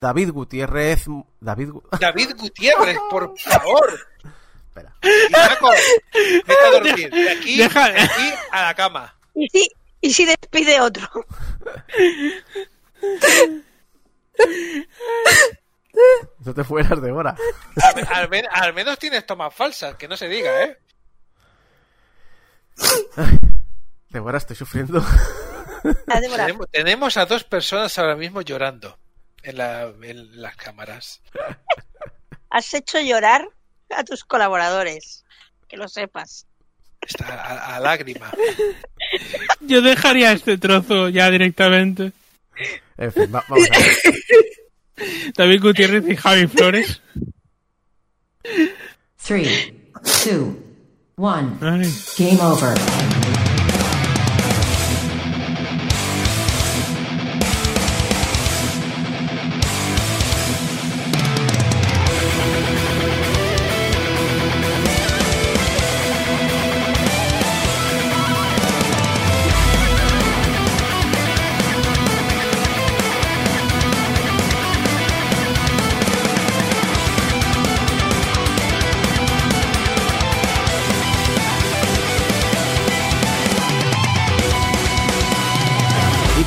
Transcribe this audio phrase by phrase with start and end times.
[0.00, 1.06] David Gutiérrez.
[1.40, 3.98] David, David Gutiérrez, por favor.
[4.68, 4.94] Espera.
[5.02, 7.10] Vete a dormir.
[7.10, 9.14] De aquí, Deja- de aquí a la cama.
[9.34, 9.68] ¿Y si,
[10.00, 11.08] y si despide otro?
[16.44, 17.34] No te fueras de hora.
[17.82, 20.78] Al, al men- al menos tienes tomas falsas, que no se diga, ¿eh?
[24.08, 25.04] De hora estoy sufriendo.
[26.70, 28.96] Tenemos a dos personas ahora mismo llorando
[29.42, 31.20] en, la- en las cámaras.
[32.50, 33.48] has hecho llorar
[33.96, 35.24] a tus colaboradores.
[35.68, 36.46] Que lo sepas.
[37.00, 38.30] Está a, a lágrima.
[39.60, 42.12] Yo dejaría este trozo ya directamente.
[42.96, 43.96] En fin, va- vamos a ver.
[45.36, 47.00] David Gutiérrez y Javi Flores.
[49.22, 49.90] Three,
[50.24, 50.56] two,
[51.16, 51.58] one.
[51.60, 51.92] Ay.
[52.16, 52.74] Game over.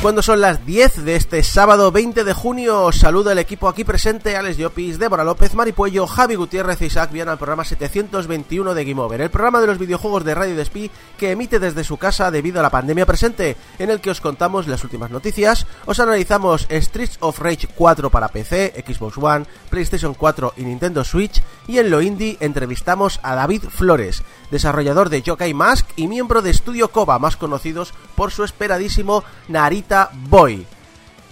[0.02, 3.84] Cuando son las 10 de este sábado 20 de junio, os saluda el equipo aquí
[3.84, 8.84] presente, Alex Llopis, Débora López, Maripuello, Javi Gutiérrez y Isaac Viana al programa 721 de
[8.84, 12.32] Game Over, el programa de los videojuegos de Radio Despí que emite desde su casa
[12.32, 16.66] debido a la pandemia presente, en el que os contamos las últimas noticias, os analizamos
[16.68, 21.90] Streets of Rage 4 para PC, Xbox One, PlayStation 4 y Nintendo Switch, y en
[21.90, 27.20] lo indie entrevistamos a David Flores, desarrollador de Yokai Mask y miembro de Studio Koba,
[27.20, 29.91] más conocidos por su esperadísimo Narita
[30.28, 30.66] Boy.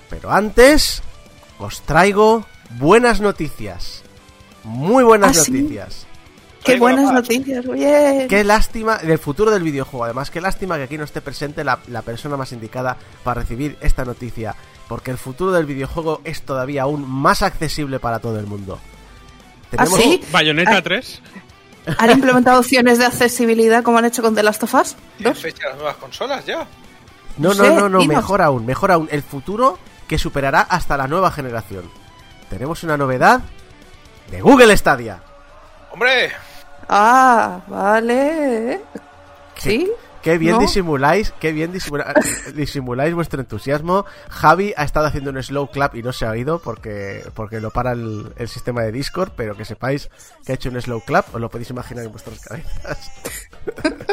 [0.09, 1.03] Pero antes,
[1.59, 2.45] os traigo
[2.79, 4.03] buenas noticias.
[4.65, 5.53] Muy buenas ¿Ah, sí?
[5.53, 6.07] noticias.
[6.63, 8.29] Qué Traigo la buenas noticias, bien.
[8.29, 10.05] Qué lástima del futuro del videojuego.
[10.05, 13.79] Además, qué lástima que aquí no esté presente la, la persona más indicada para recibir
[13.81, 14.55] esta noticia.
[14.87, 18.79] Porque el futuro del videojuego es todavía aún más accesible para todo el mundo.
[19.79, 20.21] ¿Ah, sí?
[20.33, 20.83] Bayonetta Ah.
[20.83, 21.23] 3.
[21.97, 24.97] ¿Han implementado opciones de accesibilidad como han hecho con The Last of Us?
[25.17, 25.39] ¿Qué ¿Dos?
[25.39, 26.67] fecha las nuevas consolas ya?
[27.41, 28.17] No, No no, sé, no, no, dinos.
[28.17, 29.09] mejor aún, mejor aún.
[29.11, 31.85] El futuro que superará hasta la nueva generación.
[32.49, 33.41] Tenemos una novedad
[34.31, 35.23] de Google Stadia.
[35.93, 36.31] ¡Hombre!
[36.89, 38.81] Ah, vale.
[39.57, 39.91] ¿Sí?
[40.23, 40.59] Qué bien ¿No?
[40.61, 42.13] disimuláis, qué bien disimula-
[42.55, 44.05] disimuláis vuestro entusiasmo.
[44.29, 47.71] Javi ha estado haciendo un slow clap y no se ha oído porque, porque lo
[47.71, 50.11] para el, el sistema de Discord, pero que sepáis
[50.45, 53.11] que ha hecho un slow clap, os lo podéis imaginar en vuestras cabezas.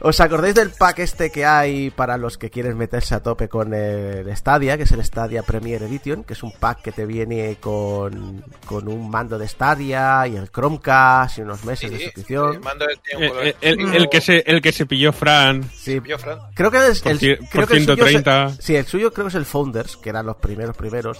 [0.00, 3.72] ¿Os acordáis del pack este que hay para los que quieren meterse a tope con
[3.74, 7.56] el Stadia, que es el Stadia Premier Edition, que es un pack que te viene
[7.60, 12.54] con, con un mando de Stadia y el Chromecast y unos meses de Sí, suscripción?
[12.54, 13.92] el mando del tiempo, lo el, exclusivo.
[13.92, 15.64] el que se, el que se pilló Fran.
[15.74, 16.38] Sí, Yo, Fran.
[16.54, 18.50] Creo que es Por el, ci- creo por que el suyo es- 130.
[18.60, 21.18] sí, el suyo creo que es el Founders, que eran los primeros primeros.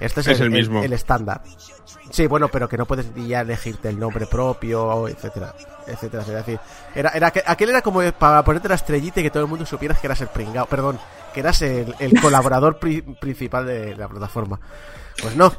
[0.00, 0.82] Este es, Es el mismo.
[0.82, 1.40] El, estándar.
[2.10, 5.54] Sí, bueno, pero que no puedes ya elegirte el nombre propio, etcétera,
[5.86, 6.22] etcétera.
[6.22, 6.60] Es decir,
[6.94, 9.66] era, era, que- aquel era como para ponerte la estrellita y que todo el mundo
[9.66, 10.98] supieras que eras el pringao, perdón,
[11.34, 14.60] que eras el, el colaborador pri- principal de la plataforma.
[15.20, 15.52] Pues no.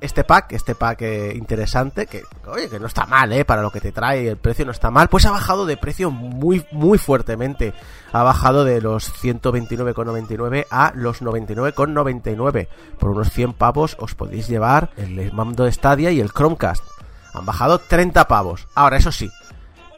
[0.00, 3.70] Este pack, este pack eh, interesante, que oye, que no está mal, eh, para lo
[3.70, 6.98] que te trae, el precio no está mal, pues ha bajado de precio muy, muy
[6.98, 7.74] fuertemente.
[8.12, 12.68] Ha bajado de los 129,99 a los 99,99.
[12.98, 16.84] Por unos 100 pavos os podéis llevar el mando de Stadia y el Chromecast.
[17.34, 18.68] Han bajado 30 pavos.
[18.74, 19.30] Ahora, eso sí,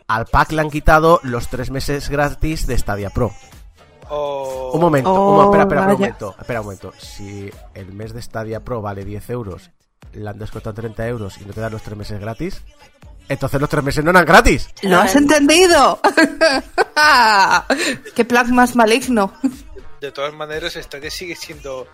[0.07, 3.33] al pack le han quitado los 3 meses gratis de Stadia Pro.
[4.11, 6.93] O- Un momento, un Oh, mo- espera, espera, espera un momento, espera un momento.
[6.99, 9.71] Si el mes de Stadia Pro vale 10 euros,
[10.13, 12.63] le han descontado 30 euros y no te dan los 3 meses gratis,
[13.29, 14.69] entonces los 3 meses no eran gratis.
[14.83, 16.01] ¿Lo has entendido?
[18.15, 19.33] ¡Qué plan más maligno!
[20.01, 21.87] De todas maneras, Stadia sigue siendo.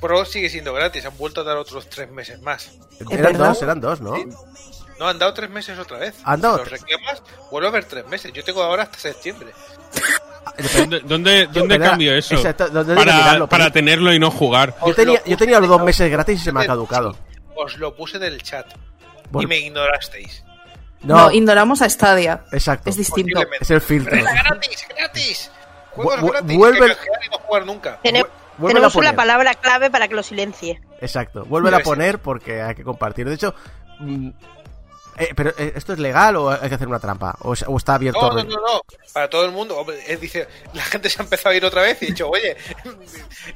[0.00, 1.06] Pro sigue siendo gratis.
[1.06, 2.72] Han vuelto a dar otros tres meses más.
[3.08, 4.16] Eran dos, eran dos, ¿no?
[4.16, 4.24] Sí.
[4.98, 6.14] No, han dado tres meses otra vez.
[6.24, 8.32] ¿Han dado Si los reclamas, vuelve a haber tres meses.
[8.32, 9.52] Yo tengo ahora hasta septiembre.
[11.04, 12.34] ¿Dónde, dónde, era- cambio eso?
[12.34, 13.48] Exacto, ¿dónde hay que para, mirarlo?
[13.48, 14.74] para tenerlo y no jugar.
[14.86, 17.16] Yo tenía, yo tenía los dos meses gratis y se me ha caducado.
[17.54, 18.66] Os lo puse en el chat.
[19.30, 20.44] Bueno, Y me ignorasteis.
[21.02, 22.44] No, no, ignoramos a Stadia.
[22.52, 22.88] exacto.
[22.90, 23.40] Es distinto.
[23.60, 24.10] Es el filtro.
[24.12, 25.50] Pero era gratis, gratis.
[25.92, 26.56] Juegos Vu- gratis.
[26.56, 28.00] vuelve- Que y no jugar nunca.
[28.02, 30.80] Tenemos una palabra clave para que lo silencie.
[31.00, 31.44] Exacto.
[31.44, 33.28] Vuelve a poner porque hay que compartir.
[33.28, 33.54] De hecho,
[34.00, 34.28] mm,
[35.22, 37.36] Eh, pero eh, ¿esto es legal o hay que hacer una trampa?
[37.40, 38.20] ¿O, es- o está abierto?
[38.20, 38.80] No, no, no, no.
[39.12, 39.76] Para todo el mundo.
[39.78, 42.28] Hombre, él dice, la gente se ha empezado a ir otra vez y ha dicho,
[42.28, 42.56] oye,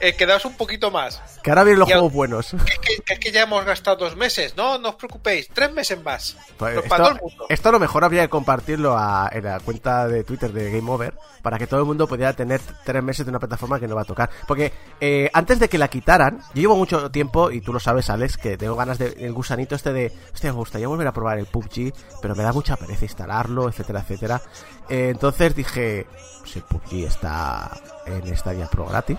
[0.01, 1.21] eh, quedaos un poquito más.
[1.43, 2.51] Que ahora vienen los Y juegos buenos.
[2.51, 4.57] Que es que, que es que ya hemos gastado dos meses.
[4.57, 6.37] No, no os preocupéis, tres meses más.
[6.57, 7.47] Pues Pero para todo esto, el mundo.
[7.49, 10.91] esto a lo mejor habría que compartirlo a- en la cuenta de Twitter de Game
[10.91, 13.95] Over para que todo el mundo pudiera tener tres meses de una plataforma que no
[13.95, 14.31] va a tocar.
[14.49, 18.11] Porque eh, antes de que la quitaran, yo llevo mucho tiempo, y tú lo sabes,
[18.11, 21.39] Alex, que tengo ganas de el gusanito este de, hostia, me gustaría volver a probar
[21.39, 24.43] el PUBG, pero me da mucha pereza instalarlo, etcétera, etcétera.
[24.89, 26.07] Eh, entonces dije,
[26.45, 27.71] si el PUBG está
[28.07, 29.19] en Stadia Pro gratis,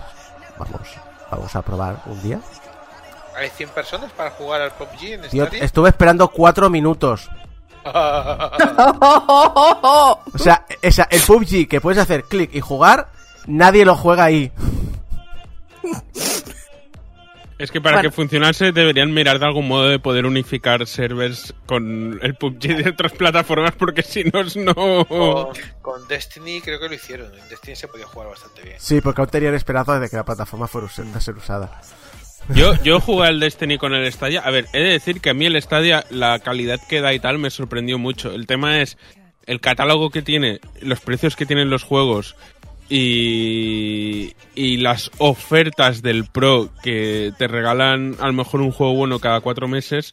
[0.58, 0.80] vamos,
[1.30, 2.40] vamos a probar un día.
[3.36, 5.64] Hay 100 personas para jugar al PUBG en Tío, Stadia.
[5.64, 7.28] estuve esperando cuatro minutos.
[10.34, 13.08] O sea, esa, el PUBG que puedes hacer clic y jugar,
[13.46, 14.52] nadie lo juega ahí.
[17.58, 18.10] Es que para Bueno.
[18.10, 22.90] que funcionase deberían mirar de algún modo de poder unificar servers con el PUBG de
[22.90, 25.04] otras plataformas porque si no, no...
[25.04, 25.48] con,
[25.82, 27.34] con Destiny creo que lo hicieron.
[27.36, 28.76] En Destiny se podía jugar bastante bien.
[28.78, 31.80] Sí, porque aún tenían esperanza de que la plataforma fuera a ser usada.
[32.54, 34.40] Yo, yo jugué al Destiny con el Stadia.
[34.40, 37.18] A ver, he de decir que a mí el Stadia, la calidad que da y
[37.18, 38.30] tal, me sorprendió mucho.
[38.32, 38.96] El tema es
[39.46, 42.36] el catálogo que tiene, los precios que tienen los juegos
[42.88, 49.18] y, y las ofertas del Pro que te regalan a lo mejor un juego bueno
[49.18, 50.10] cada cuatro meses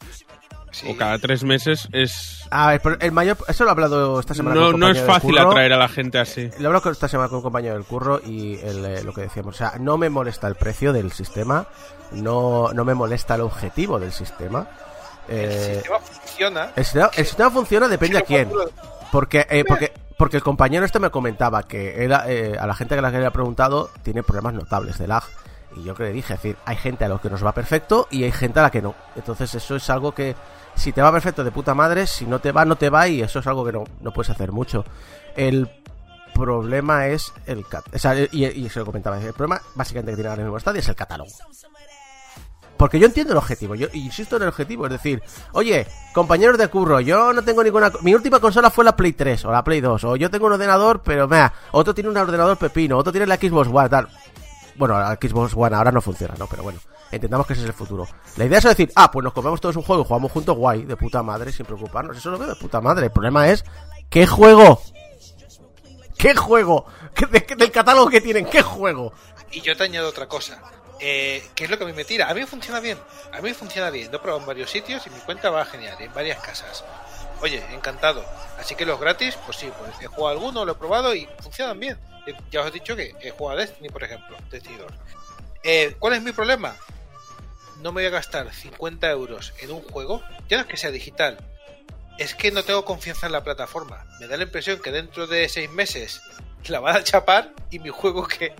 [0.72, 0.86] Sí.
[0.90, 2.42] o cada tres meses es...
[2.50, 3.38] A ver, pero el mayor.
[3.48, 5.48] Eso lo he hablado esta semana No, con un no es fácil curro.
[5.48, 6.50] atraer a la gente así.
[6.58, 9.14] Lo he hablado con- esta semana con un compañero del curro y el, eh, lo
[9.14, 9.54] que decíamos.
[9.54, 11.66] O sea, no me molesta el precio del sistema.
[12.12, 14.68] No, no me molesta el objetivo del sistema.
[15.28, 16.70] El Eh, sistema funciona.
[16.76, 18.50] el, sistema, el sistema funciona, depende a quién.
[19.10, 22.94] Porque, eh, porque, porque el compañero este me comentaba que él, eh, a la gente
[22.94, 25.24] que le ha preguntado tiene problemas notables de lag.
[25.76, 28.08] Y yo que le dije, es decir, hay gente a lo que nos va perfecto
[28.10, 28.94] y hay gente a la que no.
[29.14, 30.34] Entonces eso es algo que
[30.74, 33.20] si te va perfecto de puta madre, si no te va, no te va y
[33.20, 34.84] eso es algo que no, no puedes hacer mucho.
[35.36, 35.70] El
[36.34, 40.30] problema es el o sea, y, y se lo comentaba, el problema básicamente que tiene
[40.30, 41.30] ahora mismo Stadia es el catálogo.
[42.76, 46.68] Porque yo entiendo el objetivo, yo insisto en el objetivo, es decir, oye, compañeros de
[46.68, 47.90] curro, yo no tengo ninguna...
[48.02, 50.52] Mi última consola fue la Play 3 o la Play 2, o yo tengo un
[50.52, 54.08] ordenador, pero mira, otro tiene un ordenador pepino, otro tiene la Xbox One, tal.
[54.76, 56.46] Bueno, la Xbox One ahora no funciona, ¿no?
[56.46, 56.78] Pero bueno,
[57.10, 58.06] entendamos que ese es el futuro.
[58.36, 60.84] La idea es decir, ah, pues nos compramos todos un juego y jugamos juntos, guay,
[60.84, 62.14] de puta madre, sin preocuparnos.
[62.18, 63.06] Eso lo veo de puta madre.
[63.06, 63.64] El problema es,
[64.10, 64.82] ¿qué juego?
[66.18, 66.84] ¿Qué juego?
[67.14, 69.12] ¿Qué- de- del catálogo que tienen, ¿qué juego?
[69.52, 70.60] Y yo te añado otra cosa.
[71.00, 72.28] Eh, ¿Qué es lo que a mí me tira?
[72.28, 72.98] A mí funciona bien.
[73.32, 74.10] A mí funciona bien.
[74.10, 75.96] Lo he probado en varios sitios y mi cuenta va genial.
[76.00, 76.84] En varias casas.
[77.42, 78.24] Oye, encantado.
[78.58, 81.78] Así que los gratis, pues sí, pues he jugado alguno, lo he probado y funcionan
[81.78, 81.98] bien.
[82.26, 84.36] Eh, Ya os he dicho que he jugado Destiny, por ejemplo.
[84.50, 84.92] Destiny 2.
[85.64, 86.74] Eh, ¿Cuál es mi problema?
[87.82, 90.22] No me voy a gastar 50 euros en un juego.
[90.48, 91.36] Ya no es que sea digital.
[92.18, 94.06] Es que no tengo confianza en la plataforma.
[94.18, 96.22] Me da la impresión que dentro de seis meses
[96.68, 98.54] la van a chapar y mi juego que...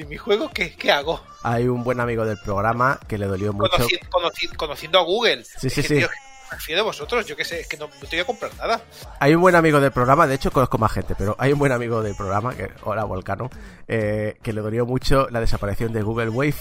[0.00, 1.20] ¿Y mi juego qué, qué hago?
[1.42, 3.70] Hay un buen amigo del programa que le dolió mucho.
[3.76, 5.44] Conoci- conoci- conociendo a Google.
[5.44, 5.96] Sí, Es sí, que, sí.
[5.98, 6.08] tío,
[6.68, 8.80] me de vosotros, yo qué sé, es que no, no te voy a comprar nada.
[9.20, 11.70] Hay un buen amigo del programa, de hecho conozco más gente, pero hay un buen
[11.72, 13.50] amigo del programa, que hola Volcano,
[13.86, 16.54] eh, que le dolió mucho la desaparición de Google Wave.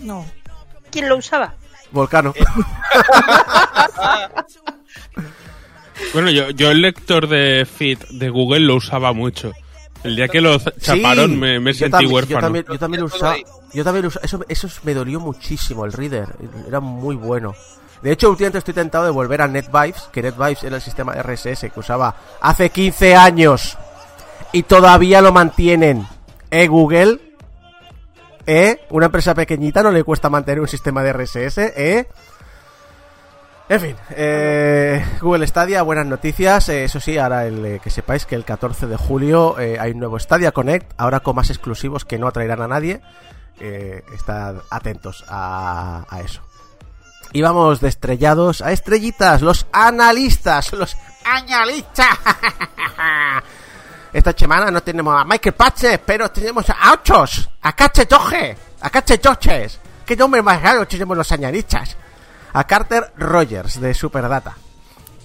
[0.00, 0.24] No.
[0.90, 1.54] ¿Quién lo usaba?
[1.92, 2.32] Volcano.
[6.12, 9.52] Bueno, yo, yo el lector de feed de Google lo usaba mucho.
[10.04, 12.40] El día que lo chaparon Sí, me, me yo sentí también- Yo huérfano.
[12.40, 13.36] también, yo también lo usaba.
[13.72, 14.24] Yo también lo usaba.
[14.24, 16.28] Eso, eso me dolió muchísimo, el reader.
[16.68, 17.54] Era muy bueno.
[18.02, 21.70] De hecho, últimamente estoy tentado de volver a NetVibes, que NetVibes era el sistema RSS
[21.70, 23.78] que usaba hace 15 años.
[24.52, 26.06] Y todavía lo mantienen.
[26.50, 27.18] ¿Eh, Google?
[28.46, 28.80] ¿Eh?
[28.90, 32.06] Una empresa pequeñita no le cuesta mantener un sistema de RSS, ¿eh?
[33.66, 36.68] En fin, eh, Google Stadia, buenas noticias.
[36.68, 39.92] Eh, eso sí, ahora el, eh, que sepáis que el 14 de julio eh, hay
[39.92, 43.00] un nuevo Stadia Connect, ahora con más exclusivos que no atraerán a nadie.
[44.12, 46.42] Estad atentos a, eso.
[47.32, 52.18] Y vamos de estrellados a estrellitas, los analistas, los analistas.
[54.12, 58.90] Esta semana no tenemos a Michael Patches, pero tenemos a Ochos, a Cache Toje, a
[58.90, 59.80] Cache Toches.
[60.04, 61.96] ¿Qué nombre más raro tenemos los analistas?
[62.56, 64.56] A Carter Rogers de Superdata,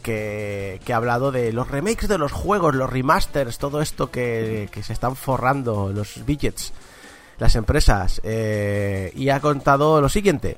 [0.01, 4.67] que, que ha hablado de los remakes de los juegos, los remasters, todo esto que,
[4.71, 6.73] que se están forrando, los widgets,
[7.37, 10.57] las empresas, eh, y ha contado lo siguiente.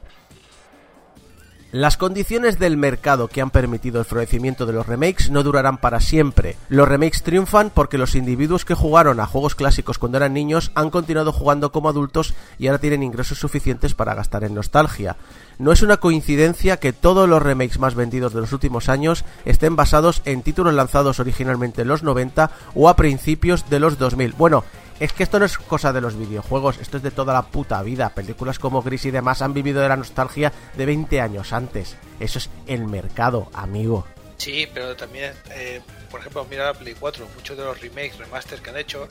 [1.72, 6.01] Las condiciones del mercado que han permitido el florecimiento de los remakes no durarán para
[6.01, 6.58] siempre.
[6.68, 10.90] Los remakes triunfan porque los individuos que jugaron a juegos clásicos cuando eran niños han
[10.90, 15.16] continuado jugando como adultos y ahora tienen ingresos suficientes para gastar en nostalgia.
[15.60, 19.78] No es una coincidencia que todos los remakes más vendidos de los últimos años estén
[19.78, 24.34] basados en títulos lanzados originalmente en los 90 o a principios de los 2000.
[24.34, 24.66] Bueno,
[25.01, 27.81] es que esto no es cosa de los videojuegos, esto es de toda la puta
[27.81, 28.13] vida.
[28.13, 31.98] Películas como Gris y demás han vivido de la nostalgia de 20 años antes.
[32.20, 34.05] Eso es el mercado, amigo.
[34.38, 35.81] Sí, pero también, eh,
[36.12, 39.08] por ejemplo, mira la Play 4, muchos de los remakes, remasters que han hecho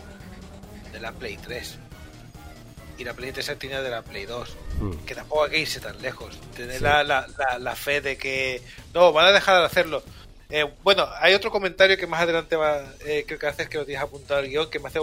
[0.93, 1.79] de la Play 3.
[2.99, 4.57] Y la Play 3 tiene de la Play 2.
[4.81, 4.93] Mm.
[5.05, 6.39] Que tampoco hay que irse tan lejos.
[6.55, 8.63] Tener la, la, la, la fe de que
[8.95, 10.05] no, van a dejar de hacerlo.
[10.51, 13.85] Eh, bueno, hay otro comentario que más adelante va, eh, creo que haces que lo
[13.85, 15.01] tienes apuntado al guion que me hace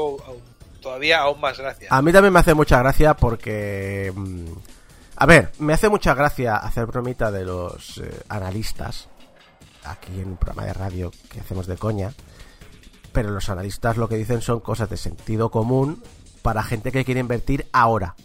[0.87, 1.87] todavía aún más gracia.
[1.91, 4.11] A mí también me hace mucha gracia porque...
[4.15, 4.45] mm,
[5.17, 9.09] A ver, me hace mucha gracia hacer bromita de los eh, analistas
[9.83, 12.13] aquí en un programa de radio que hacemos de coña.
[13.11, 16.01] Pero los analistas lo que dicen son cosas de sentido común
[16.41, 18.15] para gente que quiere invertir ahora.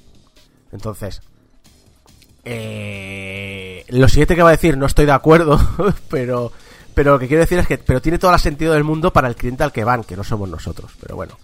[0.70, 1.22] Entonces,
[2.44, 5.58] eh, lo siguiente que va a decir no estoy de acuerdo,
[6.10, 6.52] pero
[6.94, 9.28] pero lo que quiero decir es que pero tiene todo el sentido del mundo para
[9.28, 11.38] el cliente al que van, que no somos nosotros, pero bueno.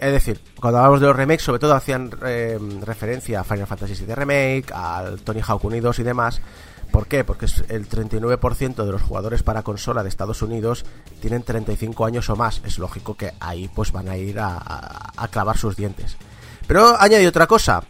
[0.00, 3.94] Es decir, cuando hablamos de los remakes, sobre todo hacían eh, referencia a Final Fantasy
[4.04, 6.40] VII Remake, al Tony Hawk Unidos y demás.
[6.90, 7.22] ¿Por qué?
[7.22, 10.84] Porque el 39% de los jugadores para consola de Estados Unidos
[11.20, 12.62] tienen 35 años o más.
[12.64, 16.16] Es lógico que ahí pues van a ir a, a- a clavar sus dientes.
[16.66, 17.84] Pero añade otra cosa.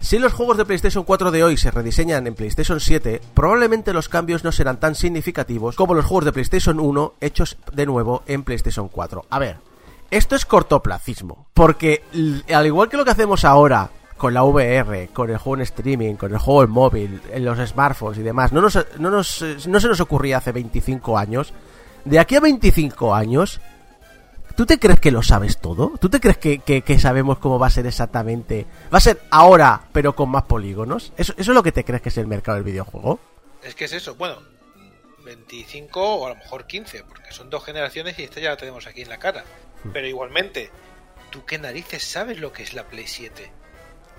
[0.00, 4.08] Si los juegos de PlayStation 4 de hoy se rediseñan en PlayStation 7, probablemente los
[4.08, 8.44] cambios no serán tan significativos como los juegos de PlayStation 1 hechos de nuevo en
[8.44, 9.26] PlayStation 4.
[9.28, 9.56] A ver,
[10.10, 12.02] esto es cortoplacismo, porque
[12.54, 16.14] al igual que lo que hacemos ahora con la VR, con el juego en streaming,
[16.14, 19.80] con el juego en móvil, en los smartphones y demás, no, nos, no, nos, no
[19.80, 21.52] se nos ocurría hace 25 años.
[22.04, 23.60] De aquí a 25 años,
[24.54, 25.92] ¿Tú te crees que lo sabes todo?
[26.00, 28.64] ¿Tú te crees que, que- que sabemos cómo va a ser exactamente?
[28.90, 31.12] ¿Va a ser ahora, pero con más polígonos?
[31.18, 33.20] ¿Eso, ¿Eso es lo que te crees que es el mercado del videojuego?
[33.62, 34.36] Es que es eso, bueno,
[35.26, 38.86] 25 o a lo mejor 15, porque son dos generaciones y esta ya la tenemos
[38.86, 39.44] aquí en la cara.
[39.92, 40.70] Pero igualmente,
[41.30, 43.50] ¿tú qué narices sabes lo que es la Play 7?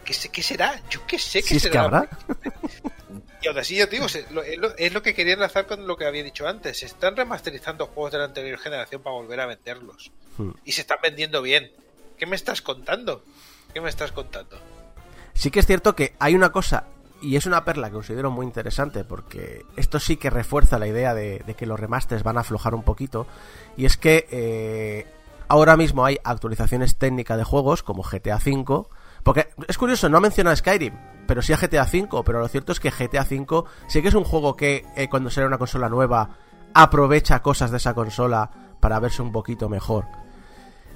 [0.05, 0.81] ¿Qué, sé- qué será?
[0.89, 1.83] Yo qué sé qué Si es que será.
[1.83, 2.01] habrá.
[2.03, 2.83] Play 7.
[3.39, 5.95] Y aún así, ya te digo, es, lo, es lo que quería enlazar con lo
[5.95, 6.79] que había dicho antes.
[6.79, 10.11] Se están remasterizando juegos de la anterior generación para volver a venderlos.
[10.39, 10.51] Hmm.
[10.65, 11.71] Y se están vendiendo bien.
[12.17, 13.23] ¿Qué me estás contando?
[13.75, 14.59] ¿Qué me estás contando?
[15.35, 16.85] Sí que es cierto que hay una cosa,
[17.21, 21.13] y es una perla que considero muy interesante, porque esto sí que refuerza la idea
[21.13, 23.27] de, de que los remasters van a aflojar un poquito,
[23.77, 25.05] y es que eh,
[25.47, 28.87] ahora mismo hay actualizaciones técnicas de juegos como GTA V,
[29.23, 30.93] porque es curioso, no menciona Skyrim,
[31.27, 34.13] pero sí a GTA V, pero lo cierto es que GTA V sí que es
[34.13, 36.29] un juego que eh, cuando sale una consola nueva
[36.73, 38.49] aprovecha cosas de esa consola
[38.79, 40.05] para verse un poquito mejor.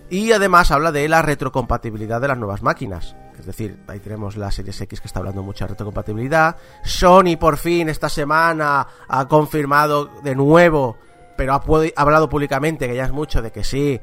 [0.10, 3.16] Y además habla de la retrocompatibilidad de las nuevas máquinas.
[3.40, 6.58] Es decir, ahí tenemos la Series X que está hablando mucho de retrocompatibilidad.
[6.84, 10.98] Sony por fin esta semana ha confirmado de nuevo,
[11.38, 11.64] pero ha
[11.96, 14.00] hablado públicamente, que ya es mucho, de que sí,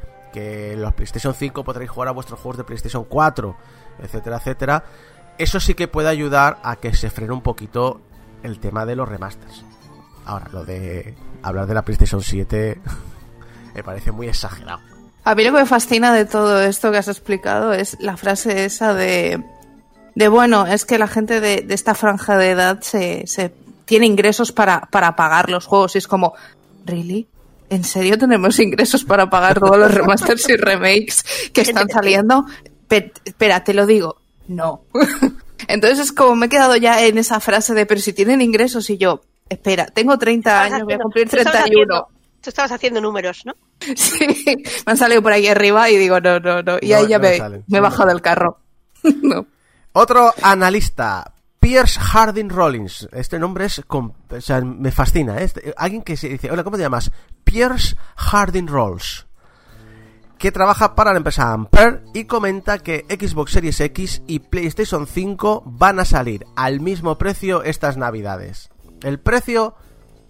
[0.76, 3.56] los PlayStation 5 podréis jugar a vuestros juegos de PlayStation 4,
[4.02, 4.84] etcétera, etcétera.
[5.38, 8.00] Eso sí que puede ayudar a que se frene un poquito
[8.42, 9.64] el tema de los remasters.
[10.24, 12.80] Ahora, lo de hablar de la PlayStation 7
[13.74, 14.80] me parece muy exagerado.
[15.24, 18.64] A mí lo que me fascina de todo esto que has explicado es la frase
[18.64, 19.44] esa de,
[20.14, 23.54] de bueno, es que la gente de, esta franja de edad se, se
[23.84, 26.34] tiene ingresos para, para pagar los juegos y es como,
[26.84, 27.28] ¿really?
[27.70, 32.46] ¿En serio tenemos ingresos para pagar todos los remasters y remakes que están saliendo?
[32.88, 34.16] Pe- espera, te lo digo,
[34.48, 34.82] no.
[35.68, 38.88] Entonces es como me he quedado ya en esa frase de, pero si tienen ingresos
[38.90, 41.94] y yo, espera, tengo 30 Estabas años, voy a cumplir tú estabas 31.
[41.94, 43.54] haciendo- Tú estabas haciendo números, ¿no?
[43.96, 44.26] Sí,
[44.86, 46.78] me han salido por ahí arriba y digo, no, no, no.
[46.80, 47.24] Y No, ahí ya no
[47.66, 48.58] me, he bajado del carro.
[49.22, 49.44] no.
[49.92, 51.32] Otro analista,
[51.68, 53.06] Pierce Harding Rollins.
[53.12, 53.82] Este nombre es.
[54.64, 55.36] me fascina.
[55.36, 55.44] ¿eh?
[55.44, 57.10] Este- alguien que se dice: Hola, ¿cómo te llamas?
[57.44, 59.26] Pierce Harding Rolls.
[60.38, 65.64] Que trabaja para la empresa Ampere y comenta que Xbox Series X y PlayStation 5
[65.66, 68.70] van a salir al mismo precio estas navidades.
[69.02, 69.74] El precio: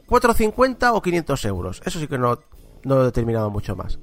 [0.07, 1.83] 450 o 500 euros.
[1.85, 2.41] Eso sí que no,
[2.83, 4.01] no he determinado mucho más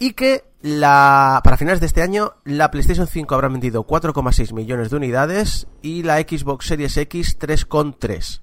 [0.00, 0.44] y que
[0.82, 6.02] para finales de este año la PlayStation 5 habrá vendido 4,6 millones de unidades y
[6.02, 8.40] la Xbox Series X 3,3.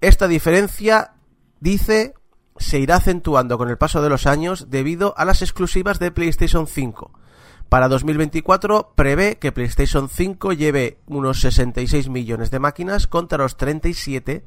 [0.00, 1.14] Esta diferencia,
[1.60, 2.14] dice,
[2.58, 6.66] se irá acentuando con el paso de los años debido a las exclusivas de PlayStation
[6.66, 7.10] 5.
[7.70, 14.44] Para 2024 prevé que PlayStation 5 lleve unos 66 millones de máquinas contra los 37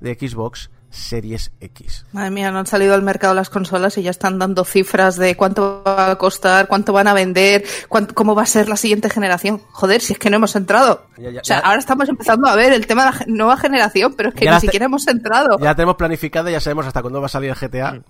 [0.00, 2.06] de Xbox Series X.
[2.12, 5.36] Madre mía, no han salido al mercado las consolas y ya están dando cifras de
[5.36, 9.10] cuánto va a costar, cuánto van a vender, cuánto- cómo va a ser la siguiente
[9.10, 9.60] generación.
[9.72, 11.06] Joder, si es que no hemos entrado.
[11.18, 11.66] Ya, ya, o sea, ya.
[11.66, 14.54] ahora estamos empezando a ver el tema de la nueva generación, pero es que Ya
[14.54, 15.58] ni siquiera hemos entrado.
[15.58, 18.00] Ya la tenemos planificada, ya sabemos hasta cuándo va a salir el GTA.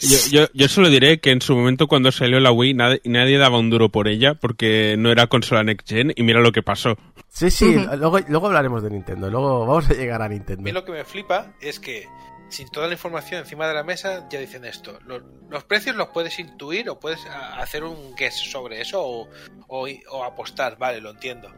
[0.00, 3.38] Yo, yo, yo solo diré que en su momento cuando salió la Wii nadie, nadie
[3.38, 6.62] daba un duro por ella porque no era consola Next Gen y mira lo que
[6.62, 6.96] pasó.
[7.28, 10.72] Sí, sí, luego, luego hablaremos de Nintendo, luego vamos a llegar a A mí Nintendo.
[10.72, 12.06] lo que me flipa es que
[12.48, 14.98] sin toda la información encima de la mesa ya dicen esto.
[15.06, 19.28] Los, los precios los puedes intuir o puedes hacer un guess sobre eso o,
[19.68, 21.48] o- o apostar, vale, lo entiendo.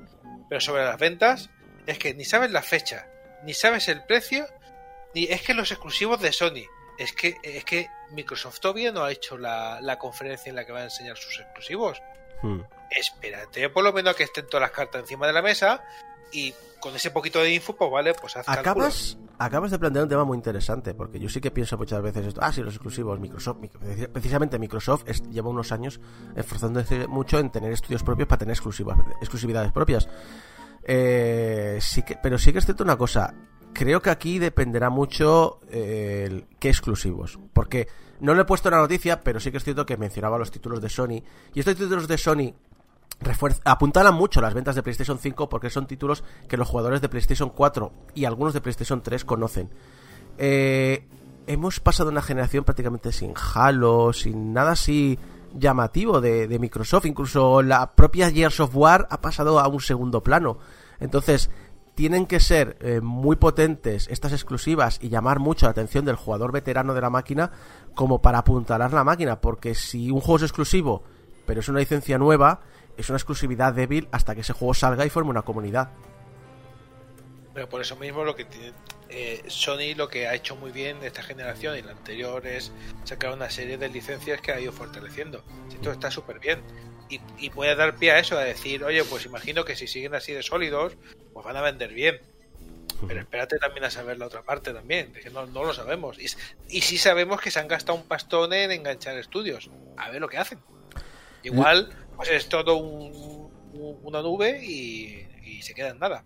[0.50, 1.49] Pero sobre las ventas
[1.87, 3.06] es que ni sabes la fecha,
[3.47, 4.44] ni sabes el precio,
[5.14, 6.64] ni es que los exclusivos de Sony.
[6.99, 10.73] Es que, es que Microsoft todavía no ha hecho la, la conferencia en la que
[10.73, 12.01] va a enseñar sus exclusivos.
[12.43, 12.61] Hmm.
[12.91, 15.83] Espérate por lo menos que estén todas las cartas encima de la mesa
[16.33, 18.49] y con ese poquito de info, pues vale, pues haz.
[18.49, 22.27] Acabas, acabas de plantear un tema muy interesante, porque yo sí que pienso muchas veces
[22.27, 22.41] esto.
[22.43, 23.59] Ah, sí, los exclusivos, Microsoft.
[23.59, 26.01] mic- Precisamente Microsoft es- lleva unos años
[26.35, 30.09] esforzándose mucho en tener estudios propios para tener exclusivas, exclusividades propias.
[30.85, 33.33] Eh, sí que, pero sí que es cierto una cosa.
[33.73, 37.38] Creo que aquí dependerá mucho eh, qué exclusivos.
[37.52, 37.88] Porque
[38.21, 40.81] no lo he puesto la noticia, pero sí que es cierto que mencionaba los títulos
[40.81, 41.23] de Sony.
[41.55, 42.55] Y estos títulos de Sony
[43.64, 47.50] apuntalan mucho las ventas de PlayStation 5 porque son títulos que los jugadores de PlayStation
[47.50, 49.71] 4 y algunos de PlayStation 3 conocen.
[50.38, 51.07] Eh,
[51.47, 55.19] hemos pasado una generación prácticamente sin Halo, sin nada así
[55.55, 57.07] llamativo de, de Microsoft.
[57.07, 60.59] Incluso la propia Gears of War ha pasado a un segundo plano.
[61.00, 61.50] Entonces,
[61.95, 66.53] tienen que ser eh, muy potentes estas exclusivas y llamar mucho la atención del jugador
[66.53, 67.53] veterano de la máquina
[67.95, 69.41] como para apuntalar la máquina.
[69.41, 71.03] Porque si un juego es exclusivo,
[71.47, 72.61] pero es una licencia nueva,
[72.97, 75.91] es una exclusividad débil hasta que ese juego salga y forme una comunidad.
[77.55, 78.73] Pero por eso mismo lo que tiene,
[79.11, 82.73] eh, Sony lo que ha hecho muy bien de esta generación y la anterior es
[83.05, 85.45] sacar una serie de licencias que ha ido fortaleciendo.
[85.71, 86.63] Esto está súper bien.
[87.12, 90.14] Y, y puede dar pie a eso, a decir, oye, pues imagino que si siguen
[90.14, 90.97] así de sólidos,
[91.33, 92.21] pues van a vender bien.
[93.07, 96.19] Pero espérate también a saber la otra parte también, que no, no lo sabemos.
[96.19, 96.26] Y,
[96.69, 99.71] y sí sabemos que se han gastado un pastón en enganchar estudios.
[99.97, 100.61] A ver lo que hacen.
[101.42, 106.25] Igual, pues es todo un- un- una nube y, y se queda en nada.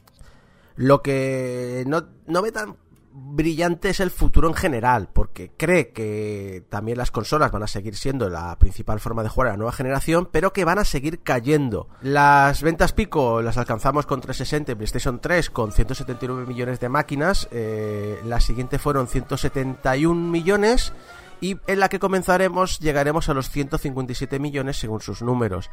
[0.76, 2.76] Lo que no, no ve tan
[3.18, 7.96] brillante es el futuro en general, porque cree que también las consolas van a seguir
[7.96, 11.22] siendo la principal forma de jugar a la nueva generación, pero que van a seguir
[11.22, 11.88] cayendo.
[12.02, 17.48] Las ventas pico las alcanzamos con 360 y PlayStation 3 con 179 millones de máquinas,
[17.52, 20.92] eh, la siguiente fueron 171 millones
[21.40, 25.70] y en la que comenzaremos llegaremos a los 157 millones según sus números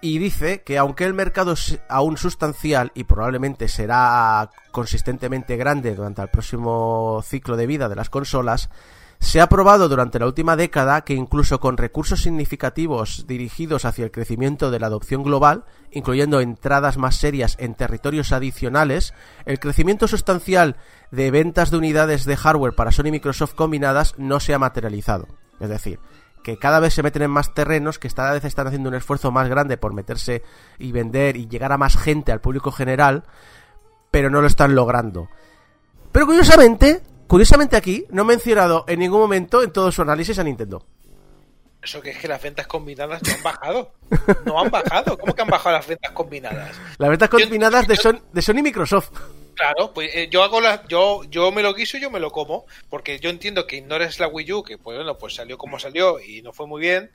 [0.00, 6.22] y dice que aunque el mercado es aún sustancial y probablemente será consistentemente grande durante
[6.22, 8.68] el próximo ciclo de vida de las consolas,
[9.24, 14.10] se ha probado durante la última década que incluso con recursos significativos dirigidos hacia el
[14.10, 19.14] crecimiento de la adopción global, incluyendo entradas más serias en territorios adicionales,
[19.46, 20.76] el crecimiento sustancial
[21.10, 25.26] de ventas de unidades de hardware para Sony y Microsoft combinadas no se ha materializado.
[25.58, 26.00] Es decir,
[26.44, 29.32] que cada vez se meten en más terrenos, que cada vez están haciendo un esfuerzo
[29.32, 30.42] más grande por meterse
[30.78, 33.24] y vender y llegar a más gente, al público general,
[34.12, 35.28] pero no lo están logrando.
[36.12, 40.44] Pero curiosamente, curiosamente aquí, no ha mencionado en ningún momento en todo su análisis a
[40.44, 40.86] Nintendo.
[41.82, 43.92] Eso que es que las ventas combinadas no han bajado.
[44.46, 45.18] No han bajado.
[45.18, 46.70] ¿Cómo que han bajado las ventas combinadas?
[46.98, 49.10] Las ventas Yo- combinadas de, yo- Son- de Sony y Microsoft.
[49.54, 52.30] Claro, pues eh, yo hago la, yo, yo me lo guiso y yo me lo
[52.30, 55.78] como, porque yo entiendo que ignores la Wii U, que pues bueno, pues salió como
[55.78, 57.10] salió y no fue muy bien,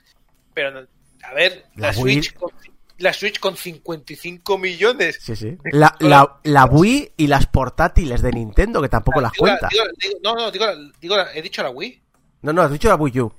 [0.53, 0.87] pero no-
[1.23, 2.51] a ver, La la, Wii- Switch con,
[2.99, 5.19] la Switch con 55 millones.
[5.21, 5.57] Sí, sí.
[5.71, 9.67] La, la, la Wii y las portátiles de Nintendo, que tampoco las Digo la- cuenta.
[9.69, 12.01] digo- digo- no, no, digo, la- digo la- he dicho la Wii.
[12.41, 13.33] No, no, has dicho la Wii U.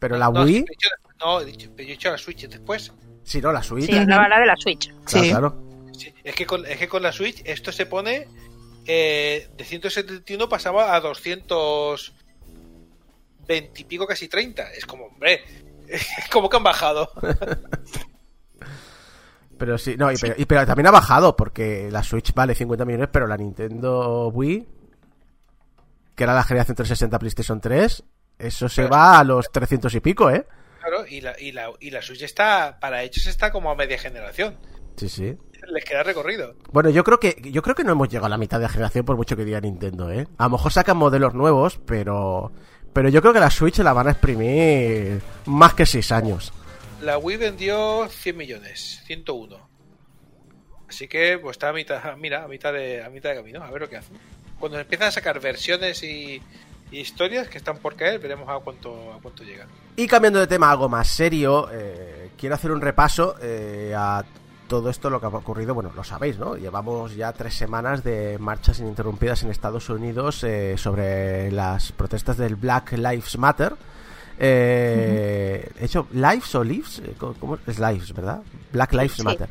[0.00, 2.92] Pero la No, Wii, he dicho la- no, he dicho, he dicho la Switch después.
[3.22, 3.86] sí, no, la Switch.
[3.86, 4.88] Sí, hablaba la de la Switch.
[5.04, 5.30] Claro, Sí.
[5.30, 5.69] claro.
[6.00, 8.26] Sí, es, que con, es que con la Switch esto se pone
[8.86, 14.72] eh, de 171 pasaba a 220 y pico, casi 30.
[14.72, 15.42] Es como, hombre,
[15.88, 17.10] es como que han bajado.
[19.58, 22.86] Pero sí, no, y, Pero, y- pero también ha bajado, porque la Switch vale 50
[22.86, 24.66] millones, pero la Nintendo Wii,
[26.16, 28.02] que era la generación 360 PlayStation 3,
[28.38, 30.46] eso se Pero- va a los 300 y pico, ¿eh?
[30.80, 33.98] Claro, y la, y la, y la Switch está, para ellos está como a media
[33.98, 34.56] generación.
[34.96, 35.36] Sí, sí.
[35.70, 36.54] Les queda recorrido.
[36.72, 38.68] Bueno, yo creo que yo creo que no hemos llegado a la mitad de la
[38.68, 40.26] generación por mucho que diga Nintendo, ¿eh?
[40.38, 42.52] A lo mejor sacan modelos nuevos, pero
[42.92, 46.52] pero yo creo que la Switch la van a exprimir más que 6 años.
[47.02, 49.70] La Wii vendió 100 millones, 101.
[50.88, 53.70] Así que pues está a mitad, mira, a mitad de, a mitad de camino, a
[53.70, 54.16] ver lo que hacen.
[54.58, 56.42] cuando empiezan a sacar versiones y,
[56.90, 59.68] y historias que están por caer, veremos a cuánto, a cuánto llegan.
[59.96, 64.24] Y cambiando de tema algo más serio, eh, quiero hacer un repaso eh, a
[64.70, 65.74] todo esto, lo que ha ocurrido.
[65.74, 66.56] Bueno, lo sabéis, ¿no?
[66.56, 72.54] Llevamos ya tres semanas de marchas ininterrumpidas en Estados Unidos eh, sobre las protestas del
[72.54, 73.74] Black Lives Matter.
[74.38, 77.00] Eh, ¿He hecho lives o lives?
[77.04, 78.40] Eh, ¿Cómo- ¿Cómo es lives, verdad?
[78.72, 79.22] Black Lives Sí.
[79.24, 79.48] Matter.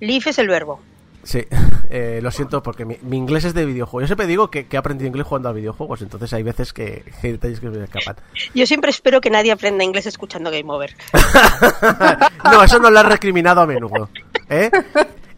[0.00, 0.80] Leaf es el verbo.
[1.24, 1.44] Sí,
[1.90, 4.02] eh, lo siento porque mi, mi inglés es de videojuegos.
[4.02, 7.04] Yo siempre digo que, que he aprendido inglés jugando a videojuegos, entonces hay veces que,
[7.22, 8.16] hay detalles que me escapan.
[8.54, 10.94] Yo siempre espero que nadie aprenda inglés escuchando Game Over.
[12.44, 14.08] no, eso no lo has recriminado a menudo.
[14.48, 14.70] ¿eh?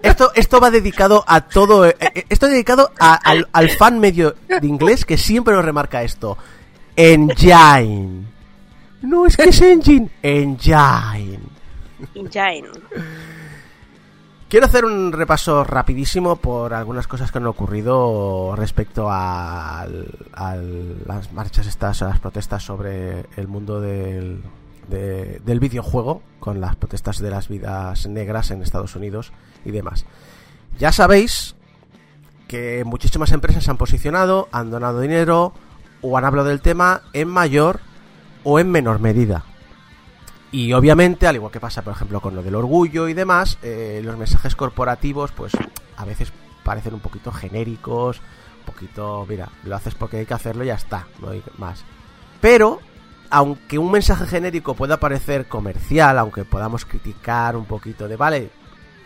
[0.03, 1.87] Esto, esto va dedicado a todo.
[1.87, 5.65] eh, eh, esto es dedicado a- al, al fan medio de inglés que siempre nos
[5.65, 6.39] remarca esto.
[6.97, 8.25] Engine.
[9.03, 10.09] No es que es engine.
[10.23, 11.41] Engine.
[12.15, 12.69] Engine.
[14.51, 19.87] Quiero hacer un repaso rapidísimo por algunas cosas que han ocurrido respecto a,
[21.07, 24.43] las marchas estas, a las protestas sobre el mundo del,
[24.89, 29.33] de- del videojuego, con las protestas de las vidas negras en Estados Unidos
[29.65, 30.05] y demás.
[30.81, 31.55] Ya sabéis
[32.49, 35.53] que muchísimas empresas se han posicionado, han donado dinero
[36.03, 37.79] o han hablado del tema en mayor
[38.43, 39.45] o en menor medida.
[40.53, 44.01] Y obviamente, al igual que pasa, por ejemplo, con lo del orgullo y demás, eh,
[44.05, 45.53] los mensajes corporativos, pues
[45.97, 46.33] a veces
[46.65, 48.21] parecen un poquito genéricos,
[48.61, 51.85] un poquito, mira, lo haces porque hay que hacerlo y ya está, no hay más.
[52.41, 52.81] Pero,
[53.31, 58.51] aunque un mensaje genérico pueda parecer comercial, aunque podamos criticar un poquito de, vale,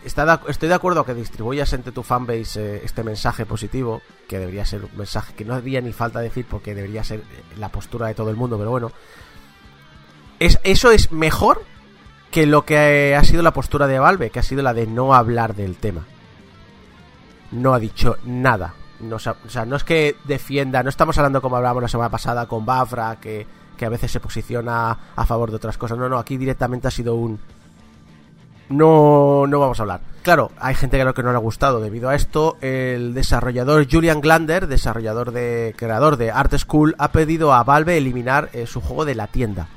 [0.05, 4.39] está de estoy de acuerdo que distribuyas entre tu fanbase eh, este mensaje positivo, que
[4.39, 7.69] debería ser un mensaje que no haría ni falta decir porque debería ser eh, la
[7.69, 8.93] postura de todo el mundo, pero bueno,
[10.39, 11.63] es, eso es mejor
[12.31, 15.15] que lo que ha sido la postura de Valve, que ha sido la de no
[15.15, 16.05] hablar del tema.
[17.53, 18.75] No ha dicho nada.
[19.13, 22.65] O sea, no es que defienda, no estamos hablando como hablábamos la semana pasada con
[22.65, 25.99] Bafra, que, que a veces se posiciona a favor de otras cosas.
[25.99, 27.39] No, no, aquí directamente ha sido un...
[28.71, 30.01] No, no vamos a hablar.
[30.23, 32.57] Claro, hay gente que no, que no le ha gustado debido a esto.
[32.63, 38.49] El desarrollador Julian Glander, desarrollador de creador de Art School, ha pedido a Valve eliminar
[38.55, 39.69] eh, su juego de la tienda.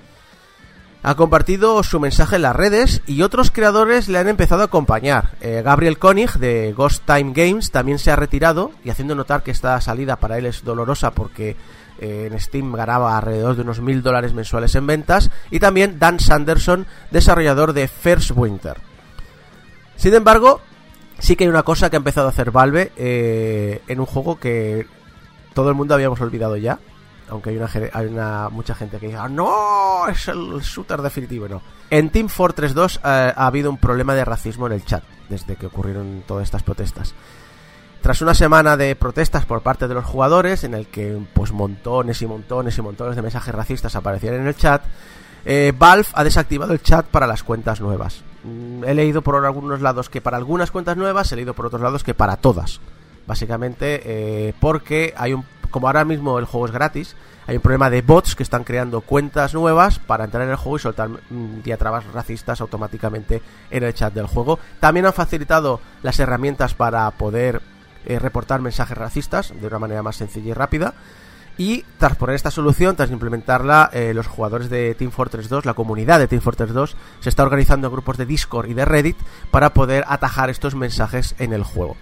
[1.07, 5.29] Ha compartido su mensaje en las redes y otros creadores le han empezado a acompañar.
[5.39, 9.51] Eh, Gabriel Koenig de Ghost Time Games también se ha retirado y haciendo notar que
[9.51, 11.55] esta salida para él es dolorosa porque
[12.01, 15.31] eh, en Steam ganaba alrededor de unos mil dólares mensuales en ventas.
[15.49, 18.75] Y también Dan Sanderson, desarrollador de First Winter.
[19.95, 20.59] Sin embargo,
[21.19, 24.41] sí que hay una cosa que ha empezado a hacer Valve eh, en un juego
[24.41, 24.85] que
[25.53, 26.79] todo el mundo habíamos olvidado ya.
[27.29, 31.61] Aunque hay una, hay una mucha gente que dice, "Ah, no, es el shooter definitivo.
[31.89, 32.99] En Team Fortress 2 eh,
[33.35, 37.13] ha habido un problema de racismo en el chat desde que ocurrieron todas estas protestas.
[38.01, 42.21] Tras una semana de protestas por parte de los jugadores, en el que pues montones
[42.21, 44.83] y montones y montones de mensajes racistas aparecían en el chat,
[45.45, 48.23] eh, Valve ha desactivado el chat para las cuentas nuevas.
[48.43, 51.81] Mm, He leído por algunos lados que para algunas cuentas nuevas, he leído por otros
[51.81, 52.79] lados que para todas.
[53.25, 57.15] Básicamente eh, porque hay un, como ahora mismo el juego es gratis,
[57.47, 60.77] hay un problema de bots que están creando cuentas nuevas para entrar en el juego
[60.77, 64.59] y soltar mm, diatrabas racistas automáticamente en el chat del juego.
[64.79, 67.61] También han facilitado las herramientas para poder
[68.05, 70.93] eh, reportar mensajes racistas de una manera más sencilla y rápida.
[71.57, 75.73] Y tras poner esta solución, tras implementarla, eh, los jugadores de Team Fortress 2, la
[75.73, 79.17] comunidad de Team Fortress 2, se está organizando en grupos de Discord y de Reddit
[79.49, 81.97] para poder atajar estos mensajes en el juego.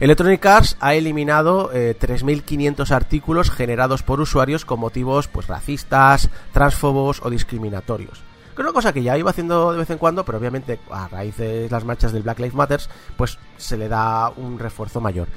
[0.00, 7.20] Electronic Arts ha eliminado eh, 3.500 artículos generados por usuarios con motivos pues racistas, transfobos
[7.22, 8.22] o discriminatorios.
[8.56, 11.06] Que es una cosa que ya iba haciendo de vez en cuando, pero obviamente a
[11.06, 12.80] raíz de las marchas del Black Lives Matter,
[13.18, 15.28] pues se le da un refuerzo mayor.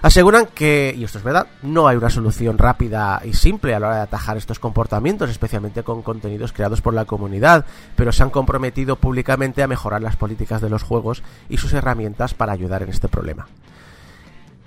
[0.00, 3.88] Aseguran que, y esto es verdad, no hay una solución rápida y simple a la
[3.88, 8.30] hora de atajar estos comportamientos, especialmente con contenidos creados por la comunidad, pero se han
[8.30, 12.88] comprometido públicamente a mejorar las políticas de los juegos y sus herramientas para ayudar en
[12.88, 13.46] este problema.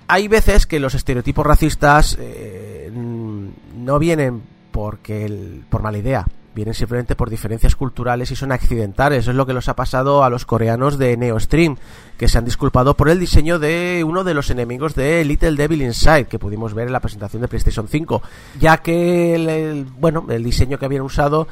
[0.08, 6.74] Hay veces que los estereotipos racistas eh, no vienen porque el- por mala idea, vienen
[6.74, 9.20] simplemente por diferencias culturales y son accidentales.
[9.20, 11.76] Eso es lo que les ha pasado a los coreanos de NeoStream,
[12.16, 15.82] que se han disculpado por el diseño de uno de los enemigos de Little Devil
[15.82, 18.22] Inside, que pudimos ver en la presentación de PlayStation 5,
[18.60, 21.46] ya que el- bueno, el diseño que habían usado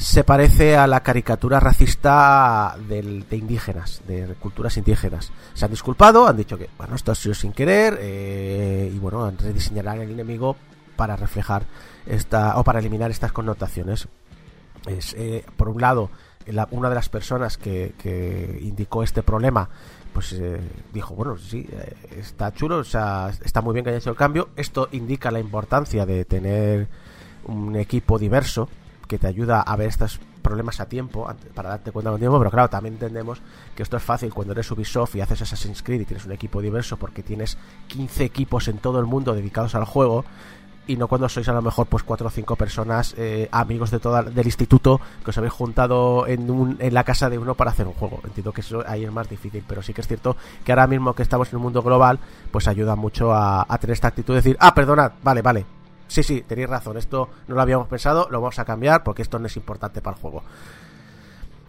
[0.00, 5.30] se parece a la caricatura racista de indígenas, de culturas indígenas.
[5.52, 9.30] Se han disculpado, han dicho que, bueno, esto ha sido sin querer, eh, y bueno,
[9.38, 10.56] rediseñarán el enemigo
[10.96, 11.64] para reflejar
[12.06, 14.08] esta, o para eliminar estas connotaciones.
[14.86, 16.10] Es, eh, por un lado,
[16.46, 19.68] la- una de las personas que, que indicó este problema
[20.14, 20.58] pues eh,
[20.94, 24.16] dijo, bueno, sí, eh, está chulo, o sea, está muy bien que haya hecho el
[24.16, 24.48] cambio.
[24.56, 26.88] Esto indica la importancia de tener
[27.44, 28.68] un equipo diverso
[29.10, 32.50] que te ayuda a ver estos problemas a tiempo, para darte cuenta con tiempo, pero
[32.52, 33.42] claro, también entendemos
[33.74, 36.62] que esto es fácil cuando eres Ubisoft y haces Assassin's Creed y tienes un equipo
[36.62, 40.24] diverso porque tienes 15 equipos en todo el mundo dedicados al juego
[40.86, 43.98] y no cuando sois a lo mejor pues cuatro o cinco personas eh, amigos de
[44.00, 47.70] toda del instituto que os habéis juntado en, un- en la casa de uno para
[47.72, 48.20] hacer un juego.
[48.24, 51.14] Entiendo que eso ahí es más difícil pero sí que es cierto que ahora mismo
[51.14, 52.18] que estamos en un mundo global
[52.50, 55.66] pues ayuda mucho a, a tener esta actitud de decir ah perdonad vale vale
[56.10, 59.38] sí sí tenéis razón esto no lo habíamos pensado lo vamos a cambiar porque esto
[59.38, 60.42] no es importante para el juego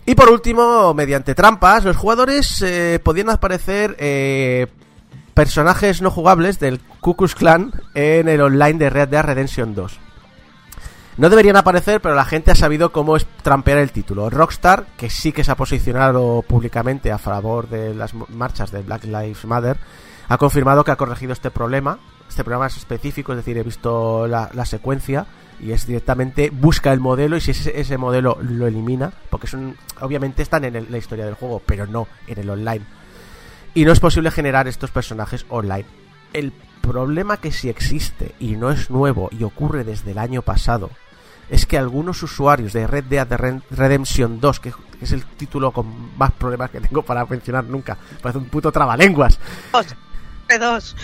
[0.05, 4.67] y por último, mediante trampas, los jugadores eh, podían aparecer eh,
[5.33, 9.99] personajes no jugables del Ku Klux Klan en el online de Red Dead Redemption 2.
[11.17, 14.29] No deberían aparecer, pero la gente ha sabido cómo es trampear el título.
[14.29, 19.03] Rockstar, que sí que se ha posicionado públicamente a favor de las marchas de Black
[19.03, 19.77] Lives Matter,
[20.29, 21.99] ha confirmado que ha corregido este problema.
[22.31, 25.25] Este problema es específico, es decir, he visto la, la secuencia
[25.59, 30.41] y es directamente busca el modelo y si ese, modelo lo elimina, porque son obviamente
[30.41, 32.85] están en el- la historia del juego, pero no en el online.
[33.73, 35.85] Y no es posible generar estos personajes online.
[36.31, 40.89] El problema que sí existe y no es nuevo y ocurre desde el año pasado
[41.49, 46.17] es que algunos usuarios de Red Dead Red- Redemption 2, que es el título con
[46.17, 49.37] más problemas que tengo para mencionar nunca, parece un puto trabalenguas,
[50.47, 50.95] P2.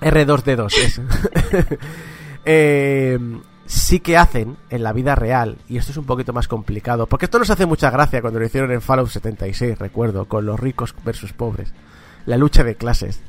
[0.00, 1.00] R2D2 es.
[2.50, 3.18] Eh,
[3.66, 7.26] sí que hacen en la vida real, y esto es un poquito más complicado, porque
[7.26, 10.94] esto nos hace mucha gracia cuando lo hicieron en Fallout 76, recuerdo, con los ricos
[11.04, 11.74] versus pobres,
[12.24, 13.20] la lucha de clases.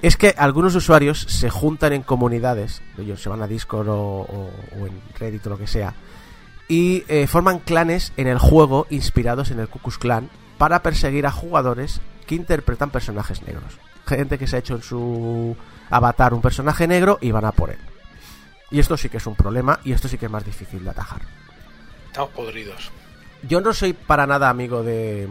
[0.00, 4.86] Es que algunos usuarios se juntan en comunidades, ellos se van a Discord o- o
[4.86, 5.92] en Reddit o lo que sea,
[6.68, 11.26] y eh, forman clanes en el juego inspirados en el Ku Klux Klan para perseguir
[11.26, 13.78] a jugadores que interpretan personajes negros.
[14.06, 15.56] Gente que se ha hecho en su
[15.90, 17.78] avatar un personaje negro y van a por él.
[18.70, 20.90] Y esto sí que es un problema y esto sí que es más difícil de
[20.90, 21.20] atajar.
[22.06, 22.90] Estamos podridos.
[23.46, 25.28] Yo no soy para nada amigo de,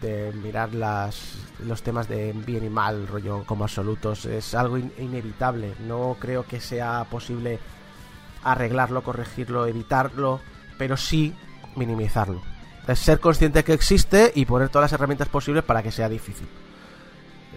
[0.00, 1.34] de mirar las,
[1.66, 4.24] los temas de bien y mal, rollo como absolutos.
[4.24, 5.74] Es algo in- inevitable.
[5.86, 7.58] No creo que sea posible
[8.42, 10.40] arreglarlo, corregirlo, evitarlo,
[10.82, 11.32] pero sí
[11.76, 12.42] minimizarlo.
[12.88, 16.48] Es ser consciente que existe y poner todas las herramientas posibles para que sea difícil.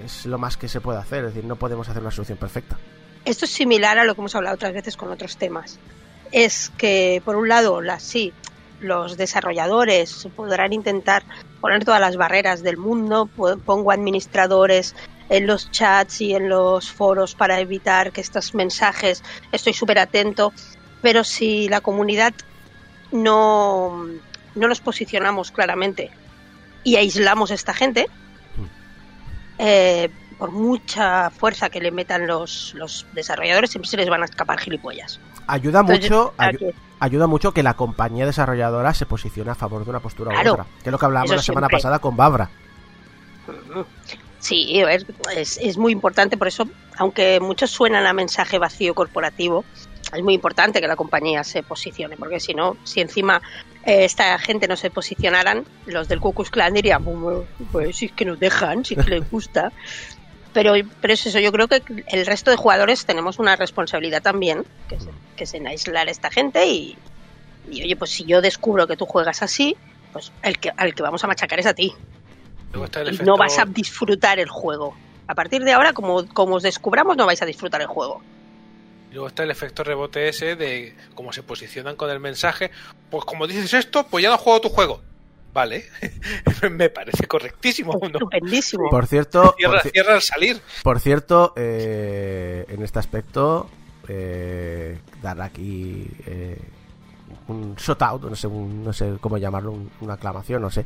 [0.05, 2.77] Es lo más que se puede hacer, es decir, no podemos hacer una solución perfecta.
[3.25, 5.79] Esto es similar a lo que hemos hablado otras veces con otros temas.
[6.31, 8.31] Es que, por un lado, sí,
[8.79, 11.23] los desarrolladores podrán intentar
[11.61, 13.27] poner todas las barreras del mundo,
[13.65, 14.93] pongo administradores
[15.29, 20.53] en los chats y en los foros para evitar que estos mensajes, estoy súper atento,
[21.01, 22.35] pero si la comunidad
[23.15, 24.05] no,
[24.55, 26.11] no nos posicionamos claramente
[26.83, 28.07] y aislamos a esta gente,
[29.57, 34.25] eh, por mucha fuerza que le metan los, los desarrolladores, siempre se les van a
[34.25, 35.19] escapar gilipollas.
[35.47, 39.89] Ayuda Entonces, mucho, ayu- ayuda mucho que la compañía desarrolladora se posicione a favor de
[39.91, 40.51] una postura Claro.
[40.51, 40.65] u otra.
[40.83, 41.77] Que es lo que hablábamos la semana siempre.
[41.77, 42.49] pasada con Babra.
[44.39, 44.79] Sí,
[45.35, 49.63] es, es muy importante, por eso, aunque muchos suenan a mensaje vacío corporativo,
[50.13, 53.41] es muy importante que la compañía se posicione, porque si no, si encima
[53.85, 58.05] eh, esta gente no se posicionaran, los del Ku Klux Klan dirían, "Bueno, pues si
[58.07, 59.71] es que nos dejan, si es que les gusta.
[60.53, 64.63] Pero, pero es eso, yo creo que el resto de jugadores tenemos una responsabilidad también,
[64.87, 66.97] que es, que es en aislar a esta gente y,
[67.69, 69.75] y, oye, pues si yo descubro que tú juegas así,
[70.13, 71.93] pues el que, al que vamos a machacar es a ti
[72.71, 74.95] Luego está el y efecto, no vas a disfrutar el juego.
[75.27, 78.21] A partir de ahora, como, como os descubramos, no vais a disfrutar el juego.
[79.15, 82.69] Luego está el efecto rebote ese de cómo se posicionan con el mensaje.
[83.09, 85.01] Pues como dices esto, pues ya no juego tu juego.
[85.53, 85.85] Vale,
[86.71, 87.93] me parece correctísimo.
[87.99, 88.07] ¿no?
[88.07, 88.89] Estupendísimo.
[88.89, 90.61] Por cierto, Cierra, por, cierra al salir.
[90.83, 93.69] por cierto, eh, en este aspecto,
[94.09, 96.59] eh, dar aquí eh,
[97.47, 100.85] un shout out, no sé, un- no sé cómo llamarlo, un- una aclamación, no sé,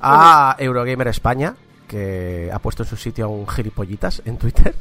[0.00, 1.54] a Eurogamer España,
[1.88, 4.74] que ha puesto en su sitio a un gilipollitas en Twitter.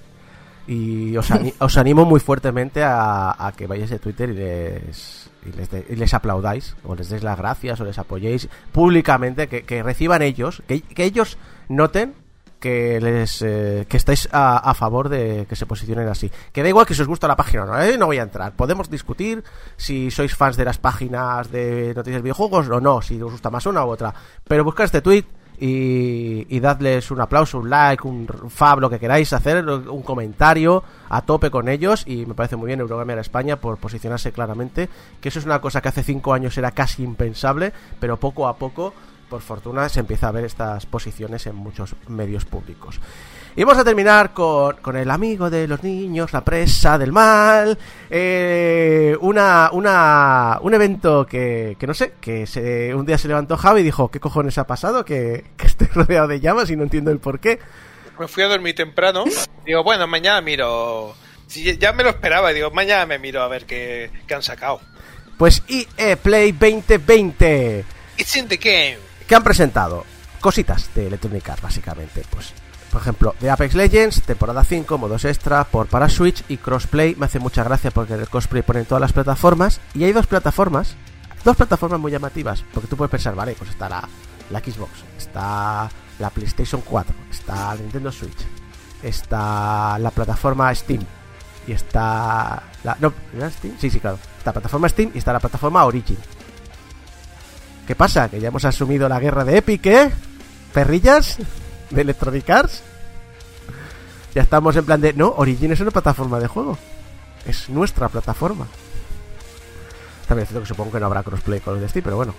[0.70, 5.30] Y os, ani- os animo muy fuertemente a, a que vayáis de Twitter y les,
[5.46, 9.48] y les, de- y les aplaudáis, o les deis las gracias, o les apoyéis públicamente,
[9.48, 11.38] que, que reciban ellos, que, que ellos
[11.70, 12.14] noten
[12.60, 16.30] que les eh, que estáis a, a favor de que se posicionen así.
[16.52, 17.98] Que da igual que si os gusta la página o no, ¿eh?
[17.98, 18.52] no voy a entrar.
[18.52, 19.46] Podemos discutir
[19.78, 23.50] si sois fans de las páginas de noticias de videojuegos o no, si os gusta
[23.50, 24.14] más una u otra.
[24.46, 25.24] Pero buscad este tweet
[25.60, 31.22] y, dadles un aplauso, un like, un fab, lo que queráis hacer, un comentario a
[31.22, 35.40] tope con ellos y me parece muy bien Eurogamer España por posicionarse claramente, que eso
[35.40, 38.94] es una cosa que hace cinco años era casi impensable, pero poco a poco
[39.30, 43.00] por fortuna se empieza a ver estas posiciones en muchos medios públicos.
[43.56, 47.78] Y vamos a terminar con, con el amigo de los niños, la presa del mal.
[48.10, 53.58] eh, una, una, un evento que, que no sé, que se, un día se levantó
[53.58, 55.04] Javi y dijo: ¿Qué cojones ha pasado?
[55.04, 57.60] Que, que estoy rodeado de llamas y no entiendo el por qué.
[58.18, 59.26] Me fui a dormir temprano.
[59.66, 61.16] Digo, bueno, mañana miro.
[61.48, 64.80] Si ya me lo esperaba, digo, mañana me miro a ver qué, qué han sacado.
[65.38, 67.86] Pues EA Play 2020.
[68.18, 68.98] It's in the game.
[69.28, 70.06] ¿Qué han presentado?
[70.40, 72.24] Cositas de Electronic Arts, básicamente.
[72.30, 72.54] Pues,
[72.92, 77.16] por ejemplo, de Apex Legends, temporada 5, modos extra, por para Switch y crossplay.
[77.16, 79.80] Me hace mucha gracia porque el crossplay ponen todas las plataformas.
[79.94, 80.96] Y hay dos plataformas,
[81.44, 82.64] dos plataformas muy llamativas.
[82.74, 84.08] Porque tú puedes pensar, vale, pues está la,
[84.50, 88.46] la Xbox, está la PlayStation 4, está la Nintendo Switch,
[89.04, 91.04] está la plataforma Steam.
[91.68, 92.64] Y está.
[92.84, 93.76] La, no, ¿era Steam?
[93.78, 94.18] Sí, sí, claro.
[94.38, 96.18] Está la plataforma Steam y está la plataforma Origin.
[97.86, 98.30] ¿Qué pasa?
[98.30, 100.12] Que ya hemos asumido la guerra de Epic, ¿eh?
[100.74, 101.38] ¿Perrillas?
[101.90, 102.84] ¿De Electronic Arts?
[104.36, 105.14] Ya estamos en plan de...
[105.14, 106.78] No, Origin es una plataforma de juego.
[107.46, 108.68] Es nuestra plataforma.
[110.28, 112.36] También es cierto que supongo que no habrá crossplay con los de Steam, pero bueno.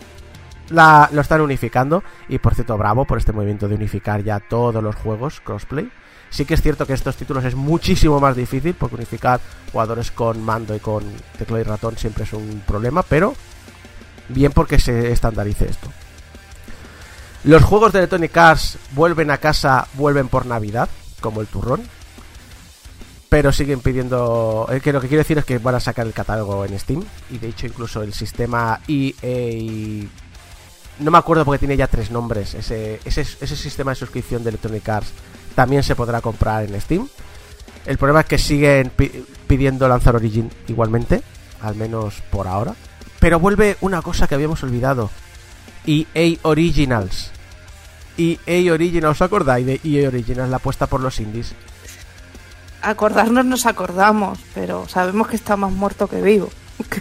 [0.69, 2.05] La, lo están unificando.
[2.29, 5.91] Y por cierto, bravo por este movimiento de unificar ya todos los juegos crossplay.
[6.31, 9.41] Sí que es cierto que estos títulos es muchísimo más difícil porque unificar
[9.73, 11.03] jugadores con mando y con
[11.37, 13.35] teclado y ratón siempre es un problema, pero
[14.29, 15.91] bien porque se estandarice esto.
[17.45, 20.89] Los juegos de Electronic Arts vuelven a casa, vuelven por Navidad,
[21.21, 21.83] como el turrón.
[23.29, 24.67] Pero siguen pidiendo.
[24.71, 27.05] eh, que lo que quiero decir es que van a sacar el catálogo en Steam.
[27.31, 30.07] Y de hecho, incluso el sistema EA.
[30.99, 32.55] No me acuerdo porque tiene ya tres nombres.
[32.55, 35.13] Ese, ese, ese sistema de suscripción de Electronic Arts
[35.55, 37.09] también se podrá comprar en Steam.
[37.87, 41.23] El problema es que siguen pi- pidiendo lanzar Origin igualmente,
[41.63, 42.75] al menos por ahora.
[43.21, 45.09] Pero vuelve una cosa que habíamos olvidado.
[45.87, 47.31] EA Originals.
[48.19, 50.51] EA Originals, ¿os acordáis de EA Originals?
[50.51, 51.53] La apuesta por los indies.
[52.83, 56.51] Acordarnos nos acordamos, pero sabemos que está más muerto que vivo.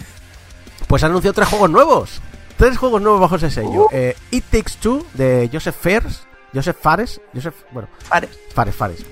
[0.88, 2.20] Pues anunció tres juegos nuevos.
[2.58, 3.84] Tres juegos nuevos bajo ese sello.
[3.86, 3.90] Uh.
[3.92, 6.24] Eh, It Takes Two de Joseph Fares.
[6.52, 7.22] Joseph Fares.
[7.32, 9.06] Joseph, bueno, Fares, Fares, Fares.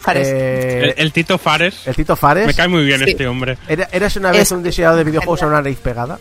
[0.00, 0.26] Fares.
[0.26, 1.86] Eh, El, el Tito Fares.
[1.86, 2.46] el Tito Fares.
[2.46, 3.10] Me cae muy bien Sí.
[3.10, 3.58] este hombre.
[3.68, 6.18] Era- Eras una vez Es- un diseñador de videojuegos a una raíz pegada.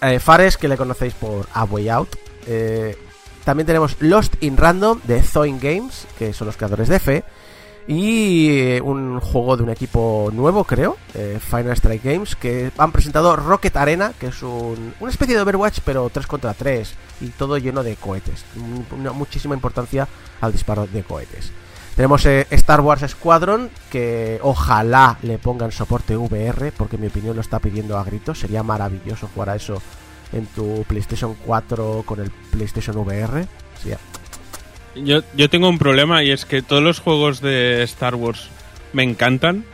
[0.00, 2.16] Eh, Fares, que le conocéis por A Way Out.
[2.46, 2.96] Eh,
[3.44, 7.24] también tenemos Lost in Random de Zoin Games, que son los creadores de F.
[7.86, 10.98] Y eh, un juego de un equipo nuevo, creo,
[11.40, 15.78] Final Strike Games, que han presentado Rocket Arena, que es un, una especie de Overwatch,
[15.86, 18.44] pero 3 contra 3, y todo lleno de cohetes.
[18.56, 20.06] Un- Una muchísima importancia
[20.42, 21.50] al disparo de cohetes.
[21.98, 27.34] Tenemos eh, Star Wars Squadron, que ojalá le pongan soporte VR, porque en mi opinión
[27.34, 28.38] lo está pidiendo a gritos.
[28.38, 29.82] Sería maravilloso jugar a eso
[30.32, 33.48] en tu PlayStation 4 con el PlayStation VR.
[33.82, 33.90] Sí,
[34.94, 38.48] Yo, yo tengo un problema y es que todos los juegos de Star Wars
[38.92, 39.64] me encantan.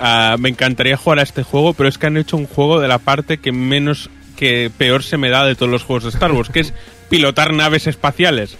[0.00, 2.88] Ah, me encantaría jugar a este juego, pero es que han hecho un juego de
[2.88, 6.32] la parte que menos, que peor se me da de todos los juegos de Star
[6.32, 6.72] Wars, que es
[7.08, 8.56] pilotar naves espaciales.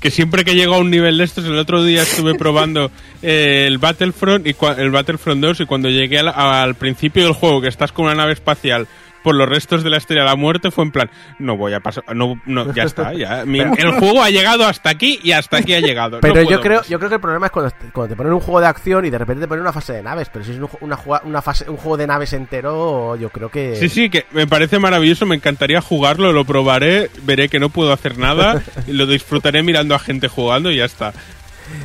[0.00, 2.90] Que siempre que llego a un nivel de estos, el otro día estuve probando
[3.22, 7.60] eh, el Battlefront y el Battlefront 2 y cuando llegué al, al principio del juego
[7.60, 8.88] que estás con una nave espacial
[9.22, 11.80] por los restos de la estrella de la muerte fue en plan no voy a
[11.80, 15.58] pasar no, no ya está ya Mi- el juego ha llegado hasta aquí y hasta
[15.58, 16.88] aquí ha llegado No Pero yo creo, más.
[16.88, 19.04] yo creo que el problema es cuando, te- cuando te ponen un juego de acción
[19.04, 20.28] y de repente te ponen una fase de naves.
[20.32, 23.76] Pero si es un, una, una fase, un juego de naves entero, yo creo que.
[23.76, 27.92] Sí, sí, que me parece maravilloso, me encantaría jugarlo, lo probaré, veré que no puedo
[27.92, 31.12] hacer nada y lo disfrutaré mirando a gente jugando y ya está.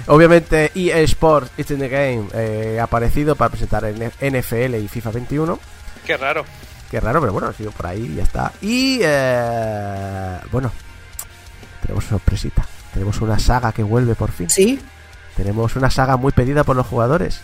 [0.08, 4.88] Obviamente, EA Sports It's in the Game eh, ha aparecido para presentar en NFL y
[4.88, 5.60] FIFA 21.
[6.06, 6.45] Qué raro.
[6.96, 8.54] Qué raro, pero bueno, ha sido por ahí y ya está.
[8.62, 10.72] Y eh, bueno,
[11.82, 12.66] tenemos sorpresita.
[12.94, 14.50] Tenemos una saga que vuelve por fin.
[14.50, 14.80] Sí,
[15.36, 17.42] Tenemos una saga muy pedida por los jugadores.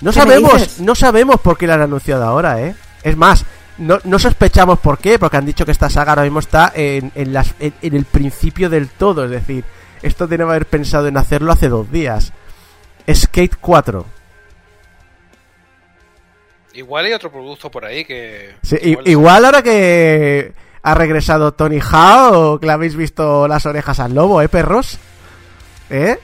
[0.00, 2.74] No ¿Qué me sabemos, no sabemos por qué la han anunciado ahora, ¿eh?
[3.02, 3.44] Es más,
[3.76, 7.12] no, no sospechamos por qué, porque han dicho que esta saga ahora mismo está en,
[7.14, 9.26] en, las, en, en el principio del todo.
[9.26, 9.62] Es decir,
[10.00, 12.32] esto tiene que haber pensado en hacerlo hace dos días.
[13.12, 14.06] Skate 4.
[16.74, 18.54] Igual hay otro producto por ahí que.
[18.62, 24.14] Sí, igual ahora que ha regresado Tony Hao, que le habéis visto las orejas al
[24.14, 24.98] lobo, ¿eh, perros?
[25.90, 26.18] ¿Eh?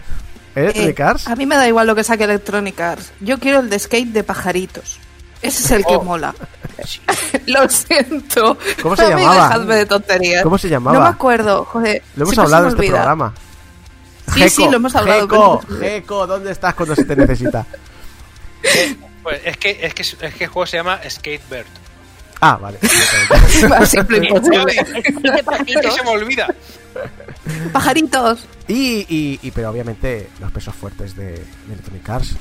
[0.57, 1.29] ¿Eh, Electronic Eh, Arts?
[1.29, 3.13] a mí me da igual lo que saque Electronic Arts.
[3.21, 4.99] Yo quiero el de skate de pajaritos.
[5.43, 6.03] Ese es el que Oh.
[6.03, 6.35] mola.
[7.47, 8.57] lo siento.
[8.83, 9.35] ¿Cómo se llamaba?
[9.49, 10.43] dejadme de tonterías.
[10.43, 10.97] ¿Cómo se llamaba?
[10.99, 12.03] No me acuerdo, joder.
[12.17, 12.97] Lo hemos hablado en este olvida.
[12.97, 13.35] programa.
[14.35, 17.65] Sí, sí, lo hemos hablado, Gecko, pero- Gecko, ¿dónde estás cuando se te necesita?
[19.23, 21.67] Pues es que, es que, es que el juego se llama Skatebird.
[22.41, 22.79] Ah, vale.
[23.87, 24.73] Simple imposible.
[24.77, 26.47] Es se me olvida.
[27.73, 28.47] ¡Pajaritos!
[28.69, 32.37] Y, y, y- pero obviamente los pesos fuertes de, de Electronic Arts.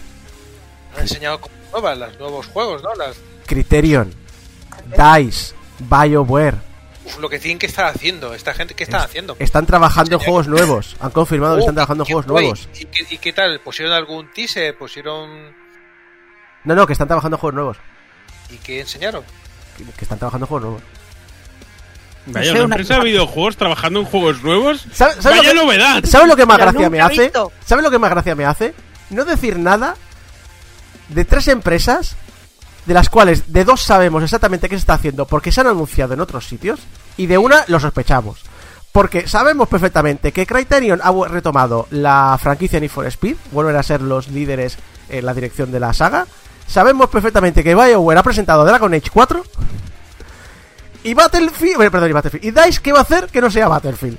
[0.96, 2.94] Han enseñado cosas nuevas, los nuevos juegos, ¿no?
[2.96, 4.14] Las, Criterion,
[4.98, 6.58] DICE, BioWare.
[7.06, 9.36] uf, lo que tienen que estar haciendo, esta gente, ¿qué están haciendo?
[9.40, 10.96] Están trabajando en juegos nuevos.
[11.00, 12.70] Han confirmado que Oh, están trabajando en juegos nuevos.
[12.80, 13.60] ¿Y qué, y qué tal?
[13.62, 14.78] ¿Pusieron algún teaser?
[14.78, 15.56] ¿Pusieron...?
[16.68, 17.78] No, no, que están trabajando juegos nuevos.
[18.50, 19.24] ¿Y qué enseñaron?
[19.78, 20.84] Que, que están trabajando en juegos nuevos.
[22.28, 24.86] Vaya, sé, una una- empresa de videojuegos trabajando en juegos nuevos.
[24.92, 26.04] ¿Sabes sabe Vaya lo, que, novedad.
[26.06, 27.22] ¿sabe lo que más Pero gracia me hace?
[27.24, 27.52] visto.
[27.66, 28.74] ¿Sabe lo que más gracia me hace?
[29.10, 29.96] No decir nada
[31.10, 32.18] de tres empresas
[32.86, 36.14] de las cuales de dos sabemos exactamente qué se está haciendo porque se han anunciado
[36.14, 36.82] en otros sitios
[37.16, 38.42] y de una lo sospechamos.
[38.92, 44.02] Porque sabemos perfectamente que Criterion ha retomado la franquicia Need for Speed, vuelven a ser
[44.02, 44.78] los líderes
[45.10, 46.28] en la dirección de la saga.
[46.68, 49.44] Sabemos perfectamente que BioWare ha presentado Dragon Age 4
[51.04, 52.46] y Battlefield, perdón, y Battlefield.
[52.46, 54.18] Y DICE qué va a hacer que no sea Battlefield.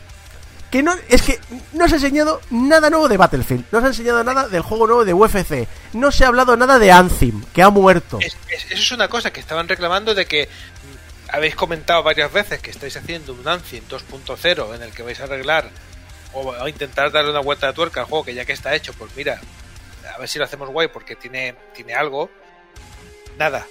[0.71, 1.39] Que no, es que
[1.73, 4.87] no se ha enseñado nada nuevo de Battlefield, no se ha enseñado nada del juego
[4.87, 8.19] nuevo de UFC, no se ha hablado nada de Anthem, que ha muerto.
[8.21, 12.61] Es- eso es una cosa que estaban reclamando de que mm, habéis comentado varias veces
[12.61, 15.71] que estáis haciendo un Anthem 2.0 en el que vais a arreglar
[16.35, 18.93] o a intentar darle una vuelta de tuerca al juego que ya que está hecho,
[18.93, 19.41] pues mira,
[20.19, 22.29] a ver si lo hacemos guay porque tiene, tiene algo.
[23.39, 23.67] Nada.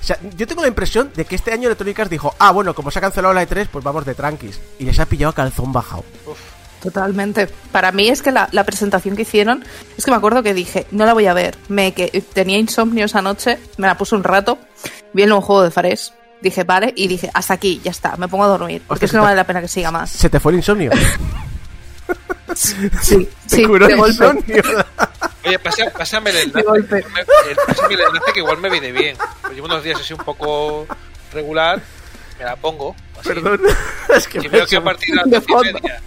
[0.00, 2.74] O sea, yo tengo la impresión de que este año Electronic Arts dijo, ah, bueno,
[2.74, 4.58] como se ha cancelado la E3, pues vamos de tranquis.
[4.78, 6.04] Y les ha pillado calzón bajado.
[6.26, 6.38] Uf.
[6.80, 7.46] Totalmente.
[7.72, 9.62] Para mí es que la, la presentación que hicieron,
[9.98, 11.58] es que me acuerdo que dije, no la voy a ver.
[11.68, 14.58] Me que tenía insomnio esa noche, me la puse un rato,
[15.12, 18.28] vi el nuevo juego de Fares, dije, vale, y dije, hasta aquí, ya está, me
[18.28, 20.08] pongo a dormir, porque Hostia, es que no te- vale la pena que siga más.
[20.10, 20.90] ¿Se te fue el insomnio?
[22.54, 24.12] Sí, Te sí, curó de el golpe.
[24.12, 24.62] insomnio.
[25.44, 27.04] Oye, pasa- pásame el enlace.
[27.66, 29.16] Pásame el enlace que igual me viene bien.
[29.42, 30.86] Pues llevo unos días así un poco
[31.32, 31.80] regular.
[32.38, 32.94] Me la pongo.
[33.18, 33.28] así.
[33.28, 33.60] Perdón.
[34.16, 35.72] es que Si veo que a partir de las doce y fondo.
[35.80, 36.00] media,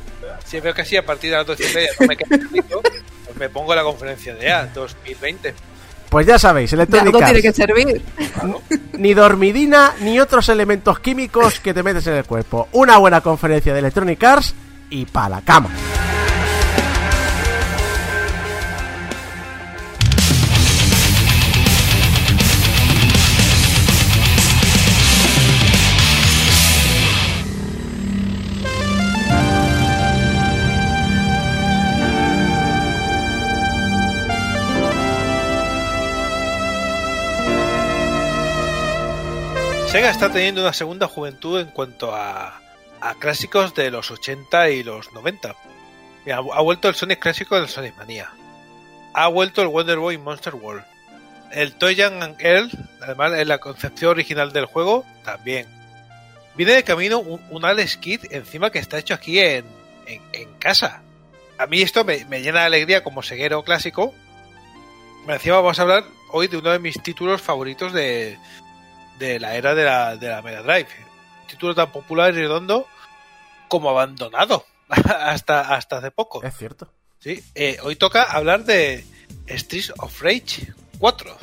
[0.46, 2.82] si veo que así a partir de las doce y media no me queda tiempo,
[2.82, 5.54] pues me pongo la conferencia de A 2020.
[6.10, 6.86] Pues ya sabéis, algo
[7.18, 8.00] tiene que servir.
[8.94, 12.68] ni dormidina, ni otros elementos químicos que te metes en el cuerpo.
[12.74, 14.54] Una buena conferencia de Electronic Arts
[14.92, 15.72] y pa' la cama.
[39.94, 42.60] Sega está teniendo una segunda juventud en cuanto a,
[43.00, 45.56] a clásicos de los 80 y los 90.
[46.26, 48.32] Mira, ha vuelto el Sonic clásico del Sonic Mania.
[49.14, 50.84] Ha vuelto el Wonder Boy Monster World.
[51.52, 52.72] El Toy Young and Earl,
[53.04, 55.68] además en la concepción original del juego, también.
[56.56, 59.64] Viene de camino un, un Alex Kidd encima que está hecho aquí en,
[60.08, 61.04] en, casa.
[61.60, 64.12] A mí esto me, me llena de alegría como seguero clásico.
[65.28, 68.40] Encima vamos a hablar hoy de uno de mis títulos favoritos de,
[69.20, 70.88] de la era de la, de la Mega Drive.
[71.42, 72.88] Un título tan popular y redondo
[73.68, 76.44] como abandonado hasta, hasta hace poco.
[76.44, 76.90] Es cierto.
[77.20, 79.06] Sí, eh, hoy toca hablar de
[79.48, 81.38] Streets of Rage 4.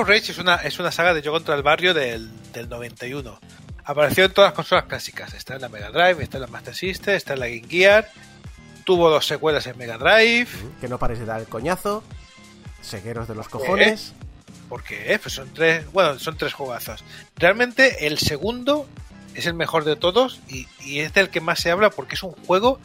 [0.00, 3.38] Of Rage es una, es una saga de Yo contra el barrio del, del 91.
[3.84, 5.32] Apareció en todas las consolas clásicas.
[5.34, 8.10] Está en la Mega Drive, está en la Master System, está en la Game Gear.
[8.84, 10.48] Tuvo dos secuelas en Mega Drive.
[10.80, 12.02] Que no pares de dar el coñazo.
[12.80, 14.12] Segueros de los cojones.
[14.68, 17.04] Porque eh, pues son tres, bueno, son tres juegazos.
[17.36, 18.86] Realmente el segundo
[19.34, 22.22] es el mejor de todos y, y es del que más se habla porque es
[22.22, 22.80] un juego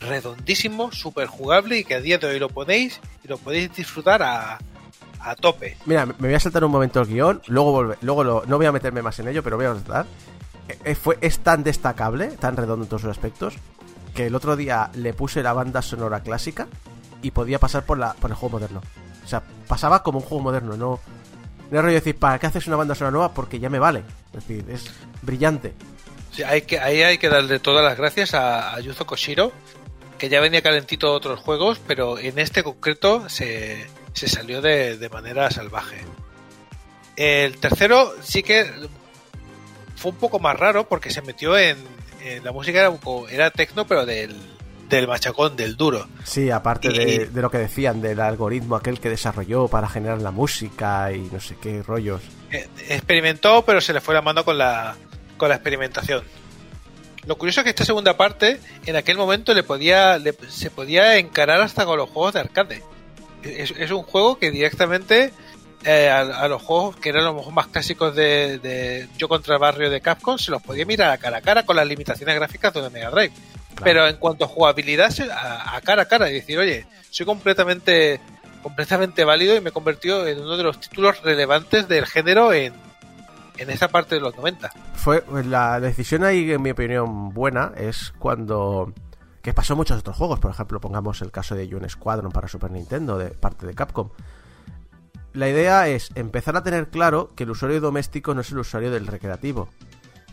[0.00, 4.22] redondísimo, súper jugable y que a día de hoy lo ponéis y lo podéis disfrutar
[4.22, 4.58] a,
[5.30, 5.76] a tope.
[5.86, 8.66] Mira, me voy a saltar un momento el guion, luego volver, luego lo- no voy
[8.66, 10.06] a meterme más en ello, pero voy a saltar.
[10.68, 13.54] Eh, eh, fue, es tan destacable, tan redondo en todos sus aspectos,
[14.14, 16.66] que el otro día le puse la banda sonora clásica
[17.22, 18.80] y podía pasar por, la, por el juego moderno.
[19.24, 21.00] O sea, pasaba como un juego moderno, no...
[21.68, 23.34] No es rollo decir, ¿para qué haces una banda sonora nueva?
[23.34, 24.04] Porque ya me vale.
[24.32, 24.84] Es decir, es
[25.22, 25.74] brillante.
[26.30, 29.50] Sí, hay que, ahí hay que darle todas las gracias a, a Yuzo Koshiro,
[30.16, 33.84] que ya venía calentito de otros juegos, pero en este concreto se,
[34.16, 35.98] se salió de, de manera salvaje.
[37.16, 38.70] El tercero sí que
[39.96, 41.78] fue un poco más raro porque se metió en,
[42.22, 42.92] en la música, era,
[43.30, 44.34] era tecno, pero del,
[44.88, 46.06] del machacón, del duro.
[46.24, 50.20] Sí, aparte Y- de, de lo que decían, del algoritmo aquel que desarrolló para generar
[50.20, 52.20] la música y no sé qué rollos.
[52.50, 54.96] Eh, experimentó, pero se le fue la mano con la,
[55.38, 56.22] con la experimentación.
[57.26, 61.16] Lo curioso es que esta segunda parte, en aquel momento le podía, le- se podía
[61.18, 62.82] encarar hasta con los juegos de arcade.
[63.46, 65.32] Es, es un juego que directamente
[65.84, 69.60] eh, a, a los juegos que eran los más clásicos de, de Yo contra el
[69.60, 72.74] barrio de Capcom se los podía mirar a cara a cara con las limitaciones gráficas
[72.74, 73.32] de Mega Drive.
[73.84, 78.20] Pero en cuanto a jugabilidad, a cara a cara, y decir, oye, soy completamente
[78.62, 82.72] completamente válido y me he convertido en uno de los títulos relevantes del género en,
[83.58, 84.72] en esa parte de los 90.
[84.94, 88.92] Fue la decisión ahí, en mi opinión, buena es cuando.
[89.46, 92.48] Que pasó en muchos otros juegos, por ejemplo, pongamos el caso de June Squadron para
[92.48, 94.08] Super Nintendo, de parte de Capcom.
[95.34, 98.90] La idea es empezar a tener claro que el usuario doméstico no es el usuario
[98.90, 99.68] del recreativo.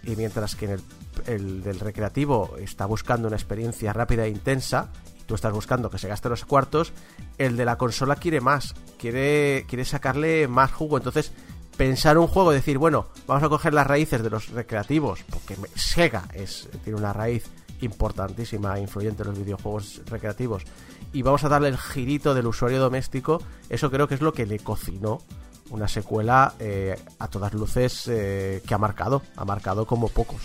[0.02, 0.82] Y mientras que en el,
[1.28, 4.90] el del recreativo está buscando una experiencia rápida e intensa,
[5.28, 6.92] tú estás buscando que se gaste los cuartos,
[7.38, 10.98] el de la consola quiere más, quiere, quiere sacarle más jugo.
[10.98, 11.34] Entonces,
[11.78, 16.24] pensar un juego, decir, bueno, vamos a coger las raíces de los recreativos, porque Sega
[16.34, 17.52] es, tiene una raíz
[17.82, 20.64] importantísima e influyente en los videojuegos recreativos,
[21.12, 24.46] y vamos a darle el girito del usuario doméstico, eso creo que es lo que
[24.46, 25.22] le cocinó
[25.70, 30.42] una secuela eh, a todas luces eh, que ha marcado, ha marcado como pocos.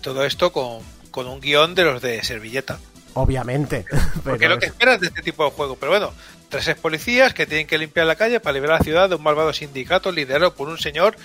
[0.00, 0.78] Todo esto con,
[1.10, 2.78] con un guion de los de servilleta.
[3.14, 3.84] Obviamente.
[4.24, 5.76] Porque es lo que es- esperas de este tipo de juego.
[5.76, 6.12] Pero bueno,
[6.48, 9.22] tres ex policías que tienen que limpiar la calle para liberar la ciudad de un
[9.22, 11.16] malvado sindicato liderado por un señor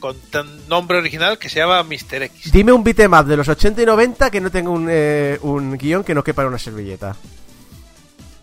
[0.00, 2.22] con tan nombre original que se llama Mr.
[2.22, 2.52] X.
[2.52, 6.04] Dime un beatmap de los 80 y 90 que no tenga un, eh, un guion
[6.04, 7.16] que no quepa en una servilleta.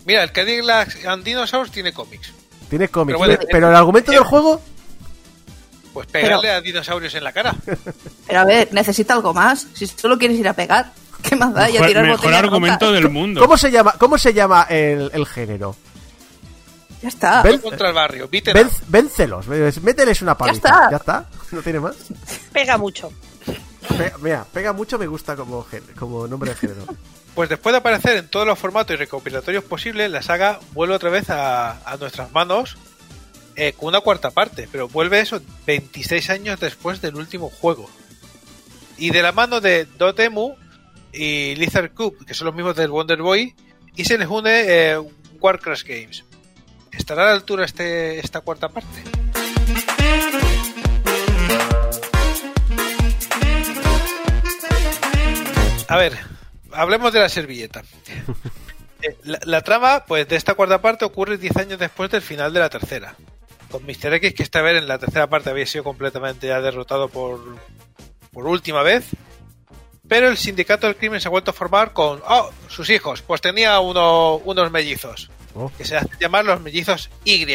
[0.05, 2.33] Mira, el Cadillac and Dinosaurs tiene cómics.
[2.69, 4.61] Tiene cómics, Pero bueno, pero, pero el argumento del juego
[5.93, 7.55] Pues pegarle a dinosaurios en la cara.
[8.27, 9.67] Pero a ver, necesita algo más.
[9.73, 10.91] Si solo quieres ir a pegar,
[11.21, 11.69] ¿qué más da?
[11.69, 13.39] Y a Mejor, tirar mejor argumento del mundo.
[13.41, 15.75] ¿Cómo se llama, cómo se llama el, el género?
[17.03, 17.43] Ya está.
[17.43, 18.27] Ven- contra el barrio.
[18.31, 18.41] Ven-
[19.83, 20.55] mételes una paliza.
[20.57, 20.87] está.
[20.91, 21.95] Ya está, no tiene más.
[22.51, 23.11] Pega mucho.
[23.97, 25.67] Pe- mira, pega mucho, me gusta como,
[25.99, 26.85] como nombre de género.
[27.35, 31.09] Pues después de aparecer en todos los formatos y recopilatorios posibles, la saga vuelve otra
[31.09, 32.77] vez a, a nuestras manos
[33.55, 37.89] eh, con una cuarta parte, pero vuelve eso 26 años después del último juego.
[38.97, 40.55] Y de la mano de Dotemu
[41.11, 43.53] y Lizard Cube, que son los mismos del Wonder Boy,
[43.95, 44.97] y se les une eh,
[45.41, 46.23] Warcraft Games.
[46.97, 49.01] ¿Estará a la altura este, esta cuarta parte?
[55.87, 56.17] A ver,
[56.71, 57.83] hablemos de la servilleta.
[59.05, 62.53] Eh, La, la trama, pues, de esta cuarta parte ocurre 10 años después del final
[62.53, 63.15] de la tercera.
[63.69, 64.13] Con Mr.
[64.13, 67.57] X, que esta vez en la tercera parte había sido completamente ya derrotado por,
[68.31, 69.03] por última vez.
[70.07, 73.21] Pero el sindicato del crimen se ha vuelto a formar con, oh, sus hijos.
[73.21, 75.71] Pues tenía uno, unos mellizos, Oh.
[75.77, 77.45] que se hacen llamar los mellizos Y.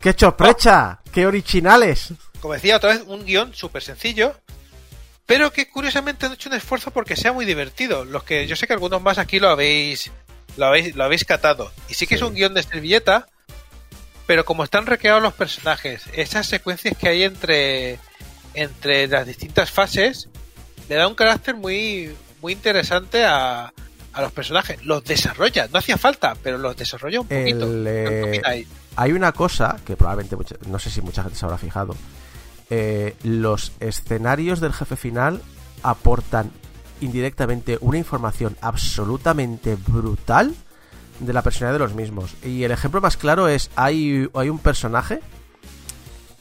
[0.00, 1.00] ¡Qué choprecha!
[1.12, 2.12] ¡Qué originales!
[2.40, 4.34] Como decía otra vez, un guion súper sencillo,
[5.26, 8.04] pero que curiosamente han hecho un esfuerzo porque sea muy divertido.
[8.04, 10.10] Los que yo sé que algunos más aquí lo habéis
[10.56, 11.72] lo habéis, lo habéis catado.
[11.88, 13.26] Y sí que es un guion de servilleta,
[14.26, 17.98] pero como están recreados los personajes, esas secuencias que hay entre
[18.54, 20.28] entre las distintas fases
[20.88, 23.72] le da un carácter muy muy interesante a,
[24.16, 24.84] a los personajes.
[24.84, 27.64] Los desarrolla, no hacía falta, pero los desarrolla un poquito.
[27.66, 28.40] El, ¿Qué eh?
[28.96, 31.94] Hay una cosa que probablemente, mucha- no sé si mucha gente se habrá fijado.
[32.70, 35.40] Eh, los escenarios del jefe final
[35.82, 36.50] aportan
[37.00, 40.54] indirectamente una información absolutamente brutal
[41.20, 42.34] de la personalidad de los mismos.
[42.42, 45.20] Y el ejemplo más claro es, hay, hay un personaje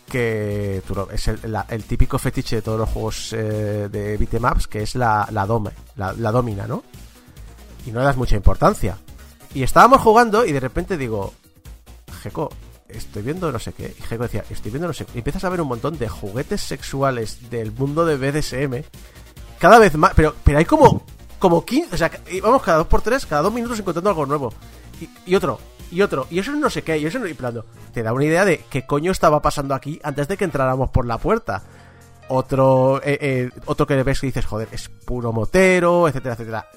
[0.09, 4.82] que es el, la- el típico fetiche de todos los juegos eh, de beatemaps, que
[4.84, 6.84] es la, la, dome, la, la domina, ¿no?
[7.86, 8.97] Y no le das mucha importancia.
[9.53, 11.33] Y estábamos jugando y de repente digo,
[12.21, 12.49] Jeco,
[12.89, 13.95] estoy viendo no sé qué.
[13.97, 15.11] Y Jeco decía, estoy viendo no sé qué.
[15.15, 18.83] Y empiezas a ver un montón de juguetes sexuales del mundo de BDSM.
[19.59, 20.13] Cada vez más.
[20.15, 21.03] Pero, pero hay como.
[21.39, 21.93] Como 15.
[21.93, 22.11] O sea,
[22.41, 24.53] vamos cada dos por tres, cada dos minutos encontrando algo nuevo.
[25.25, 25.59] Y, otro,
[25.91, 26.27] y otro.
[26.29, 26.97] Y eso es no sé qué.
[26.97, 27.27] Y eso no.
[27.27, 30.45] Y plano, te da una idea de qué coño estaba pasando aquí antes de que
[30.45, 31.63] entráramos por la puerta.
[32.29, 33.01] Otro.
[33.03, 36.67] eh, eh, otro que ves que dices, joder, es puro motero, etcétera, etcétera.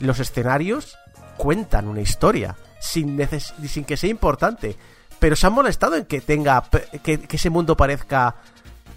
[0.00, 0.96] Los escenarios
[1.36, 4.76] cuentan una historia sin, neces- sin que sea importante.
[5.18, 6.62] Pero se han molestado en que tenga
[7.02, 8.36] que, que ese mundo parezca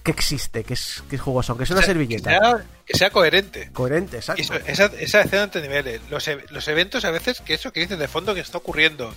[0.04, 2.30] que existe, que es, que es jugoso, aunque sea una O sea, servilleta.
[2.32, 3.70] Que sea, que sea coherente.
[3.72, 4.42] Coherente, exacto.
[4.42, 7.82] Eso, esa, esa escena entre niveles, los, e- los eventos a veces, que eso que
[7.82, 9.14] dices de fondo que está ocurriendo.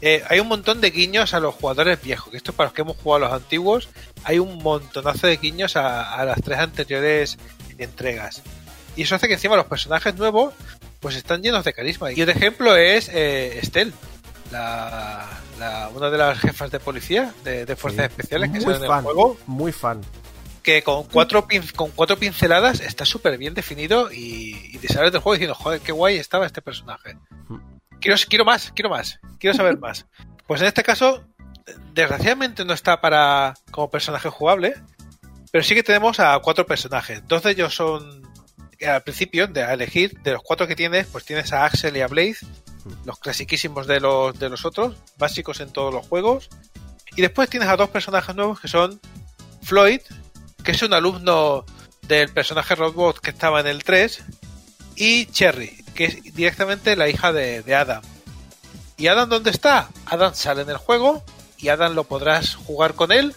[0.00, 2.82] Eh, hay un montón de guiños a los jugadores viejos, que esto para los que
[2.82, 3.88] hemos jugado a los antiguos,
[4.24, 7.38] hay un montonazo de guiños a, a las tres anteriores
[7.78, 8.42] entregas.
[8.96, 10.54] Y eso hace que encima los personajes nuevos
[11.04, 12.10] pues están llenos de carisma.
[12.12, 13.92] Y el ejemplo es eh, Estelle,
[14.50, 15.28] la,
[15.58, 18.10] la- una de las jefas de policía de, de fuerzas Sí.
[18.10, 19.36] especiales que muy sale en el fan, juego.
[19.46, 20.00] muy fan.
[20.62, 25.12] que con cuatro, pin- con cuatro pinceladas está súper bien definido y, y te sales
[25.12, 27.18] del juego diciendo, joder, qué guay estaba este personaje.
[28.00, 30.06] Quiero, quiero más, quiero más, quiero saber más.
[30.46, 31.22] Pues en este caso,
[31.92, 34.74] desgraciadamente no está para como personaje jugable,
[35.52, 37.22] pero sí que tenemos a cuatro personajes.
[37.28, 38.23] Dos de ellos son,
[38.86, 42.00] al principio, de a elegir, de los cuatro que tienes, pues tienes a Axel y
[42.00, 42.46] a Blaze,
[43.04, 46.48] los clasiquísimos de los, de los otros, básicos en todos los juegos.
[47.16, 49.00] Y después tienes a dos personajes nuevos que son
[49.62, 50.00] Floyd,
[50.62, 51.64] que es un alumno
[52.02, 54.22] del personaje robot que estaba en el 3,
[54.96, 58.02] y Cherry, que es directamente la hija de, de Adam.
[58.96, 59.88] ¿Y Adam dónde está?
[60.06, 61.24] Adam sale en el juego
[61.58, 63.34] y Adam lo podrás jugar con él,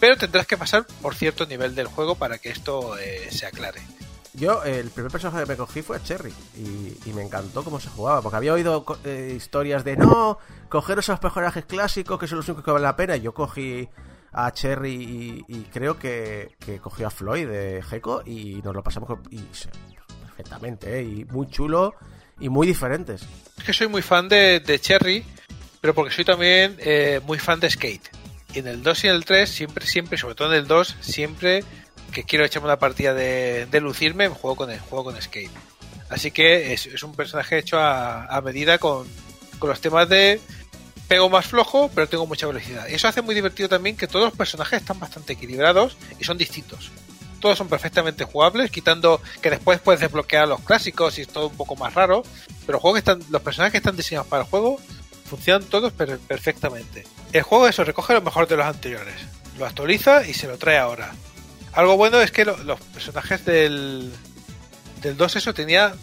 [0.00, 3.80] pero tendrás que pasar por cierto nivel del juego para que esto eh, se aclare.
[4.38, 7.80] Yo, el primer personaje que me cogí fue a Cherry y, y me encantó cómo
[7.80, 12.38] se jugaba, porque había oído eh, historias de no, coger esos personajes clásicos que son
[12.38, 13.16] los únicos que valen la pena.
[13.16, 13.88] Y yo cogí
[14.32, 18.82] a Cherry y, y creo que, que cogí a Floyd de Gecko y nos lo
[18.82, 19.22] pasamos con-
[20.20, 21.02] perfectamente, ¿eh?
[21.02, 21.94] y muy chulo
[22.38, 23.22] y muy diferentes.
[23.56, 25.24] Es que soy muy fan de, de Cherry,
[25.80, 28.08] pero porque soy también eh, muy fan de Skate.
[28.54, 30.96] Y en el 2 y en el 3, siempre, siempre, sobre todo en el 2,
[31.00, 31.64] siempre
[32.12, 35.50] que quiero echarme una partida de, de lucirme, juego con, el, juego con Skate.
[36.10, 39.06] Así que es, un personaje hecho a, medida con,
[39.58, 40.40] con los temas de
[41.06, 42.88] pego más flojo, pero tengo mucha velocidad.
[42.88, 46.90] Eso hace muy divertido también que todos los personajes están bastante equilibrados y son distintos.
[47.40, 51.56] Todos son perfectamente jugables, quitando que después puedes desbloquear los clásicos y es todo un
[51.56, 52.22] poco más raro.
[52.66, 54.80] Pero juegos están, los personajes que están diseñados para el juego
[55.24, 57.06] funcionan todos per- perfectamente.
[57.32, 59.14] El juego eso recoge lo mejor de los anteriores,
[59.58, 61.12] lo actualiza y se lo trae ahora.
[61.78, 64.12] Algo bueno es que lo- los personajes del,
[65.00, 65.94] del 2 eso tenía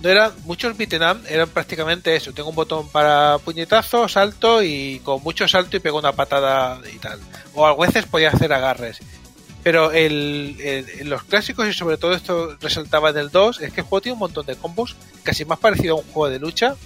[0.00, 2.32] no eran muchos beaten up eran prácticamente eso.
[2.32, 6.98] Tengo un botón para puñetazo salto y con mucho salto y pego una patada y
[6.98, 7.18] tal.
[7.54, 8.98] O a veces podía hacer agarres.
[9.64, 13.80] Pero el, el- los clásicos y sobre todo esto resaltaba en el 2 es que
[13.80, 16.76] el juego tiene un montón de combos casi más parecido a un juego de lucha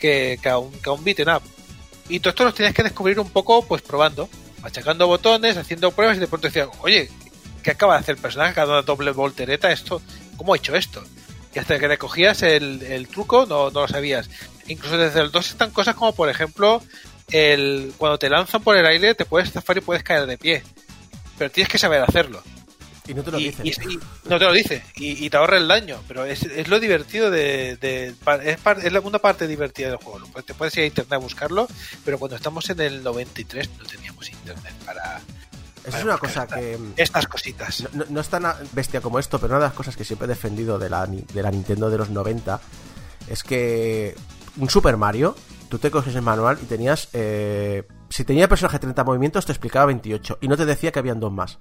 [0.00, 1.42] que, que a un, que a un beaten up
[2.08, 4.28] y todo esto los tenías que descubrir un poco pues probando.
[4.62, 7.08] Machacando botones haciendo pruebas y de pronto decías oye
[7.66, 8.54] ¿qué acaba de hacer el personaje?
[8.54, 10.00] Cada una doble voltereta, esto,
[10.36, 11.02] ¿cómo ha hecho esto?
[11.52, 14.30] Y hasta que le cogías el, el truco no, no lo sabías.
[14.68, 16.80] Incluso desde el 2 están cosas como, por ejemplo,
[17.32, 20.62] el cuando te lanzan por el aire te puedes zafar y puedes caer de pie.
[21.36, 22.40] Pero tienes que saber hacerlo.
[23.08, 23.70] Y no te lo y- y-
[24.28, 24.82] no te lo dice.
[24.94, 26.00] Y, y te ahorra el daño.
[26.06, 27.78] Pero es, es lo divertido de...
[28.44, 30.20] es, par- es la una parte divertida del juego.
[30.44, 31.66] Te puedes ir a internet a buscarlo.
[32.04, 35.20] Pero cuando estamos en el 93 no teníamos internet para...
[35.86, 36.78] Esa es una buscar cosa que...
[36.96, 37.88] Estas cositas.
[37.92, 40.26] No, no- es tan a- bestia como esto, pero una de las cosas que siempre
[40.26, 42.60] he defendido de la, de la Nintendo de los 90
[43.28, 44.14] es que
[44.58, 45.36] un Super Mario,
[45.68, 47.08] tú te coges el manual y tenías...
[47.12, 51.18] eh, si tenía personaje 30 movimientos, te explicaba 28 y no te decía que habían
[51.20, 51.58] dos más.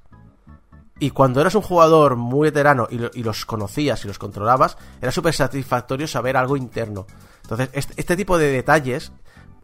[0.99, 4.77] Y cuando eras un jugador muy veterano y, lo- y los conocías y los controlabas,
[5.01, 7.05] era súper satisfactorio saber algo interno.
[7.41, 9.11] Entonces, este, este tipo de detalles,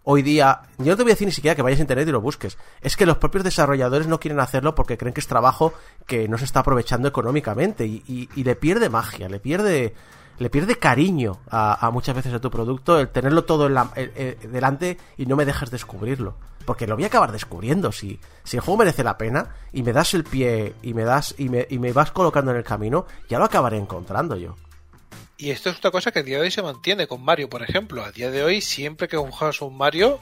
[0.04, 2.12] hoy día, yo no te voy a decir ni siquiera que vayas a internet y
[2.12, 2.58] lo busques.
[2.82, 5.74] Es que los propios desarrolladores no quieren hacerlo porque creen que es trabajo
[6.08, 9.94] que no se está aprovechando económicamente y, le pierde magia, le pierde
[10.40, 13.92] le pierde cariño a, a muchas veces a tu producto el tenerlo todo en la-
[13.96, 16.34] eh, eh, delante y no me dejes descubrirlo.
[16.66, 17.92] Porque lo voy a acabar descubriendo.
[17.92, 21.36] Si, si el juego merece la pena y me das el pie y me das
[21.38, 24.56] y me, y me vas colocando en el camino, ya lo acabaré encontrando yo.
[25.42, 27.64] Y esto es otra cosa que a día de hoy se mantiene con Mario, por
[27.64, 28.04] ejemplo.
[28.04, 30.20] A día de hoy, siempre que juegas un Mario,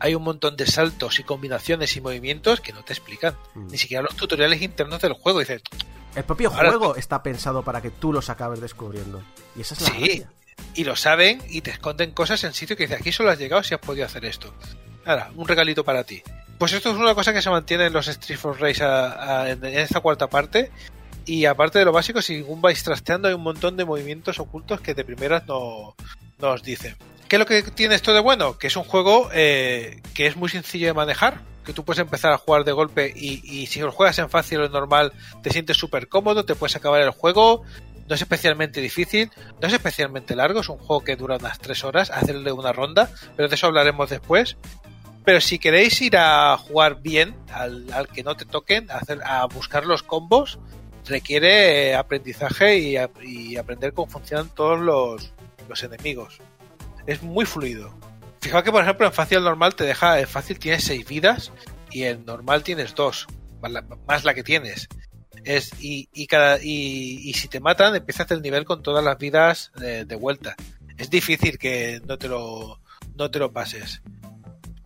[0.00, 3.36] hay un montón de saltos y combinaciones y movimientos que no te explican.
[3.54, 3.68] Mm.
[3.68, 5.38] Ni siquiera los tutoriales internos del juego.
[5.38, 5.62] Dices,
[6.16, 9.22] El propio juego está pensado para que tú los acabes descubriendo.
[9.54, 9.98] Y esa es la sí.
[10.00, 10.30] gracia.
[10.74, 13.62] Y lo saben y te esconden cosas en sitio que dices, aquí solo has llegado
[13.62, 14.52] si has podido hacer esto.
[15.04, 16.22] Ahora, un regalito para ti.
[16.58, 19.50] Pues esto es una cosa que se mantiene en los Street for Race a- a-
[19.50, 20.72] en, en esta cuarta parte.
[21.26, 24.94] Y aparte de lo básico, según vais trasteando, hay un montón de movimientos ocultos que
[24.94, 25.94] de primeras no,
[26.38, 26.96] no os dicen.
[27.28, 28.56] ¿Qué es lo que tiene esto de bueno?
[28.56, 32.32] Que es un juego eh, que es muy sencillo de manejar, que tú puedes empezar
[32.32, 35.12] a jugar de golpe y, y si lo juegas en fácil o en normal
[35.42, 37.64] te sientes súper cómodo, te puedes acabar el juego,
[38.08, 41.84] no es especialmente difícil, no es especialmente largo, es un juego que dura unas 3
[41.84, 44.56] horas, hacerle una ronda, pero de eso hablaremos después.
[45.24, 49.20] Pero si queréis ir a jugar bien, al, al que no te toquen, a, hacer,
[49.24, 50.60] a buscar los combos,
[51.06, 55.32] requiere eh, aprendizaje y, aprender cómo funcionan todos los,
[55.68, 56.38] los enemigos.
[57.06, 57.94] Es muy fluido.
[58.40, 61.52] Fijaos que, por ejemplo, en fácil normal te deja, en fácil tienes 6 vidas
[61.90, 63.26] y en normal tienes 2,
[64.06, 64.88] más la, que tienes.
[65.44, 66.26] Es, y, y,
[66.62, 70.56] y, si te matan, empiezas el nivel con todas las vidas de, de vuelta.
[70.96, 72.80] Es difícil que no te lo,
[73.16, 74.02] no te lo pases.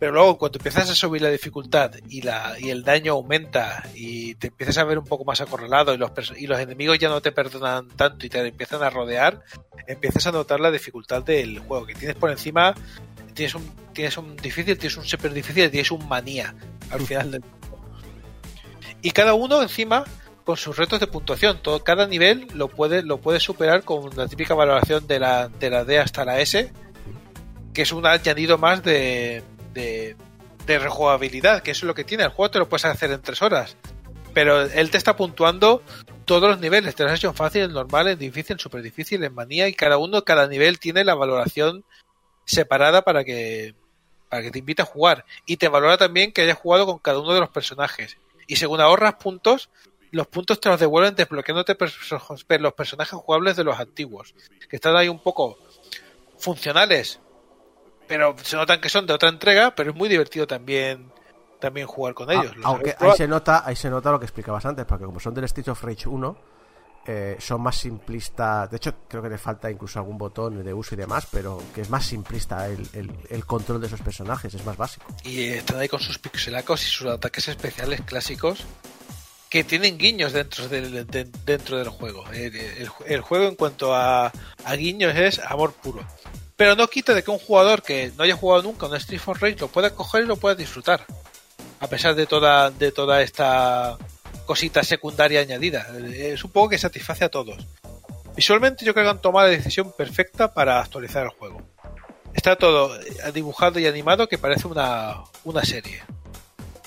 [0.01, 4.33] Pero luego cuando empiezas a subir la dificultad y, la, y el daño aumenta y
[4.33, 7.21] te empiezas a ver un poco más acorralado y los, y los enemigos ya no
[7.21, 9.43] te perdonan tanto y te empiezan a rodear,
[9.85, 11.85] empiezas a notar la dificultad del juego.
[11.85, 12.73] Que tienes por encima,
[13.35, 16.55] tienes un, tienes un difícil, tienes un super difícil tienes un manía
[16.89, 17.43] al final del
[19.03, 20.03] y cada uno encima
[20.43, 21.59] con sus retos de puntuación.
[21.61, 25.69] Todo, cada nivel lo puede, lo puede superar con la típica valoración de la, de
[25.69, 26.73] la D hasta la S,
[27.71, 29.43] que es un añadido más de,
[29.73, 30.15] de,
[30.67, 32.23] rejugabilidad, que eso es lo que tiene.
[32.23, 33.75] El juego te lo puedes hacer en tres horas.
[34.33, 35.83] Pero él te está puntuando
[36.23, 36.95] todos los niveles.
[36.95, 39.67] Te lo has hecho en fácil, en normal, en difícil, en super difícil, en manía,
[39.67, 41.83] y cada uno, cada nivel tiene la valoración
[42.45, 43.75] separada para que,
[44.29, 45.25] para que te invite a jugar.
[45.45, 48.17] Y te valora también que hayas jugado con cada uno de los personajes.
[48.47, 49.69] Y según ahorras puntos,
[50.11, 51.77] los puntos te los devuelven desbloqueándote
[52.59, 54.33] los personajes jugables de los antiguos.
[54.69, 55.57] Que están ahí un poco
[56.37, 57.19] funcionales.
[58.11, 61.09] Pero se notan que son de otra entrega, pero es muy divertido también
[61.61, 62.47] también jugar con ellos.
[62.49, 65.19] Ah, Los aunque ahí se nota ahí se nota lo que explicabas antes porque como
[65.19, 66.37] son del Streets of Rage 1
[67.07, 70.95] eh, son más simplistas de hecho creo que le falta incluso algún botón de uso
[70.95, 74.65] y demás pero que es más simplista el, el- el control de esos personajes es
[74.65, 78.65] más básico y están ahí con sus pixelacos y sus ataques especiales clásicos
[79.49, 82.23] que tienen guiños dentro del, de- dentro del juego.
[82.31, 84.27] El, el- el juego en cuanto a,
[84.65, 86.03] a guiños es amor puro.
[86.61, 89.41] Pero no quita de que un jugador que no haya jugado nunca un Street for
[89.41, 91.03] Rage lo pueda coger y lo pueda disfrutar.
[91.79, 93.97] A pesar de toda, de toda esta
[94.45, 95.87] cosita secundaria añadida.
[96.13, 97.65] Es un poco que satisface a todos.
[98.35, 101.63] Visualmente yo creo que han tomado la decisión perfecta para actualizar el juego.
[102.35, 106.03] Está todo eh, dibujado y animado que parece una, una serie.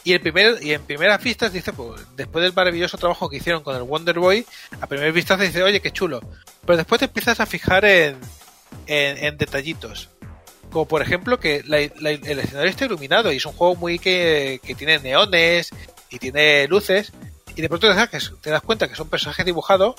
[0.05, 3.65] Y, el primer, y en primeras vistas dice, pues, después del maravilloso trabajo que hicieron
[3.65, 4.47] con el Wonder Boy,
[4.81, 6.21] a primeras vistas dice, oye, qué chulo.
[6.65, 8.21] Pero después te empiezas a fijar en,
[8.87, 10.09] en, en detallitos.
[10.71, 13.99] Como por ejemplo que la- la- el escenario está iluminado y es un juego muy
[13.99, 15.71] que, que tiene neones
[16.11, 17.13] y tiene luces.
[17.57, 17.89] Y de pronto
[18.43, 19.95] te das, cuenta que son personajes dibujados,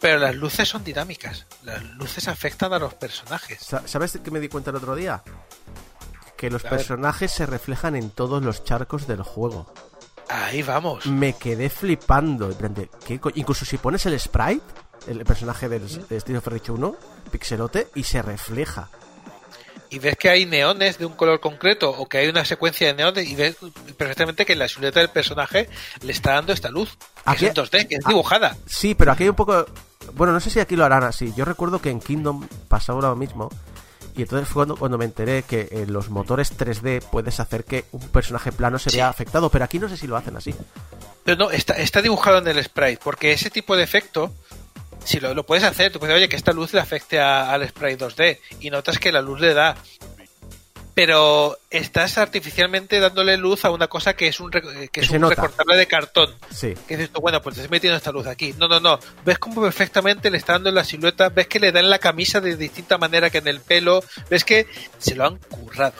[0.00, 1.46] pero las luces son dinámicas.
[1.62, 3.60] Las luces afectan a los personajes.
[3.62, 5.22] Sa- ¿sabes qué me di cuenta el otro día?
[6.36, 9.72] que los personajes se reflejan en todos los charcos del juego
[10.28, 11.04] Ahí vamos.
[11.06, 12.46] me quedé flipando.
[12.50, 14.62] en plan de, ¿qué co- Incluso si pones el sprite,
[15.06, 16.96] el personaje del, de Street of Rage 1,
[17.30, 18.88] pixelote, y se refleja.
[19.90, 22.92] y ves que hay neones de un color concreto o que hay una secuencia de
[22.92, 23.56] neones y ves
[23.96, 25.66] perfectamente que la silueta del personaje
[26.02, 26.98] le está dando esta luz.
[27.24, 28.08] Aquí- es en 2D, que es Ah.
[28.10, 28.56] dibujada.
[28.66, 29.64] Sí, pero aquí hay un poco.
[30.12, 31.32] Bueno, no sé si aquí lo harán así.
[31.34, 33.48] Yo recuerdo que en Kingdom pasaba lo mismo.
[34.14, 37.84] Y entonces fue cuando, cuando me enteré que en los motores 3D puedes hacer que
[37.92, 38.96] un personaje plano se Sí.
[38.98, 39.48] vea afectado.
[39.48, 40.54] Pero aquí no sé si lo hacen así.
[41.24, 44.34] Pero no, está, está dibujado en el sprite, porque ese tipo de efecto,
[45.08, 47.66] si lo, lo puedes hacer, tú puedes, oye, que esta luz le afecte a- al
[47.68, 49.76] sprite 2D, y notas que la luz le da.
[50.94, 55.20] Pero estás artificialmente dándole luz a una cosa que es un, re- que es un
[55.20, 55.36] nota.
[55.36, 56.34] recortable de cartón.
[56.52, 56.74] Sí.
[56.88, 58.52] Que dices tú, bueno, pues te estoy metiendo esta luz aquí.
[58.58, 58.98] No, no, no.
[59.24, 62.00] Ves cómo perfectamente le está dando en la silueta, ves que le da en la
[62.00, 64.66] camisa de distinta manera que en el pelo, ves que
[64.98, 65.94] se lo han currado.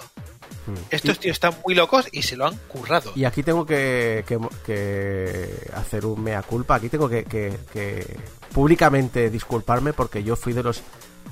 [0.73, 0.75] Mm.
[0.91, 3.12] Estos tíos están muy locos y se lo han currado.
[3.14, 6.75] Y aquí tengo que, que- que hacer un mea culpa.
[6.77, 8.16] Aquí tengo que, que-
[8.53, 10.83] públicamente disculparme porque yo fui de los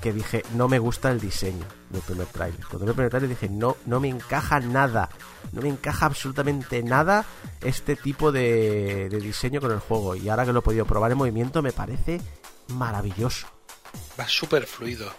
[0.01, 2.61] que dije no me gusta el diseño del primer tráiler.
[2.67, 5.09] Cuando vi el primer tráiler dije no, no me encaja nada.
[5.53, 7.25] No me encaja absolutamente nada
[7.63, 10.15] este tipo de, de diseño con el juego.
[10.17, 12.21] Y ahora que lo he podido probar en movimiento me parece
[12.69, 13.47] maravilloso.
[14.21, 15.11] Va súper fluido.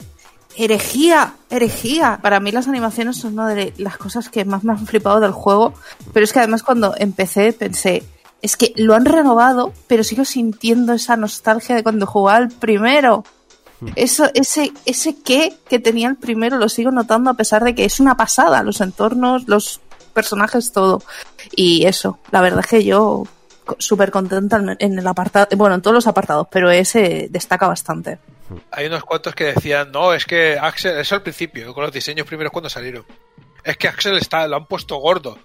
[0.57, 2.19] Herejía, herejía.
[2.21, 5.31] Para mí las animaciones son una de las cosas que más me han flipado del
[5.31, 5.73] juego.
[6.13, 8.03] Pero es que además cuando empecé pensé,
[8.41, 13.23] es que lo han renovado, pero sigo sintiendo esa nostalgia de cuando jugaba el primero.
[13.95, 17.85] Eso, ese, ese qué que tenía el primero lo sigo notando a pesar de que
[17.85, 19.79] es una pasada, los entornos, los
[20.13, 21.03] personajes, todo.
[21.55, 23.25] Y eso, la verdad es que yo
[23.79, 28.19] súper contenta en- el apartado, bueno, en todos los apartados, pero ese destaca bastante.
[28.71, 32.25] Hay unos cuantos que decían, no, es que Axel, eso al principio, con los diseños
[32.27, 33.05] primeros cuando salieron.
[33.63, 35.37] Es que Axel está, lo han puesto gordo.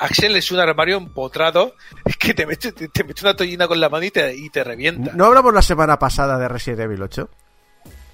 [0.00, 3.80] Axel es un armario empotrado es que te mete, te, te mete una tollina con
[3.80, 5.12] la mano y te, y te revienta.
[5.14, 7.28] ¿No hablamos la semana pasada de Resident Evil 8?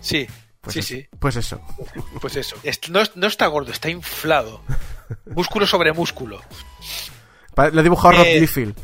[0.01, 0.27] Sí,
[0.61, 1.61] Pues sí, eso, sí, Pues eso.
[2.21, 2.57] pues eso.
[2.63, 4.63] Es- no, es- no está gordo, está inflado.
[5.27, 6.41] Músculo sobre músculo.
[7.57, 8.75] Lo ha dibujado Rob Eh, Liefeld.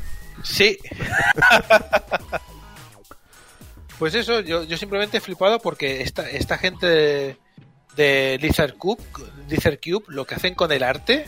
[0.42, 0.78] Sí.
[3.98, 7.36] pues eso, yo, yo simplemente he flipado porque esta, esta gente de,
[7.96, 9.02] de Lizard Cube,
[10.08, 11.26] lo que hacen con el arte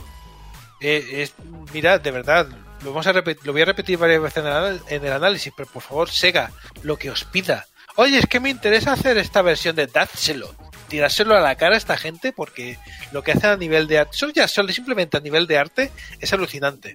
[0.80, 1.34] eh, es,
[1.72, 2.48] mira, de verdad,
[2.82, 5.70] lo vamos a lo voy a repetir varias veces en el, en el análisis, pero
[5.70, 6.50] por favor, Sega,
[6.82, 7.66] lo que os pida.
[7.96, 10.54] Oye, es que me interesa hacer esta versión de dádselo.
[10.88, 12.78] tirárselo a la cara a esta gente porque
[13.12, 16.32] lo que hacen a nivel de arte, ya solo simplemente a nivel de arte, es
[16.32, 16.94] alucinante.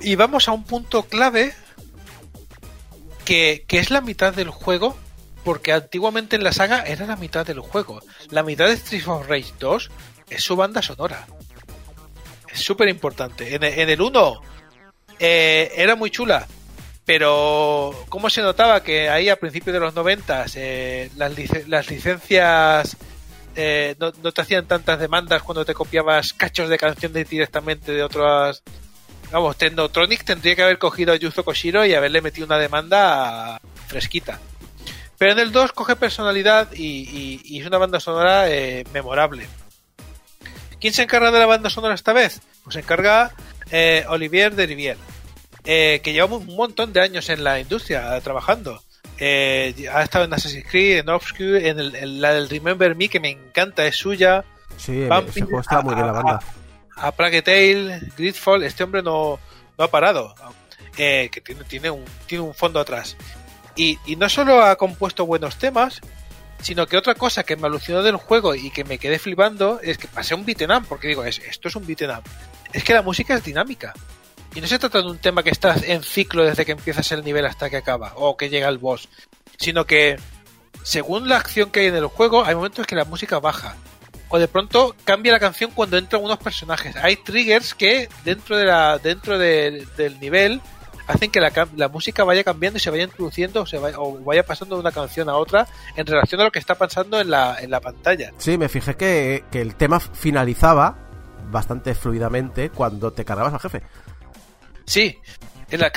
[0.00, 1.52] Y vamos a un punto clave
[3.24, 4.96] que, que es la mitad del juego,
[5.44, 8.00] porque antiguamente en la saga era la mitad del juego.
[8.30, 9.90] La mitad de Street of Rage 2
[10.30, 11.26] es su banda sonora.
[12.52, 13.54] Es súper importante.
[13.54, 14.40] En, el 1
[15.18, 16.46] eh, era muy chula,
[17.04, 21.32] pero ¿cómo se notaba que ahí a principios de los 90 eh, las,
[21.68, 22.96] las licencias
[23.56, 28.02] eh, no, no te hacían tantas demandas cuando te copiabas cachos de canciones directamente de
[28.02, 28.62] otras...
[29.32, 34.40] Vamos, Technotronic tendría que haber cogido a Yuzo Koshiro y haberle metido una demanda fresquita.
[35.18, 39.46] Pero en el 2 coge personalidad y, y- y es una banda sonora eh, memorable.
[40.80, 42.40] ¿Quién se encarga de la banda sonora esta vez?
[42.64, 43.32] Pues se encarga
[43.70, 44.96] eh, Olivier de Rivière,
[45.64, 48.82] eh, que lleva un montón de años en la industria eh, trabajando.
[49.18, 53.08] Eh, ha estado en Assassin's Creed, en Obscure, en, el- en la del Remember Me,
[53.10, 54.42] que me encanta, es suya.
[54.78, 55.06] Sí,
[55.42, 56.36] juego estaba muy bien la banda.
[56.36, 56.59] A
[57.12, 59.38] Plague Tale, Gridfall, este hombre no,
[59.76, 60.34] no ha parado.
[60.96, 63.16] Eh, que tiene, tiene, un, tiene un fondo atrás.
[63.76, 66.00] Y, y no solo ha compuesto buenos temas,
[66.60, 69.98] sino que otra cosa que me alucinó del juego y que me quedé flipando es
[69.98, 72.24] que pasé un beat'em up, porque digo, es, esto es un beat'em up.
[72.72, 73.94] Es que la música es dinámica.
[74.54, 77.24] Y no se trata de un tema que está en ciclo desde que empiezas el
[77.24, 79.08] nivel hasta que acaba, o que llega el boss,
[79.58, 80.16] sino que
[80.82, 83.76] según la acción que hay en el juego, hay momentos que la música baja.
[84.30, 86.94] O de pronto cambia la canción cuando entran unos personajes.
[86.96, 90.60] Hay triggers que dentro de la dentro de- del nivel
[91.08, 94.44] hacen que la, música vaya cambiando y se vaya introduciendo o, se vaya, o vaya
[94.46, 95.66] pasando de una canción a otra
[95.96, 98.30] en relación a lo que está pasando en la, en la pantalla.
[98.38, 100.96] Sí, me fijé que, que el tema finalizaba
[101.50, 103.82] bastante fluidamente cuando te cargabas al jefe.
[104.86, 105.18] Sí,
[105.70, 105.90] en la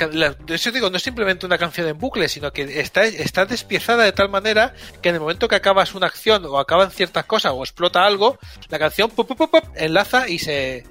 [0.72, 4.28] digo, no es simplemente una canción en bucle, sino que está, está despiezada de tal
[4.28, 8.04] manera que en el momento que acabas una acción o acaban ciertas cosas o explota
[8.04, 10.84] algo, la canción pop, pop, pop, pop, enlaza y se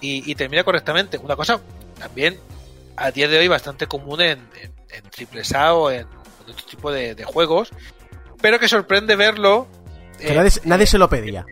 [0.00, 1.18] y, y termina correctamente.
[1.18, 1.60] Una cosa
[1.98, 2.38] también
[2.96, 6.66] a día de hoy bastante común en, en, en triple A o en, en otro
[6.68, 7.70] tipo de, de juegos,
[8.40, 9.68] pero que sorprende verlo.
[10.18, 11.44] Que eh, nadie, nadie se lo pedía.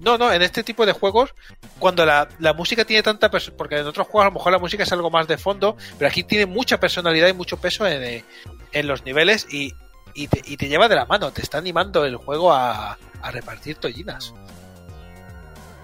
[0.00, 1.34] No, no, en este tipo de juegos,
[1.78, 4.82] cuando la, la música tiene tanta porque en otros juegos a lo mejor la música
[4.82, 8.24] es algo más de fondo, pero aquí tiene mucha personalidad y mucho peso en, eh,
[8.72, 9.74] en los niveles y,
[10.14, 13.30] y, te, y te lleva de la mano, te está animando el juego a, a
[13.30, 14.34] repartir tollinas.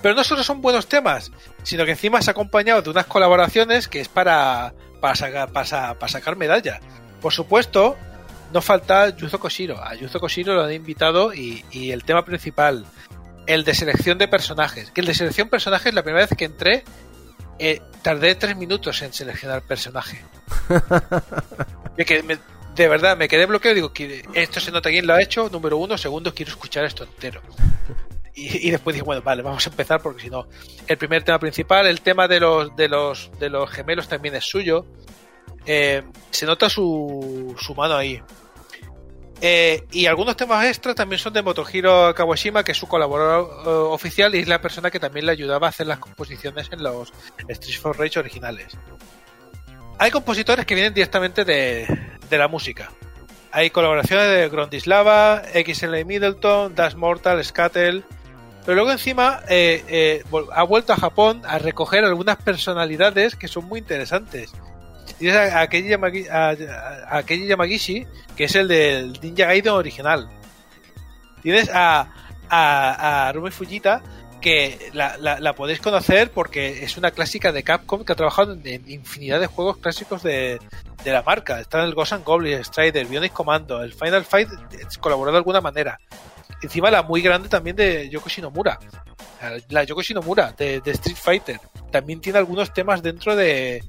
[0.03, 4.01] Pero no solo son buenos temas, sino que encima es acompañado de unas colaboraciones que
[4.01, 6.81] es para, para, sacar, para, para sacar medalla.
[7.21, 7.97] Por supuesto,
[8.53, 9.83] no falta Yuzo Koshiro.
[9.83, 12.85] A Yuzo Koshiro lo han invitado y, y el tema principal,
[13.47, 14.91] el de selección de personajes.
[14.91, 16.85] Que el de selección de personajes, la primera vez que entré,
[17.59, 20.23] eh, tardé tres minutos en seleccionar personaje.
[22.25, 22.39] Me-
[22.77, 25.79] de verdad, me quedé bloqueado digo, que esto se nota quién lo ha hecho, número
[25.79, 27.41] uno, segundo, quiero escuchar esto entero.
[28.39, 30.47] Y, y después dije, bueno, vale, vamos a empezar porque si no,
[30.87, 34.45] el primer tema principal, el tema de los, de los, de los gemelos también es
[34.45, 34.85] suyo.
[35.65, 38.23] Eh, se nota su, su mano ahí.
[39.41, 43.69] Eh, y algunos temas extras también son de Motohiro Kawashima, que es su colaborador eh,
[43.69, 47.13] oficial y es la persona que también le ayudaba a hacer las composiciones en los
[47.49, 48.77] Street for Rage originales.
[49.99, 51.87] Hay compositores que vienen directamente de,
[52.31, 52.91] la música.
[53.53, 58.05] Hay colaboraciones de Grondislava, XL Middleton, Dash Mortal, Scattel.
[58.65, 63.79] Pero luego encima eh, ha vuelto a Japón a recoger algunas personalidades que son muy
[63.79, 64.53] interesantes.
[65.19, 65.37] Tienes
[66.31, 66.51] a,
[67.09, 68.07] a Yamagishi,
[68.37, 70.29] que es el del Ninja Gaiden original.
[71.43, 72.09] Tienes a,
[72.51, 74.03] a, Rumi Fujita,
[74.41, 78.91] que la, la, podéis conocer porque es una clásica de Capcom que ha trabajado en,
[78.91, 80.59] infinidad de juegos clásicos de,
[81.03, 81.61] de la marca.
[81.61, 84.49] Está en el Ghost and Goblin, Strider, Bionic Commando, el Final Fight,
[85.01, 85.99] colaboró de alguna manera.
[86.63, 88.79] Encima la muy grande también de Yoko Shinomura.
[89.71, 91.61] La Yoko Shinomura de, de Street Fighter.
[91.91, 93.83] También tiene algunos temas dentro de,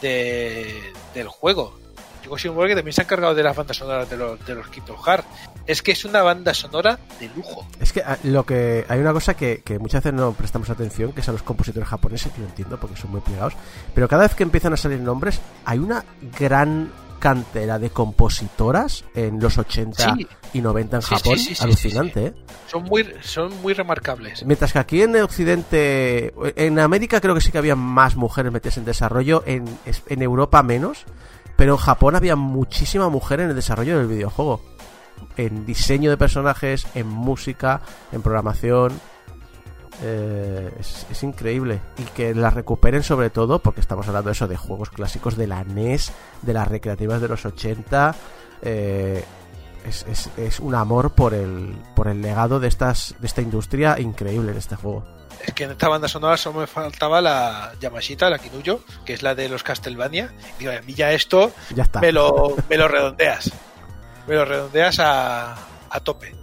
[0.00, 1.78] de del juego.
[2.24, 4.66] Yoko Shinomura que también se ha encargado de las bandas sonoras de los, de los
[4.68, 5.26] Kingdom Hearts.
[5.66, 7.66] Es que es una banda sonora de lujo.
[7.80, 11.12] Es que ah, lo que hay una cosa que, que muchas veces no prestamos atención,
[11.12, 13.54] que es a los compositores japoneses, que lo entiendo porque son muy plegados,
[13.94, 16.04] pero cada vez que empiezan a salir nombres, hay una
[16.38, 20.26] gran cantera de compositoras en los 80 Sí.
[20.52, 22.34] y 90 en Sí, Japón, sí, alucinante, ¿eh?
[22.66, 24.44] Son muy, son muy remarcables.
[24.44, 28.78] Mientras que aquí en Occidente, en América creo que sí que había más mujeres metidas
[28.78, 31.04] en desarrollo, en, en Europa menos,
[31.56, 34.60] pero en Japón había muchísima mujer en el desarrollo del videojuego.
[35.38, 37.80] En diseño de personajes, en música,
[38.12, 38.92] en programación.
[40.02, 41.80] Eh, es, es increíble.
[41.98, 45.46] Y que la recuperen sobre todo, porque estamos hablando de eso, de juegos clásicos de
[45.46, 48.14] la NES, de las recreativas de los 80.
[48.62, 49.24] eh,
[49.86, 54.00] es, es, es un amor por el, por el legado de, estas, de esta industria
[54.00, 55.04] increíble en este juego.
[55.46, 59.22] Es que en esta banda sonora solo me faltaba la Yamashita, la Kinuyo, que es
[59.22, 60.32] la de los Castlevania.
[60.58, 62.00] Digo, a mí ya esto Ya está.
[62.00, 63.52] me lo, me lo redondeas.
[64.26, 65.52] Me lo redondeas a,
[65.88, 66.34] a tope.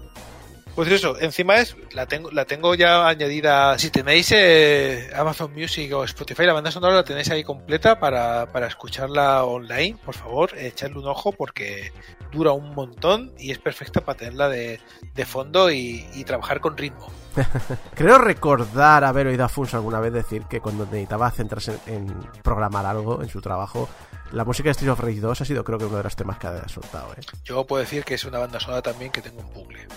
[0.75, 3.77] Pues eso, encima es, la tengo, la tengo ya añadida.
[3.77, 8.47] Si tenéis eh, Amazon Music o Spotify, la banda sonora la tenéis ahí completa para,
[8.51, 9.97] para escucharla online.
[10.03, 11.91] Por favor, echadle un ojo porque
[12.31, 14.79] dura un montón y es perfecta para tenerla de,
[15.13, 17.11] de fondo y, y trabajar con ritmo.
[17.95, 22.41] Creo recordar haber oído a Funs alguna vez decir que cuando necesitaba centrarse en, en
[22.41, 23.87] programar algo en su trabajo,
[24.31, 26.39] la música de Street of Rage 2 ha sido creo que uno de los temas
[26.39, 27.13] que ha soltado.
[27.13, 27.21] ¿eh?
[27.43, 29.87] Yo puedo decir que es una banda sonora también que tengo un bucle.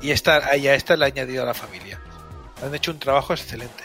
[0.00, 2.00] Y esta, y a esta la he añadido a la familia.
[2.64, 3.84] Han hecho un trabajo excelente.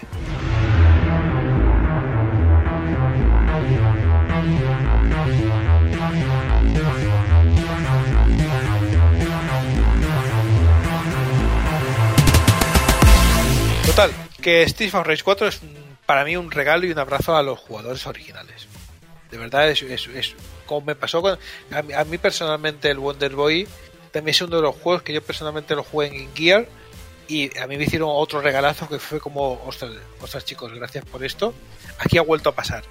[13.85, 15.61] Total, que Street of Rage 4 es
[16.05, 18.67] para mí un regalo y un abrazo a los jugadores originales.
[19.31, 20.35] De verdad, es, es, es
[20.65, 21.39] como me pasó con.
[21.71, 23.67] A mí, a mí personalmente, el Wonder Boy
[24.11, 26.67] también es uno de los juegos que yo personalmente lo jugué en Gear.
[27.29, 29.91] Y a mí me hicieron otro regalazo que fue como, ostras,
[30.21, 31.53] ostras chicos, gracias por esto.
[31.99, 32.83] Aquí ha vuelto a pasar.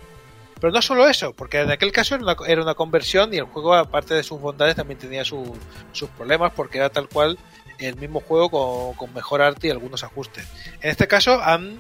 [0.60, 3.44] Pero no solo eso, porque en aquel caso era una, era una conversión y el
[3.44, 5.56] juego, aparte de sus bondades, también tenía su-
[5.92, 7.38] sus problemas porque era tal cual
[7.78, 10.46] el mismo juego con, con mejor arte y algunos ajustes.
[10.80, 11.78] En este caso han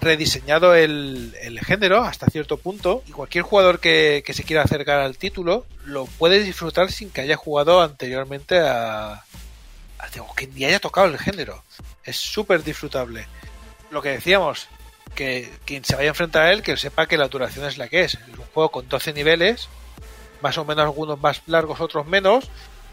[0.00, 5.00] rediseñado el, el género hasta cierto punto y cualquier jugador que, que se quiera acercar
[5.00, 9.24] al título lo puede disfrutar sin que haya jugado anteriormente a, a-
[10.36, 11.62] que ni haya tocado el género.
[12.04, 13.26] Es súper disfrutable.
[13.90, 14.68] Lo que decíamos,
[15.14, 17.88] que quien se vaya a enfrentar a él, que sepa que la duración es la
[17.88, 18.14] que es.
[18.14, 19.68] Es un juego con 12 niveles,
[20.42, 22.44] más o menos algunos más largos, otros menos,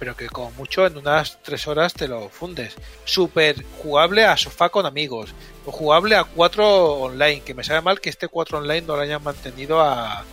[0.03, 2.75] pero que como mucho en unas 3 horas te lo fundes.
[3.05, 5.33] Súper jugable a sofá con amigos,
[5.65, 9.01] o jugable a 4 online, que me sabe mal que este 4 online no lo
[9.01, 10.25] hayan mantenido a...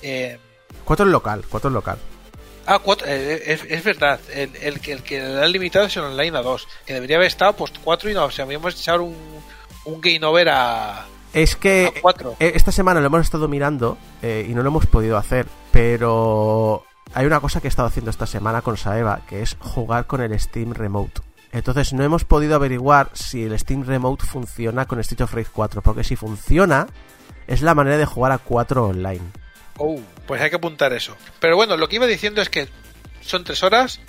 [0.00, 0.38] eh,
[0.86, 1.98] Cuatro en local, cuatro en local.
[2.64, 4.18] Ah, cuatro, eh, es, es verdad.
[4.32, 6.66] El, el, que- el que le han limitado es el online a dos.
[6.86, 8.24] Que debería haber estado pues cuatro y no.
[8.24, 9.14] O sea, habíamos echado un,
[9.84, 12.34] un game over a, Es que a cuatro.
[12.40, 16.82] eh, esta semana lo hemos estado mirando eh, y no lo hemos podido hacer, pero
[17.14, 20.20] hay una cosa que he estado haciendo esta semana con Saeva, que es jugar con
[20.20, 21.22] el Steam Remote.
[21.52, 25.82] Entonces no hemos podido averiguar si el Steam Remote funciona con Street of Rage 4,
[25.82, 26.86] porque si funciona,
[27.46, 29.22] es la manera de jugar a 4 online.
[29.78, 31.16] Oh, pues hay que apuntar eso.
[31.40, 32.68] Pero bueno, lo que iba diciendo es que
[33.20, 34.00] son tres horas,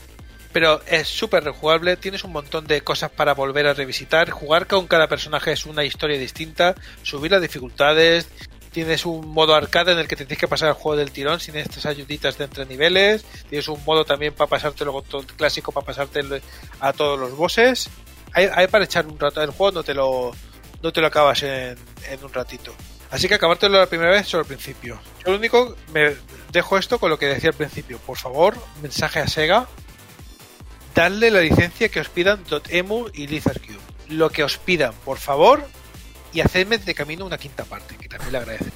[0.51, 1.97] pero es súper rejugable.
[1.97, 4.29] Tienes un montón de cosas para volver a revisitar.
[4.29, 6.75] Jugar con cada personaje es una historia distinta.
[7.03, 8.29] Subir las dificultades.
[8.71, 11.55] Tienes un modo arcade en el que tienes que pasar el juego del tirón sin
[11.55, 13.25] estas ayuditas de entre niveles.
[13.49, 16.21] Tienes un modo también para pasártelo todo clásico, para pasarte
[16.79, 17.89] a todos los bosses.
[18.33, 20.31] Hay, hay para echar un rato el juego, no te lo,
[20.83, 21.77] no te lo acabas en,
[22.09, 22.73] en un ratito.
[23.09, 24.99] Así que acabártelo la primera vez solo al principio.
[25.25, 26.15] Yo lo único, me
[26.51, 27.99] dejo esto con lo que decía al principio.
[27.99, 29.67] Por favor, mensaje a Sega.
[30.93, 33.79] Dadle la licencia que os pidan .emu y Lizard Cube.
[34.09, 35.65] Lo que os pidan, por favor.
[36.33, 38.71] Y hacedme de camino una quinta parte, que también le agradece.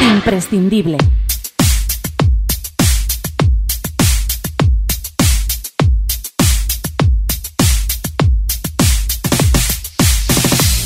[0.00, 0.98] Imprescindible.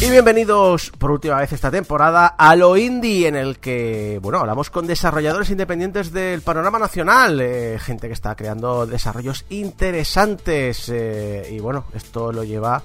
[0.07, 4.71] Y bienvenidos por última vez esta temporada a lo indie en el que, bueno, hablamos
[4.71, 11.59] con desarrolladores independientes del panorama nacional, eh, gente que está creando desarrollos interesantes eh, y
[11.59, 12.85] bueno, esto lo lleva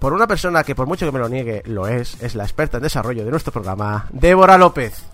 [0.00, 2.78] por una persona que por mucho que me lo niegue lo es, es la experta
[2.78, 5.04] en desarrollo de nuestro programa, Débora López.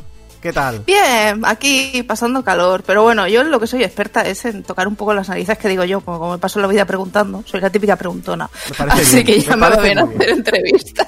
[0.43, 0.81] ¿Qué tal?
[0.81, 4.97] Bien, aquí pasando calor, pero bueno, yo lo que soy experta es en tocar un
[4.97, 7.71] poco las narices que digo yo, como, como me paso la vida preguntando, soy la
[7.71, 8.51] típica preguntona.
[8.89, 10.31] Así bien, que ya me me, va muy hacer bien.
[10.31, 11.07] entrevistas.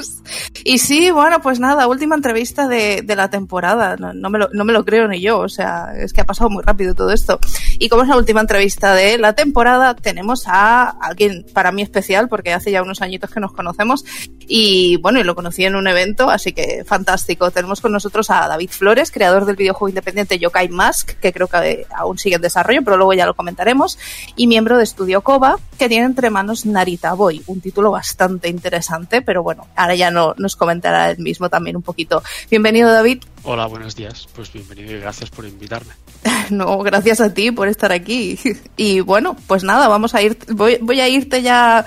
[0.64, 3.96] Y sí, bueno, pues nada, última entrevista de, de la temporada.
[3.96, 6.50] No, me lo, no me lo creo ni yo, o sea, es que ha pasado
[6.50, 7.38] muy rápido todo esto.
[7.78, 12.28] Y como es la última entrevista de la temporada, tenemos a alguien para mí especial,
[12.28, 14.04] porque hace ya unos añitos que nos conocemos.
[14.46, 17.50] Y bueno, y lo conocí en un evento, así que fantástico.
[17.50, 21.86] Tenemos con nosotros a David Flores, creador del videojuego independiente Yokai Mask, que creo que
[21.96, 23.98] aún sigue en desarrollo, pero luego ya lo comentaremos.
[24.36, 29.22] Y miembro de Estudio Koba, que tiene entre manos Narita Boy, un título bastante interesante,
[29.22, 32.22] pero bueno, ahora ya no, nos comentará él mismo también un poquito.
[32.50, 33.22] Bienvenido, David.
[33.42, 34.28] Hola, buenos días.
[34.34, 35.92] Pues bienvenido y gracias por invitarme.
[36.50, 38.38] No, gracias a ti por estar aquí.
[38.76, 41.86] Y bueno, pues nada, vamos a ir, voy, voy a irte ya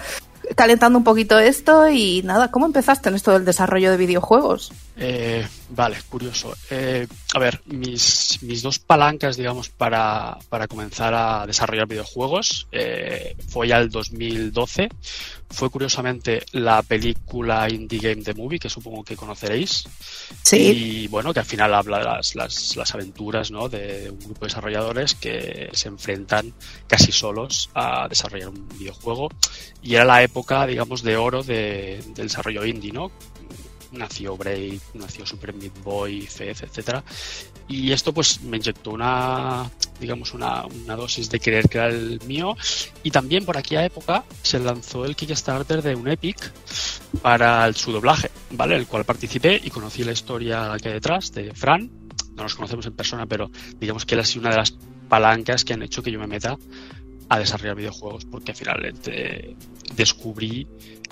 [0.56, 4.72] calentando un poquito esto y nada, ¿cómo empezaste en esto del desarrollo de videojuegos?
[4.96, 6.54] Eh, vale, curioso.
[6.70, 13.36] Eh, a ver, mis, mis dos palancas, digamos, para, para comenzar a desarrollar videojuegos eh,
[13.48, 14.90] fue ya el 2012.
[15.50, 19.84] Fue curiosamente la película Indie Game The Movie, que supongo que conoceréis.
[20.42, 20.58] Sí.
[20.58, 23.70] Y bueno, que al final habla de las, las, las aventuras ¿no?
[23.70, 26.54] de un grupo de desarrolladores que se enfrentan
[26.88, 29.30] casi solos a desarrollar un videojuego.
[29.82, 33.12] Y era la época, digamos, de oro de, del desarrollo indie, ¿no?
[33.94, 37.04] Nació Brave, nació Super Meat Boy, Fez, etcétera.
[37.68, 39.70] Y esto pues me inyectó una,
[40.00, 42.56] digamos, una, una dosis de querer crear el mío.
[43.04, 46.52] Y también por aquella época se lanzó el Kickstarter de un Epic
[47.22, 48.76] para el, su doblaje, ¿vale?
[48.76, 51.90] El cual participé y conocí la historia que detrás de Fran.
[52.36, 54.76] No nos conocemos en persona, pero digamos que él ha sido una de las
[55.08, 56.58] palancas que han hecho que yo me meta
[57.34, 59.56] a desarrollar videojuegos, porque al final eh,
[59.96, 60.68] descubrí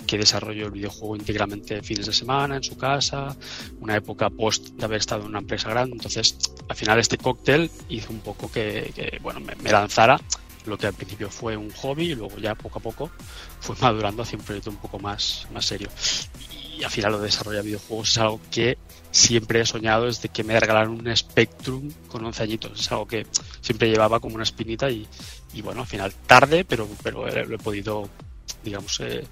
[0.06, 3.36] que desarrolló el videojuego íntegramente fines de semana en su casa,
[3.80, 5.94] una época post de haber estado en una empresa grande.
[5.94, 6.36] Entonces,
[6.68, 10.20] al final este cóctel hizo un poco que, que, bueno, me, me lanzara
[10.66, 13.10] lo que al principio fue un hobby y luego ya poco a poco
[13.60, 15.88] fue madurando hacia un proyecto un poco más, más serio.
[16.78, 18.78] Y al final lo de desarrollar videojuegos es algo que
[19.10, 22.80] siempre he soñado desde que me regalaron un Spectrum con 11 añitos.
[22.80, 23.26] Es algo que
[23.60, 25.06] siempre llevaba como una espinita y,
[25.52, 28.08] y bueno, al final tarde, pero, pero lo he podido,
[28.62, 29.24] digamos, eh,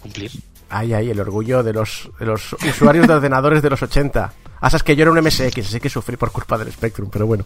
[0.00, 0.30] cumplir.
[0.68, 4.32] Ay, ay, el orgullo de los, de los usuarios de ordenadores de los 80.
[4.60, 7.26] Ah, es que yo era un MSX, así que sufrí por culpa del Spectrum, pero
[7.26, 7.44] bueno.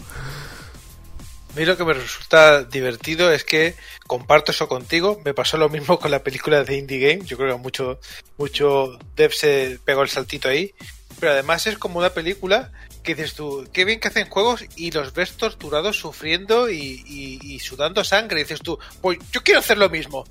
[1.54, 3.74] A mí lo que me resulta divertido es que
[4.06, 5.20] comparto eso contigo.
[5.22, 7.26] Me pasó lo mismo con la película de Indie Game.
[7.26, 8.00] Yo creo que mucho,
[8.38, 10.74] mucho Dev se pegó el saltito ahí.
[11.20, 12.72] Pero además es como una película
[13.02, 17.38] que dices tú, qué bien que hacen juegos y los ves torturados, sufriendo y, y,
[17.42, 18.40] y sudando sangre.
[18.40, 20.24] Y dices tú, pues yo quiero hacer lo mismo.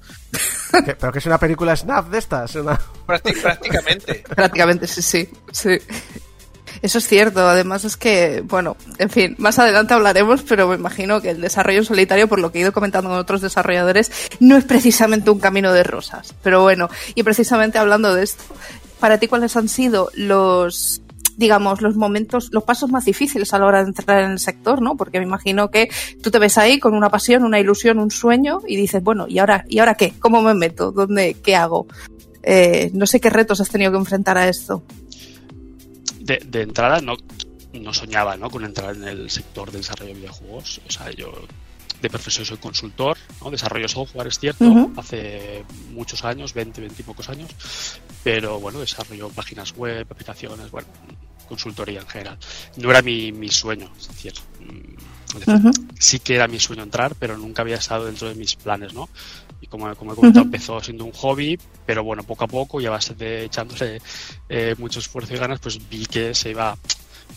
[0.86, 2.56] ¿Qué- ¿Pero que es una película snap de estas?
[2.56, 2.80] Una...
[3.06, 4.24] Prácti- prácticamente.
[4.36, 5.78] Prácticamente, sí, sí, sí.
[6.82, 11.22] Eso es cierto, además es que, bueno, en fin, más adelante hablaremos, pero me imagino
[11.22, 14.10] que el desarrollo en solitario, por lo que he ido comentando con otros desarrolladores,
[14.40, 16.34] no es precisamente un camino de rosas.
[16.42, 18.44] Pero bueno, y precisamente hablando de esto,
[19.00, 21.02] para ti, ¿cuáles han sido los,
[21.38, 24.82] digamos, los momentos, los pasos más difíciles a la hora de entrar en el sector,
[24.82, 24.96] ¿no?
[24.96, 25.90] Porque me imagino que
[26.22, 29.40] tú te ves ahí con una pasión, una ilusión, un sueño y dices, bueno, ¿y
[29.40, 30.14] ahora, ¿y ahora qué?
[30.20, 30.92] ¿Cómo me meto?
[30.92, 31.88] ¿Dónde, qué hago?
[32.44, 34.84] Eh, no sé qué retos has tenido que enfrentar a esto.
[36.20, 37.16] De, de entrada no,
[37.74, 38.50] no soñaba ¿no?
[38.50, 40.82] con entrar en el sector del desarrollo de videojuegos.
[40.88, 41.32] O sea, yo
[42.02, 43.52] de profesión soy consultor, ¿no?
[43.52, 44.94] desarrollo software, es cierto, Ujú.
[44.98, 47.50] hace muchos años, 20, 20 y pocos años,
[48.24, 50.88] pero bueno, desarrollo páginas web, aplicaciones, bueno,
[51.48, 52.38] consultoría en general.
[52.78, 55.72] No era mi, mi sueño, es decir, mm, es decir, Ujú.
[56.00, 59.10] sí que era mi sueño entrar, pero nunca había estado dentro de mis planes, ¿no?
[59.60, 60.48] Y como, como he comentado, Ujú.
[60.48, 64.02] empezó siendo un hobby, pero bueno, poco a poco y a base de echándole
[64.50, 66.76] eh, mucho esfuerzo y ganas, pues vi que se iba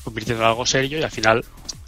[0.03, 1.45] convirtiendo en algo serio y al final,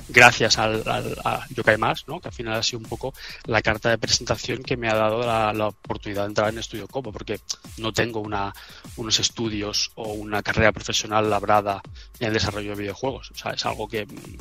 [0.09, 2.21] gracias al, al, a Más, ¿no?
[2.21, 3.13] que al final ha sido un poco
[3.45, 7.13] la carta de presentación que me ha dado la, oportunidad de entrar en Estudio Copo,
[7.13, 7.41] porque
[7.79, 8.53] no tengo una,
[8.97, 11.83] unos estudios o una carrera profesional labrada
[12.21, 13.31] en el desarrollo de videojuegos.
[13.33, 14.37] O sea, es algo que mm,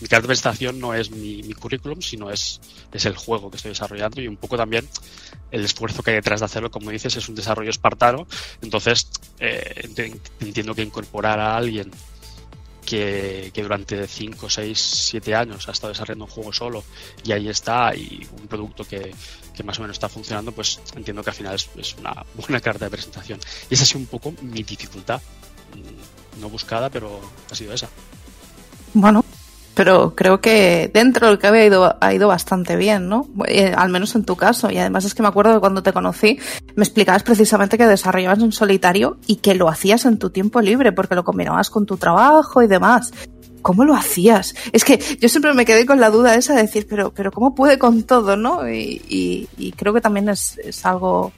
[0.00, 2.60] mi carta de presentación no es mi, mi currículum, sino es,
[2.92, 4.88] es el juego que estoy desarrollando y un poco también
[5.52, 8.26] el esfuerzo que hay detrás de hacerlo, como dices, es un desarrollo espartano.
[8.60, 9.08] Entonces,
[9.38, 11.90] eh, ent- entiendo que incorporar a alguien
[12.84, 16.84] que, que durante 5, 6, 7 años ha estado desarrollando un juego solo
[17.24, 19.14] y ahí está, y un producto que,
[19.54, 22.84] que más o menos está funcionando, pues entiendo que al final es, una buena carta
[22.86, 23.40] de presentación.
[23.70, 25.20] Y esa ha sido un poco mi dificultad.
[25.74, 27.20] Mm, No buscada, pero
[27.50, 27.88] ha sido esa.
[28.92, 29.24] Bueno,
[29.74, 33.28] pero creo que dentro del que había ido, ha ido bastante bien, ¿no?
[33.46, 34.70] Eh, al menos en tu caso.
[34.70, 36.38] Y además es que me acuerdo que cuando te conocí
[36.76, 40.92] me explicabas precisamente que desarrollabas en solitario y que lo hacías en tu tiempo libre
[40.92, 43.12] porque lo combinabas con tu trabajo y demás.
[43.62, 44.54] ¿Cómo lo hacías?
[44.72, 47.54] Es que yo siempre me quedé con la duda esa de decir, pero, pero ¿cómo
[47.54, 48.68] puede con todo, no?
[48.68, 51.32] Y, y, y creo que también es, es algo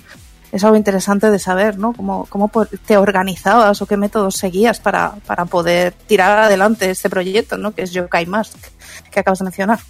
[0.53, 1.93] es algo interesante de saber, ¿no?
[1.93, 2.51] Cómo, cómo
[2.87, 7.75] te organizabas o qué métodos seguías para, para poder tirar adelante este proyecto, ¿no?
[7.75, 8.59] Que es Yokai Mask,
[9.11, 9.81] que acabas de mencionar.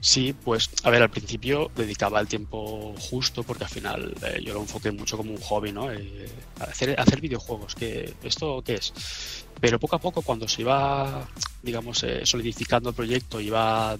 [0.00, 4.54] Sí, pues a ver, al principio dedicaba el tiempo justo porque al final eh, yo
[4.54, 5.90] lo enfoqué mucho como un hobby, ¿no?
[5.92, 6.28] Eh,
[6.60, 8.92] hacer, hacer videojuegos, que ¿esto qué es?
[9.60, 11.26] Pero poco a poco cuando se iba,
[11.62, 13.98] digamos, eh, solidificando el proyecto, iba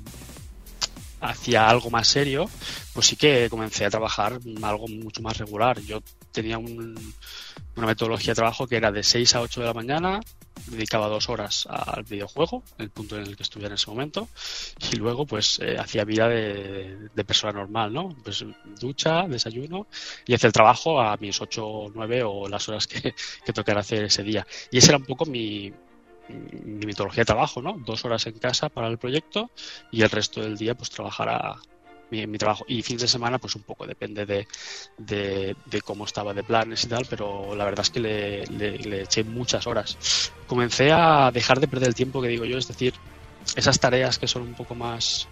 [1.21, 2.49] hacia algo más serio,
[2.95, 5.81] pues sí que comencé a trabajar algo mucho más regular.
[5.81, 6.01] Yo
[6.33, 7.15] tenía un-
[7.77, 10.21] una metodología de trabajo que era de 6 a 8 de la mañana,
[10.67, 14.29] dedicaba dos horas al videojuego, el punto en el que estuviera en ese momento,
[14.93, 18.17] y luego pues eh, hacía vida de, persona normal, ¿no?
[18.25, 18.45] Pues
[18.81, 19.87] ducha, desayuno
[20.27, 23.15] y hacer el trabajo a mis 8 o 9 o las horas que,
[23.45, 24.47] que tocara hacer ese día.
[24.71, 25.73] Y ese era un poco mi,
[26.29, 27.79] mi metodología de trabajo, ¿no?
[27.85, 29.51] Dos horas en casa para el proyecto
[29.91, 31.57] y el resto del día pues trabajar a,
[32.11, 32.65] mi, mi, trabajo.
[32.69, 34.47] Y fin de semana, pues un poco depende de,
[34.99, 39.25] de, cómo estaba de planes y tal, pero la verdad es que le, le, eché
[39.25, 40.33] muchas horas.
[40.47, 42.95] Comencé a dejar de perder el tiempo que digo yo, es decir,
[43.57, 45.29] esas tareas que son un poco más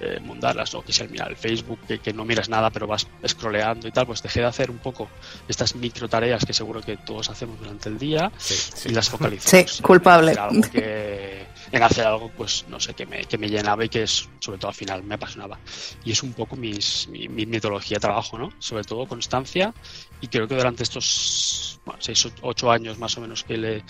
[0.00, 0.82] eh, mundanas, ¿no?
[0.82, 4.06] que sea mirar el Facebook, que, que, no miras nada pero vas scrolleando y tal,
[4.06, 5.08] pues dejé de hacer un poco
[5.48, 8.88] estas micro tareas que seguro que todos hacemos durante el día sí, sí.
[8.90, 9.72] y las focalizamos.
[9.72, 10.32] Sí, culpable.
[10.32, 13.88] En algo que, en hacer algo, pues no sé, que me, que me llenaba y
[13.88, 15.58] que es, sobre todo al final me apasionaba.
[16.04, 18.50] Y es un poco mis, mi, mi metodología de trabajo, ¿no?
[18.58, 19.74] Sobre todo constancia
[20.20, 23.84] y creo que durante estos bueno, seis, ocho años más o menos que le,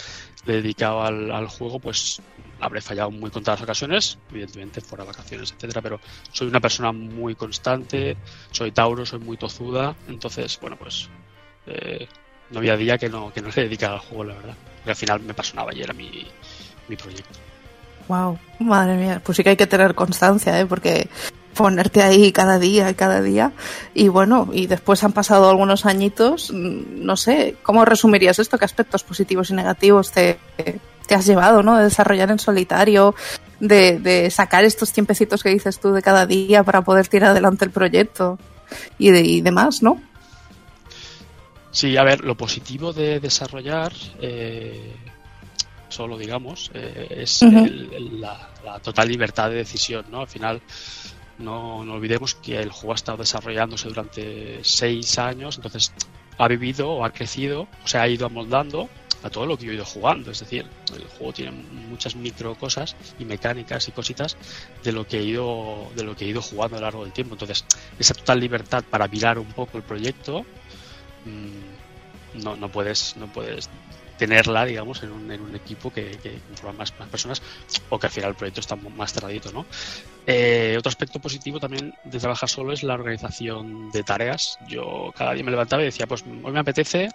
[0.47, 2.23] al, al, juego, pues
[2.61, 6.01] habré fallado muy contadas ocasiones, evidentemente fuera vacaciones, etcétera, pero
[6.33, 8.17] soy una persona muy constante,
[8.51, 11.09] soy Tauro, soy muy tozuda, entonces, bueno, pues
[11.67, 12.09] eh,
[12.51, 14.55] no había día que no, que no le dedicara al juego, la verdad.
[14.77, 16.27] Porque al final me apasionaba y era mi,
[16.89, 17.39] mi proyecto.
[18.09, 20.67] Wow, madre mía, pues sí que hay que tener constancia, ¿eh?
[20.67, 21.09] porque
[21.55, 23.53] ponerte ahí cada día y cada día
[23.93, 28.59] y bueno, y después han pasado algunos añitos, no sé, ¿cómo resumirías esto?
[28.59, 30.39] ¿Qué aspectos positivos y negativos te,
[31.09, 31.77] te has llevado, ¿no?
[31.77, 33.15] De desarrollar en solitario,
[33.59, 37.65] de, de, sacar estos tiempecitos que dices tú de cada día para poder tirar adelante
[37.65, 38.39] el proyecto
[38.99, 40.01] y, de, y demás, ¿no?
[41.71, 44.95] Sí, a ver, lo positivo de desarrollar eh,
[45.89, 47.67] solo, digamos, eh, es uh -huh.
[47.67, 50.21] el, el, la, la, total libertad de decisión, ¿no?
[50.21, 50.61] Al final,
[51.39, 55.93] no, no olvidemos que el juego ha estado desarrollándose durante seis años, entonces
[56.39, 58.89] ha vivido o ha crecido, o se ha ido amoldando
[59.23, 60.31] a todo lo que yo he ido jugando.
[60.31, 64.37] Es decir, el juego tiene muchas micro cosas y mecánicas y cositas
[64.85, 67.13] de lo que he ido, de lo que he ido jugando a lo largo del
[67.13, 67.35] tiempo.
[67.35, 67.65] Entonces,
[67.99, 70.45] esa total libertad para virar un poco el proyecto,
[71.25, 73.69] mmm, no, no puedes, no puedes
[74.19, 77.41] tenerla, digamos, en un, en un equipo que, que conforma más, más, personas
[77.89, 79.65] o que al final el proyecto está más cerradito, ¿no?
[80.27, 84.59] Eh, otro aspecto positivo también de trabajar solo es la organización de tareas.
[84.69, 87.09] Yo cada día me levantaba y decía, pues hoy me apetece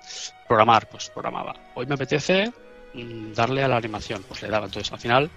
[0.47, 1.53] programar, pues programaba.
[1.75, 2.51] Hoy me apetece
[2.93, 4.65] mmm, darle a la animación, pues le daba.
[4.65, 5.29] Entonces, al final,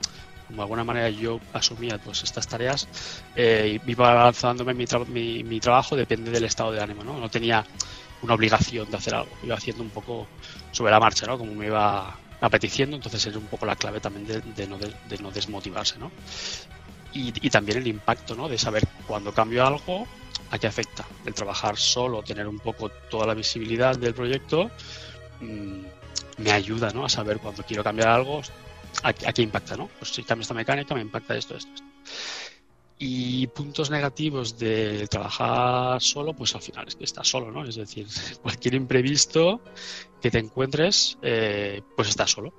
[0.46, 2.88] como de alguna manera yo asumía pues estas tareas,
[3.34, 7.18] eh, iba avanzándome mi, tra mi, mi, trabajo, depende del estado de ánimo, ¿no?
[7.18, 7.64] No tenía
[8.26, 10.26] una obligación de hacer algo, iba haciendo un poco
[10.72, 11.38] sobre la marcha, ¿no?
[11.38, 15.18] Como me iba apeteciendo, entonces es un poco la clave también de, de, no, de
[15.20, 16.10] no, desmotivarse, ¿no?
[17.12, 18.48] Y, y, también el impacto, ¿no?
[18.48, 20.06] De saber cuando cambio algo,
[20.50, 21.06] a qué afecta.
[21.24, 24.70] El trabajar solo, tener un poco toda la visibilidad del proyecto,
[25.40, 25.80] mmm,
[26.38, 27.04] me ayuda, ¿no?
[27.04, 28.42] A saber cuando quiero cambiar algo,
[29.02, 29.88] a, a, qué impacta, ¿no?
[29.98, 31.86] Pues si cambio esta mecánica, me impacta esto, esto, esto.
[32.98, 37.64] Y puntos negativos de trabajar solo, pues al final es que estás solo, ¿no?
[37.64, 38.06] Es decir,
[38.42, 39.60] cualquier imprevisto
[40.20, 42.54] que te encuentres, eh, pues estás solo,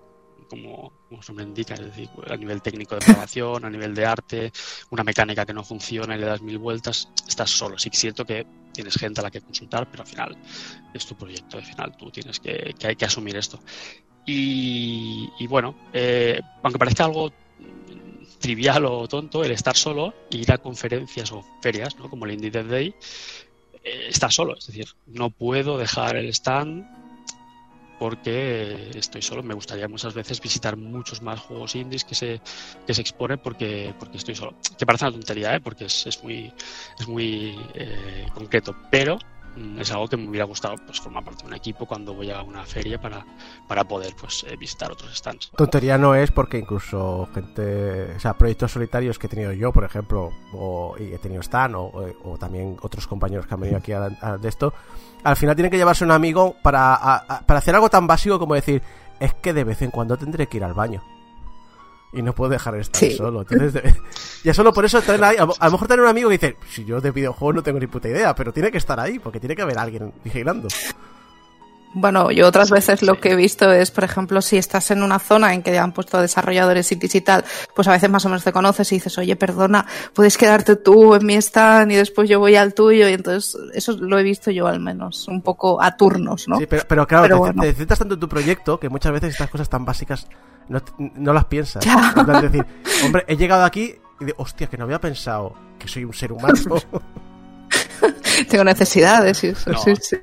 [0.47, 4.05] como, como su nombre indica, es decir, a nivel técnico de programación, a nivel de
[4.05, 4.51] arte,
[4.91, 7.77] una mecánica que no funciona y le das mil vueltas, estás solo.
[7.77, 10.38] Sí es cierto que tienes gente a la que consultar, pero al final
[10.93, 13.59] es tu proyecto, al final tú tienes que, hay que asumir esto.
[14.26, 17.31] Y, y bueno, eh, aunque parezca algo
[18.39, 22.09] trivial o tonto el estar solo e ir a conferencias o ferias, ¿no?
[22.09, 22.95] como el Indie Dev Day,
[23.84, 24.55] eh, está solo.
[24.57, 26.85] Es decir, no puedo dejar el stand
[27.99, 29.43] porque estoy solo.
[29.43, 32.41] Me gustaría muchas veces visitar muchos más juegos indies que se,
[32.85, 34.55] que se exponen porque, porque estoy solo.
[34.77, 35.61] Que parece una tontería, ¿eh?
[35.61, 36.53] porque es, es muy,
[36.99, 39.18] es muy eh, concreto, pero
[39.80, 42.42] es algo que me hubiera gustado pues formar parte de un equipo cuando voy a
[42.42, 43.26] una feria para,
[43.68, 45.52] para poder pues eh, visitar otros stands.
[45.56, 49.84] Tontería no es porque incluso gente, o sea, proyectos solitarios que he tenido yo, por
[49.84, 51.92] ejemplo, o y he tenido Stan o,
[52.24, 54.74] o, también otros compañeros que han venido aquí a, a, de esto,
[55.24, 58.56] al final tienen que llevarse un amigo para, a, para hacer algo tan básico como
[58.56, 58.82] decir,
[59.20, 61.04] es que de vez en cuando tendré que ir al baño
[62.14, 63.12] y no puedo dejar de estar sí.
[63.12, 63.42] solo.
[63.42, 63.96] Entonces,
[64.44, 66.58] ya solo por eso tener ahí, a, a, lo mejor tener un amigo que dice,
[66.70, 69.40] si yo de videojuegos no tengo ni puta idea, pero tiene que estar ahí, porque
[69.40, 70.68] tiene que haber alguien vigilando.
[71.99, 75.18] Bueno, yo otras veces lo que he visto es, por ejemplo, si estás en una
[75.18, 77.44] zona en que han puesto desarrolladores indies y tal,
[77.76, 81.15] pues a veces más o menos te conoces y dices, oye, perdona, puedes quedarte tú
[81.15, 83.10] en mi stand y después yo voy al tuyo.
[83.10, 86.60] Y entonces, eso lo he visto yo al menos, un poco a turnos, ¿no?
[86.60, 87.61] Sí, pero, pero claro, pero te, bueno.
[87.64, 90.28] te centras tanto en tu proyecto que muchas veces estas cosas tan básicas
[90.69, 90.80] no,
[91.15, 91.84] no las piensas.
[91.86, 92.65] Es decir,
[93.03, 96.32] hombre, he llegado aquí y de, hostia, que no había pensado que soy un ser
[96.32, 96.60] humano.
[98.49, 99.78] Tengo necesidades, sí, no.
[99.80, 100.18] sí, sí.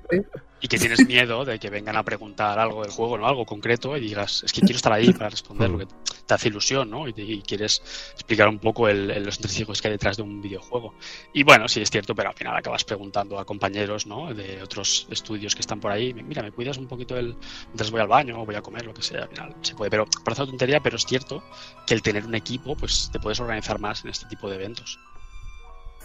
[0.64, 3.26] Y que tienes miedo de que vengan a preguntar algo del juego, ¿no?
[3.26, 5.86] Algo concreto y digas, es que quiero estar ahí para responder lo que
[6.26, 7.06] te hace ilusión, ¿no?
[7.06, 7.82] Y, te- y quieres
[8.14, 10.94] explicar un poco el, el- los entresijos que hay detrás de un videojuego.
[11.34, 14.32] Y bueno, sí es cierto, pero al final acabas preguntando a compañeros, ¿no?
[14.32, 17.36] De otros estudios que están por ahí, mira, ¿me cuidas un poquito el,
[17.66, 19.24] mientras voy al baño o voy a comer, lo que sea?
[19.24, 21.44] Al final se puede, pero parece una tontería, pero es cierto
[21.86, 24.98] que el tener un equipo, pues te puedes organizar más en este tipo de eventos.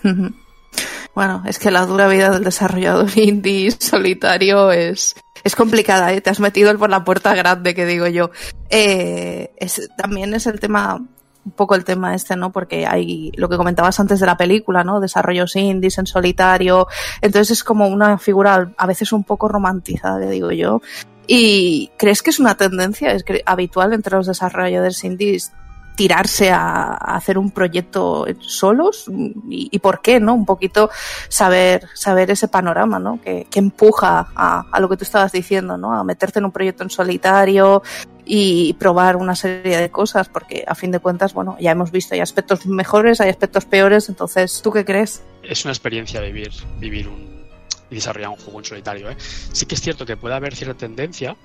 [1.15, 6.21] Bueno, es que la dura vida del desarrollador indie solitario es, es complicada, ¿eh?
[6.21, 8.31] Te has metido por la puerta grande, que digo yo.
[8.69, 12.51] Eh, es, también es el tema, un poco el tema este, ¿no?
[12.51, 14.99] Porque hay lo que comentabas antes de la película, ¿no?
[14.99, 16.87] Desarrollos indies en solitario.
[17.21, 20.81] Entonces es como una figura a veces un poco romantizada, digo yo.
[21.27, 25.51] ¿Y crees que es una tendencia es habitual entre los desarrolladores indies
[25.99, 29.03] tirarse a, hacer un proyecto solos
[29.49, 30.33] y, y por qué, ¿no?
[30.33, 30.89] Un poquito
[31.27, 33.19] saber, saber ese panorama, ¿no?
[33.21, 35.93] Que, que empuja a, a lo que tú estabas diciendo, ¿no?
[35.93, 37.83] A meterte en un proyecto en solitario
[38.23, 42.15] y probar una serie de cosas, porque a fin de cuentas, bueno, ya hemos visto,
[42.15, 45.21] hay aspectos mejores, hay aspectos peores, entonces, ¿tú qué crees?
[45.43, 47.45] es una experiencia vivir, vivir un,
[47.89, 49.09] y desarrollar un juego en solitario.
[49.09, 49.17] ¿eh?
[49.19, 51.35] Sí que es cierto que puede haber cierta tendencia,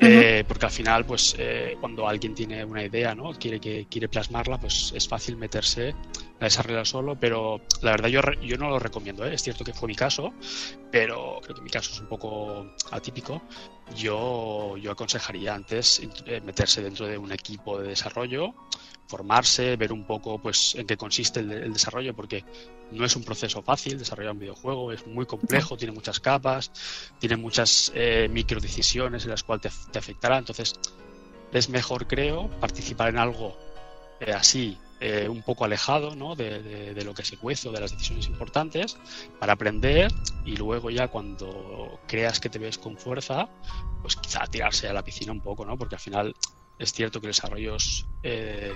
[0.00, 3.32] eh, porque al final, pues eh, cuando alguien tiene una idea, ¿no?
[3.32, 5.94] Quiere que quiere plasmarla, pues es fácil meterse
[6.40, 9.34] a desarrollar solo, pero la verdad yo, yo no lo recomiendo, ¿eh?
[9.34, 10.32] Es cierto que fue mi caso,
[10.90, 13.42] pero creo que mi caso es un poco atípico.
[13.96, 18.54] Yo, yo aconsejaría antes eh, meterse dentro de un equipo de desarrollo,
[19.08, 22.44] formarse, ver un poco pues en qué consiste el, el desarrollo, porque
[22.92, 26.70] no es un proceso fácil desarrollar un videojuego, es muy complejo, tiene muchas capas,
[27.18, 30.38] tiene muchas eh, micro decisiones en las cuales te, afectará.
[30.38, 30.74] Entonces,
[31.52, 33.56] es mejor, creo, participar en algo
[34.20, 36.34] eh, así, eh, un poco alejado ¿no?
[36.34, 38.96] de, de- de lo que se cuece o de las decisiones importantes,
[39.38, 40.12] para aprender
[40.44, 43.48] y luego ya cuando creas que te ves con fuerza,
[44.02, 45.76] pues quizá tirarse a la piscina un poco, ¿no?
[45.78, 46.34] Porque al final
[46.78, 48.72] es cierto que los desarrollos eh,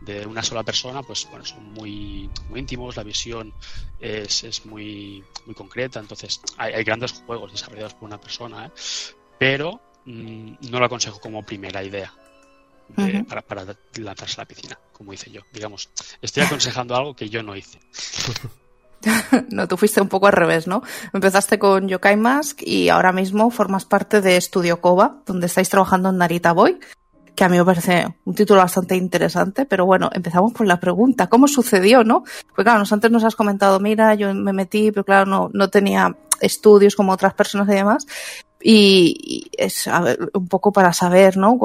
[0.00, 3.52] de una sola persona, pues bueno, son muy, muy íntimos, la visión
[4.00, 8.70] es, es muy, muy concreta, entonces hay, hay grandes juegos desarrollados por una persona, ¿eh?
[9.38, 12.12] pero mm, no lo aconsejo como primera idea
[12.88, 13.64] de- para, para
[13.96, 15.40] lanzarse a la piscina, como hice yo.
[15.52, 15.88] Digamos,
[16.22, 17.80] estoy aconsejando algo que yo no hice.
[19.50, 20.82] No, tú fuiste un poco al revés, ¿no?
[21.12, 26.08] Empezaste con Yokai Mask y ahora mismo formas parte de Studio Koba, donde estáis trabajando
[26.08, 26.78] en Narita Boy,
[27.36, 31.28] que a mí me parece un título bastante interesante, pero bueno, empezamos por la pregunta,
[31.28, 32.24] ¿cómo sucedió, no?
[32.54, 36.16] Pues claro, antes nos has comentado, mira, yo me metí, pero claro, no, no tenía
[36.40, 38.06] estudios como otras personas y demás,
[38.60, 41.58] y, y es a ver, un poco para saber, ¿no?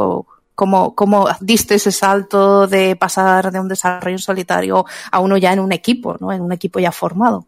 [0.53, 5.61] Cómo, cómo diste ese salto de pasar de un desarrollo solitario a uno ya en
[5.61, 6.31] un equipo, ¿no?
[6.31, 7.47] En un equipo ya formado.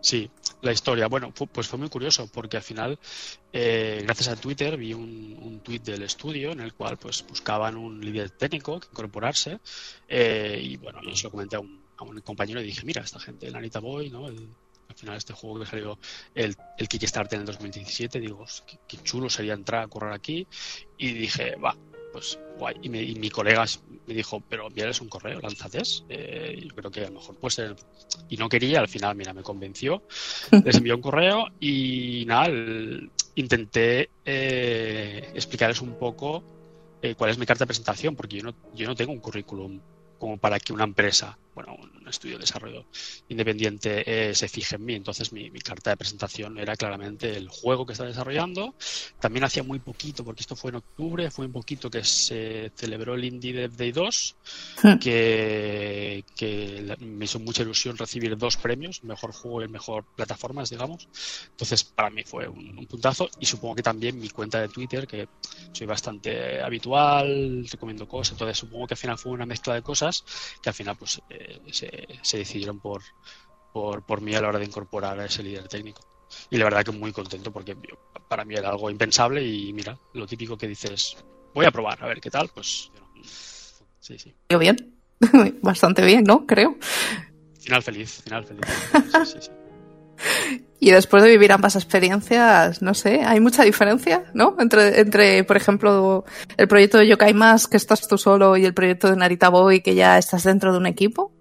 [0.00, 1.06] Sí, la historia.
[1.08, 2.98] Bueno, pues fue muy curioso porque al final,
[3.52, 7.76] eh, gracias a Twitter, vi un, un tweet del estudio en el cual pues buscaban
[7.76, 9.60] un líder técnico que incorporarse
[10.08, 13.02] eh, y bueno, yo se lo comenté a un, a un compañero y dije, mira,
[13.02, 14.28] esta gente, el Anita Boy, ¿no?
[14.28, 14.56] El-
[14.88, 15.98] al final este juego que salió
[16.34, 20.48] el, el Kickstarter en el 2017, digo, qué, qué chulo sería entrar a correr aquí
[20.96, 21.76] y dije, va,
[22.18, 22.74] pues guay.
[22.82, 23.64] Y, me- y mi colega
[24.06, 26.04] me dijo, pero envíales un correo, lánzates.
[26.08, 27.76] Eh, yo creo que a lo mejor puede ser.
[28.28, 30.02] Y no quería, al final, mira, me convenció.
[30.64, 36.42] Les envió un correo y nada, el- intenté eh, explicarles un poco
[37.02, 39.80] eh, cuál es mi carta de presentación, porque yo no, yo no tengo un currículum
[40.18, 42.86] como para que una empresa, bueno, un estudio de desarrollo
[43.28, 44.94] independiente eh, se fije en mí.
[44.94, 48.76] Entonces mi, mi carta de presentación era claramente el juego que estaba desarrollando.
[49.18, 53.14] También hacía muy poquito, porque esto fue en octubre, fue un poquito que se celebró
[53.14, 54.36] el Indie Dev Day 2,
[55.00, 61.08] que, que me hizo mucha ilusión recibir dos premios, mejor juego y mejor plataformas, digamos.
[61.50, 65.08] Entonces para mí fue un, un puntazo y supongo que también mi cuenta de Twitter,
[65.08, 65.26] que
[65.72, 70.24] soy bastante habitual, recomiendo cosas, entonces supongo que al final fue una mezcla de cosas
[70.62, 73.02] que al final pues eh, se, se decidieron por,
[73.72, 76.00] por, por mí a la hora de incorporar a ese líder técnico.
[76.50, 77.76] Y la verdad que muy contento porque
[78.28, 81.16] para mí era algo impensable y mira, lo típico que dices,
[81.54, 82.90] voy a probar, a ver qué tal, pues
[84.00, 84.34] sí, sí.
[84.50, 84.98] Yo bien,
[85.62, 86.46] bastante bien, ¿no?
[86.46, 86.76] Creo.
[87.60, 88.64] Final feliz, final feliz.
[88.92, 89.50] Sí, sí, sí.
[90.80, 94.54] Y después de vivir ambas experiencias, no sé, hay mucha diferencia, ¿no?
[94.60, 96.24] Entre, entre por ejemplo,
[96.56, 99.80] el proyecto de Yokai Más, que estás tú solo, y el proyecto de Narita Boy,
[99.80, 101.32] que ya estás dentro de un equipo.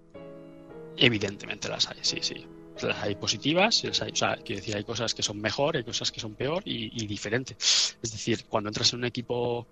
[0.98, 2.46] Evidentemente las hay, sí, sí.
[2.82, 5.84] Las hay positivas, las hay, o sea, quiero decir, hay cosas que son mejor, hay
[5.84, 7.56] cosas que son peor y, y diferente.
[7.60, 9.68] Es decir, cuando entras en un equipo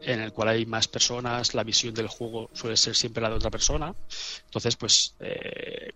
[0.00, 3.36] en el cual hay más personas, la visión del juego suele ser siempre la de
[3.36, 3.94] otra persona.
[4.44, 5.92] Entonces, pues, eh,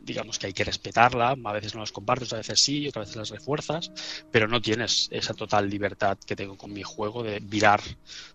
[0.00, 3.16] digamos que hay que respetarla, a veces no las compartes, a veces sí, otras veces
[3.16, 3.92] las refuerzas,
[4.30, 7.80] pero no tienes esa total libertad que tengo con mi juego de virar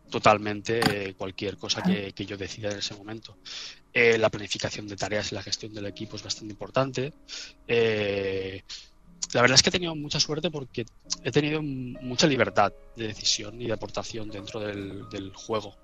[0.09, 0.79] totalmente
[1.09, 3.37] eh, cualquier cosa que, que yo decida en ese momento.
[3.93, 7.13] Eh, la planificación de tareas y la gestión del equipo es bastante importante.
[7.67, 8.61] Eh,
[9.33, 10.85] la verdad es que he tenido mucha suerte porque
[11.23, 15.75] he tenido mucha libertad de decisión y de aportación dentro del juego,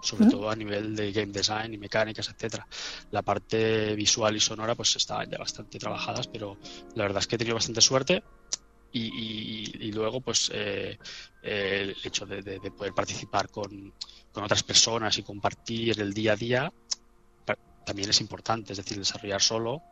[0.00, 0.30] sobre ¿Mm?
[0.30, 2.66] todo a nivel de game design y mecánicas, etcétera.
[3.10, 6.58] La parte visual y sonora pues estaban ya bastante trabajadas, pero
[6.94, 8.22] la verdad es que he tenido bastante suerte
[8.92, 10.96] y, y- y luego pues eh,
[11.42, 13.70] eh, el hecho de, de- de poder participar con,
[14.32, 16.72] con otras personas y compartir el día a día
[17.84, 19.82] también es importante, es decir, desarrollar solo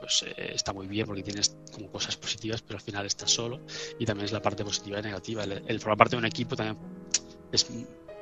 [0.00, 3.60] pues eh, está muy bien porque tienes como cosas positivas, pero al final estás solo
[3.98, 5.44] y también es la parte positiva y negativa.
[5.44, 6.76] El, el formar parte de un equipo también
[7.52, 7.66] es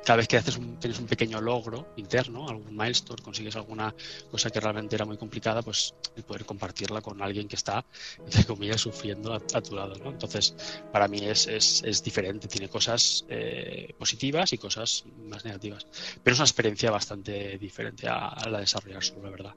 [0.07, 3.93] cada vez que haces un, tienes un pequeño logro interno, algún milestone, consigues alguna
[4.31, 7.85] cosa que realmente era muy complicada, pues el poder compartirla con alguien que está,
[8.23, 9.95] entre comillas, sufriendo a, tu lado.
[10.05, 10.55] Entonces,
[10.93, 15.85] para mí es, es, es diferente, tiene cosas eh, positivas y cosas más negativas.
[16.23, 19.55] Pero es una experiencia bastante diferente a, la de desarrollar solo, la verdad.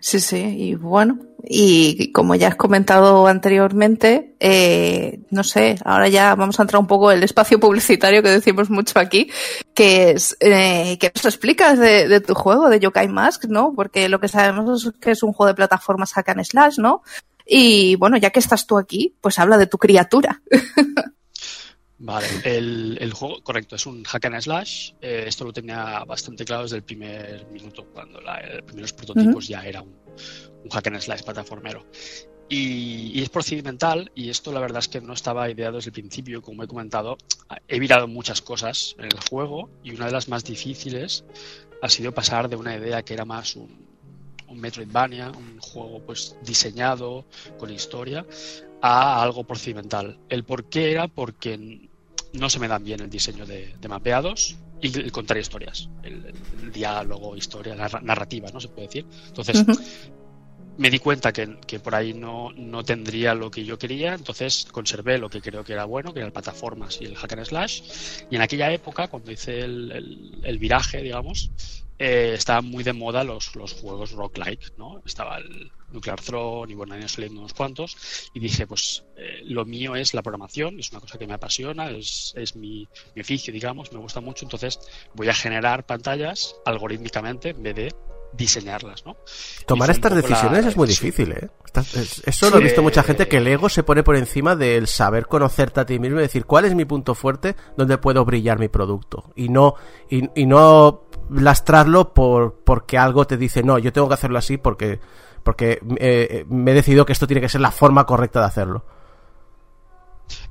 [0.00, 1.18] Sí, sí, y bueno,
[1.48, 6.86] y como ya has comentado anteriormente, eh, no sé, ahora ya vamos a entrar un
[6.86, 9.30] poco en el espacio publicitario que decimos mucho aquí,
[9.74, 13.72] que es, eh, ¿qué nos explicas de, tu juego, de Yokai Mask, no?
[13.74, 17.02] Porque lo que sabemos es que es un juego de plataformas hack and slash, ¿no?
[17.46, 20.42] Y bueno, ya que estás tú aquí, pues habla de tu criatura.
[21.98, 24.92] Vale, el, el juego, correcto, es un hack and slash.
[25.00, 29.48] Eh, esto lo tenía bastante claro desde el primer minuto, cuando la, los primeros prototipos
[29.48, 29.96] ya era un,
[30.62, 31.86] un hack and slash plataformero.
[32.48, 35.94] Y, y es procedimental, y esto la verdad es que no estaba ideado desde el
[35.94, 37.16] principio, como he comentado.
[37.66, 41.24] He virado muchas cosas en el juego, y una de las más difíciles
[41.82, 43.95] ha sido pasar de una idea que era más un,
[44.48, 47.24] un Metroidvania, un juego pues diseñado
[47.58, 48.26] con historia,
[48.82, 50.18] a algo procedimental.
[50.28, 51.88] El por qué era porque
[52.32, 56.34] no se me dan bien el diseño de, de mapeados y el contar historias, el,
[56.62, 58.60] el diálogo, historia, la narrativa, ¿no?
[58.60, 59.06] Se puede decir.
[59.28, 59.80] Entonces, uh -huh.
[60.76, 64.66] me di cuenta que, que, por ahí no, no tendría lo que yo quería, entonces
[64.70, 67.44] conservé lo que creo que era bueno, que era el plataformas y el hack and
[67.46, 67.82] slash.
[68.30, 71.50] Y en aquella época, cuando hice el, el, el viraje, digamos,
[71.98, 75.02] eh, estaban muy de moda los, los juegos roguelike, ¿no?
[75.04, 77.96] Estaba el Nuclear Throne y bueno, han saliendo unos cuantos
[78.34, 81.90] y dije, pues eh, lo mío es la programación, es una cosa que me apasiona,
[81.90, 84.78] es, es mi, mi, oficio, digamos, me gusta mucho, entonces
[85.14, 87.94] voy a generar pantallas algorítmicamente en vez de
[88.36, 89.16] diseñarlas, ¿no?
[89.66, 90.70] Tomar estas decisiones la...
[90.70, 91.48] es muy difícil, ¿eh?
[92.24, 95.26] Eso lo he visto mucha gente que el ego se pone por encima del saber
[95.26, 98.68] conocerte a ti mismo y decir cuál es mi punto fuerte donde puedo brillar mi
[98.68, 99.74] producto y no
[100.10, 104.56] y, y no lastrarlo por porque algo te dice no yo tengo que hacerlo así
[104.56, 105.00] porque
[105.42, 108.84] porque eh, me he decidido que esto tiene que ser la forma correcta de hacerlo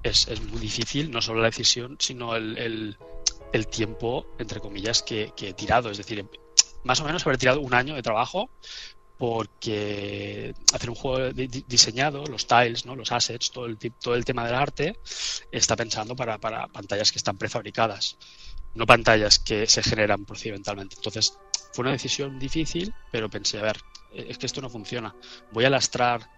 [0.03, 2.97] es, es muy difícil no solo la decisión sino el, el,
[3.55, 5.89] el tiempo entre comillas que, que he tirado.
[5.89, 6.25] Es decir
[6.83, 8.49] más o menos haber tirado un año de trabajo
[9.17, 12.97] porque hacer un juego diseñado, los tiles, ¿no?
[12.97, 14.99] los assets, todo el, todo el tema del arte,
[15.51, 18.17] está pensando para, para pantallas que están prefabricadas,
[18.75, 20.95] no pantallas que se generan procedimentalmente.
[20.97, 21.37] Entonces,
[21.73, 23.77] fue una decisión difícil, pero pensé, a ver,
[24.13, 25.15] es que esto no funciona.
[25.51, 26.29] Voy a lastrar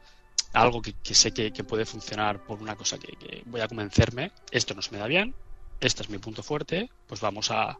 [0.53, 4.81] algo que, sé que, puede funcionar por una cosa que, voy a convencerme, esto no
[4.81, 5.35] se me da bien,
[5.79, 7.77] este es mi punto fuerte, pues vamos a,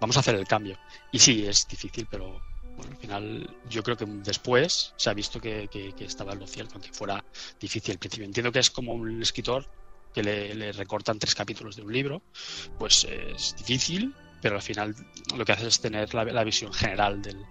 [0.00, 0.78] vamos a hacer el cambio.
[1.12, 2.40] Y sí, es difícil, pero
[2.76, 5.68] bueno, al final yo creo que después se ha visto que
[6.00, 7.24] estaba en lo cierto, aunque fuera
[7.60, 8.24] difícil al principio.
[8.26, 9.68] Entiendo que es como un escritor
[10.18, 12.22] que le, le recortan tres capítulos de un libro,
[12.76, 14.12] pues es difícil,
[14.42, 14.92] pero al final
[15.36, 17.46] lo que haces es tener la, la visión general del,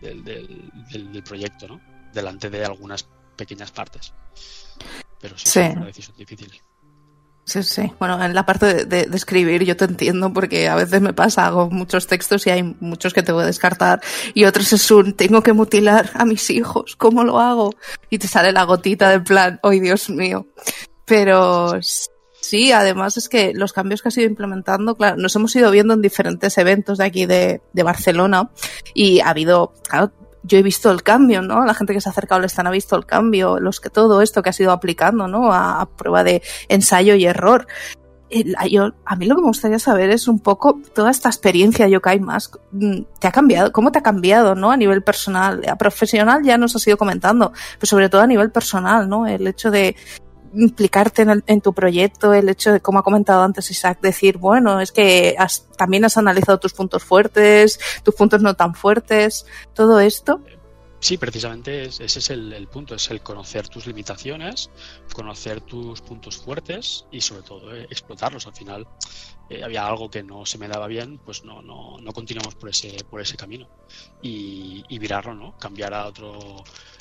[0.00, 1.80] del, del, del, del proyecto, ¿no?
[2.14, 3.06] Delante de algunas
[3.36, 4.14] pequeñas partes.
[5.20, 5.60] Pero sí, sí.
[5.60, 6.62] es una decisión difícil.
[7.44, 7.92] Sí, sí.
[8.00, 11.12] Bueno, en la parte de, de, de, escribir yo te entiendo porque a veces me
[11.12, 14.00] pasa, hago muchos textos y hay muchos que tengo que descartar
[14.32, 17.74] y otros es un, tengo que mutilar a mis hijos, ¿cómo lo hago?
[18.08, 20.46] Y te sale la gotita del plan, ¡ay, oh, Dios mío!
[21.06, 21.80] Pero
[22.40, 25.94] sí, además es que los cambios que has ido implementando, claro, nos hemos ido viendo
[25.94, 28.50] en diferentes eventos de aquí de, Barcelona
[28.92, 30.12] y ha habido, claro,
[30.42, 31.64] yo he visto el cambio, ¿no?
[31.64, 34.20] La gente que se ha acercado al stand ha visto el cambio, los que todo
[34.20, 35.52] esto que has ido aplicando, ¿no?
[35.52, 37.68] A, prueba de ensayo y error.
[38.68, 42.18] Yo, a mí lo que me gustaría saber es un poco toda esta experiencia Yokai
[42.18, 42.56] Mask,
[43.20, 43.70] ¿te ha cambiado?
[43.70, 44.72] ¿Cómo te ha cambiado, no?
[44.72, 48.50] A nivel personal, a profesional ya nos has ido comentando, pero sobre todo a nivel
[48.50, 49.28] personal, ¿no?
[49.28, 49.94] El hecho de
[50.56, 54.38] implicarte en, el, en, tu proyecto, el hecho de, como ha comentado antes Isaac, decir,
[54.38, 59.46] bueno, es que has, también has analizado tus puntos fuertes, tus puntos no tan fuertes,
[59.74, 60.40] todo esto.
[61.06, 64.70] Sí, precisamente es- ese es el, el punto, es el conocer tus limitaciones,
[65.12, 68.44] conocer tus puntos fuertes y sobre todo eh, explotarlos.
[68.48, 68.88] Al final
[69.48, 72.70] eh, había algo que no se me daba bien, pues no, no, no continuamos por
[72.70, 73.68] ese, por ese camino
[74.20, 75.56] y, y virarlo, ¿no?
[75.58, 76.32] Cambiar a otro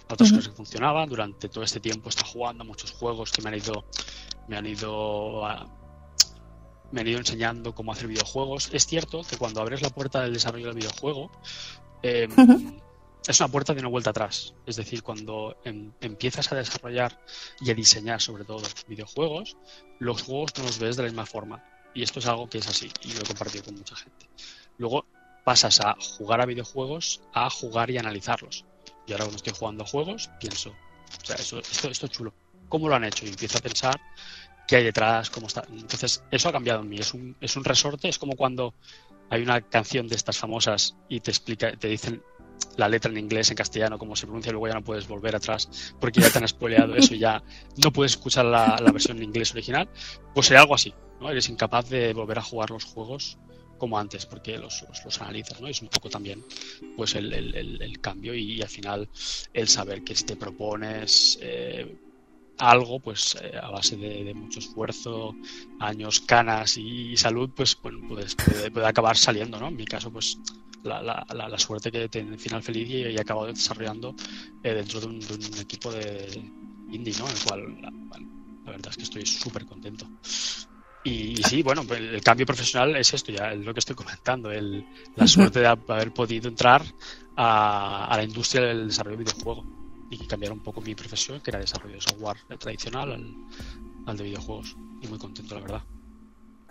[0.07, 1.09] a otras cosas que funcionaban.
[1.09, 3.85] Durante todo este tiempo estado jugando a muchos juegos que me han ido,
[4.47, 5.67] me han ido a-
[6.91, 8.69] me han ido enseñando cómo hacer videojuegos.
[8.71, 11.31] Es cierto que cuando abres la puerta del desarrollo del videojuego,
[12.03, 12.27] eh.
[13.27, 14.53] Es una puerta de no vuelta atrás.
[14.65, 17.19] Es decir, cuando em- empiezas a desarrollar
[17.59, 19.57] y a diseñar sobre todo videojuegos,
[19.99, 21.63] los juegos no los ves de la misma forma.
[21.93, 24.29] Y esto es algo que es así y lo he compartido con mucha gente.
[24.77, 25.05] Luego
[25.43, 28.65] pasas a jugar a videojuegos a jugar y analizarlos.
[29.07, 32.33] Y ahora cuando estoy jugando a juegos, pienso, o sea, eso, esto, esto es chulo.
[32.67, 33.25] ¿Cómo lo han hecho?
[33.25, 33.95] Y empiezo a pensar
[34.67, 35.63] qué hay detrás, cómo está.
[35.69, 36.97] Entonces, eso ha cambiado en mí.
[36.97, 38.73] Es un, es un resorte, es como cuando
[39.29, 42.23] hay una canción de estas famosas y te explica, te dicen
[42.77, 45.93] la letra en inglés, en castellano, cómo se pronuncia, luego ya no puedes volver atrás
[45.99, 47.41] porque ya te han spoileado eso y ya
[47.83, 49.89] no puedes escuchar la, la versión en inglés original.
[50.33, 51.29] Pues será algo así, ¿no?
[51.29, 53.37] Eres incapaz de volver a jugar los juegos
[53.77, 55.67] como antes porque los, los, analizas, ¿no?
[55.67, 56.43] Es un poco también
[56.95, 59.09] pues el, el, el, cambio y, al final
[59.53, 61.97] el saber que si te propones eh,
[62.57, 65.35] algo, pues eh, a base de, mucho esfuerzo,
[65.79, 69.67] años, canas y, salud, pues bueno, pues, puede, puede, acabar saliendo, ¿no?
[69.67, 70.37] En mi caso, pues
[70.85, 74.15] la, la, la, la suerte que tiene el final feliz y, y he acabado desarrollando
[74.63, 76.41] eh, dentro de un, de un, equipo de
[76.91, 77.27] indie, ¿no?
[77.27, 80.07] En el cual la, verdad es que estoy súper contento.
[81.03, 83.95] Y, y, sí, bueno, el, el, cambio profesional es esto, ya es lo que estoy
[83.95, 84.85] comentando, el,
[85.15, 86.83] la suerte de haber podido entrar
[87.35, 89.65] a, a la industria del desarrollo de videojuegos
[90.09, 93.35] y cambiar un poco mi profesión, que era desarrollo de software tradicional, al,
[94.05, 94.75] al de videojuegos.
[95.01, 95.83] Y muy contento, la verdad.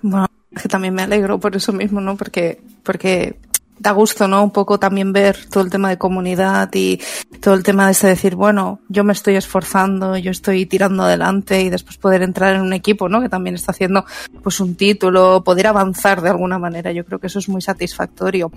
[0.02, 2.16] Bueno, es que también me alegro por eso mismo, ¿no?
[2.16, 3.38] Porque, porque
[3.78, 4.42] da gusto, ¿no?
[4.42, 7.01] Un poco también ver todo el tema de comunidad y
[7.40, 11.62] todo el tema de ese decir, bueno, yo me estoy esforzando, yo estoy tirando adelante
[11.62, 13.20] y después poder entrar en un equipo, ¿no?
[13.20, 14.05] Que también está haciendo
[14.42, 16.92] pues un título, poder avanzar de alguna manera.
[16.92, 18.52] Yo creo que eso es muy satisfactorio.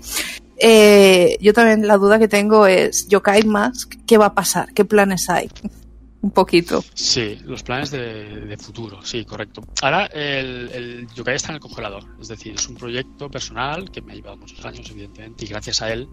[0.56, 4.72] Eh, yo también la duda que tengo es, Yokai Mask, ¿qué va a pasar?
[4.72, 5.50] ¿Qué planes hay?
[6.20, 6.84] Un poquito.
[6.94, 9.62] Sí, los planes de, de futuro, sí, correcto.
[9.82, 14.02] Ahora el, el, Yokai está en el congelador, es decir, es un proyecto personal que
[14.02, 16.08] me ha llevado muchos años, evidentemente, y gracias a él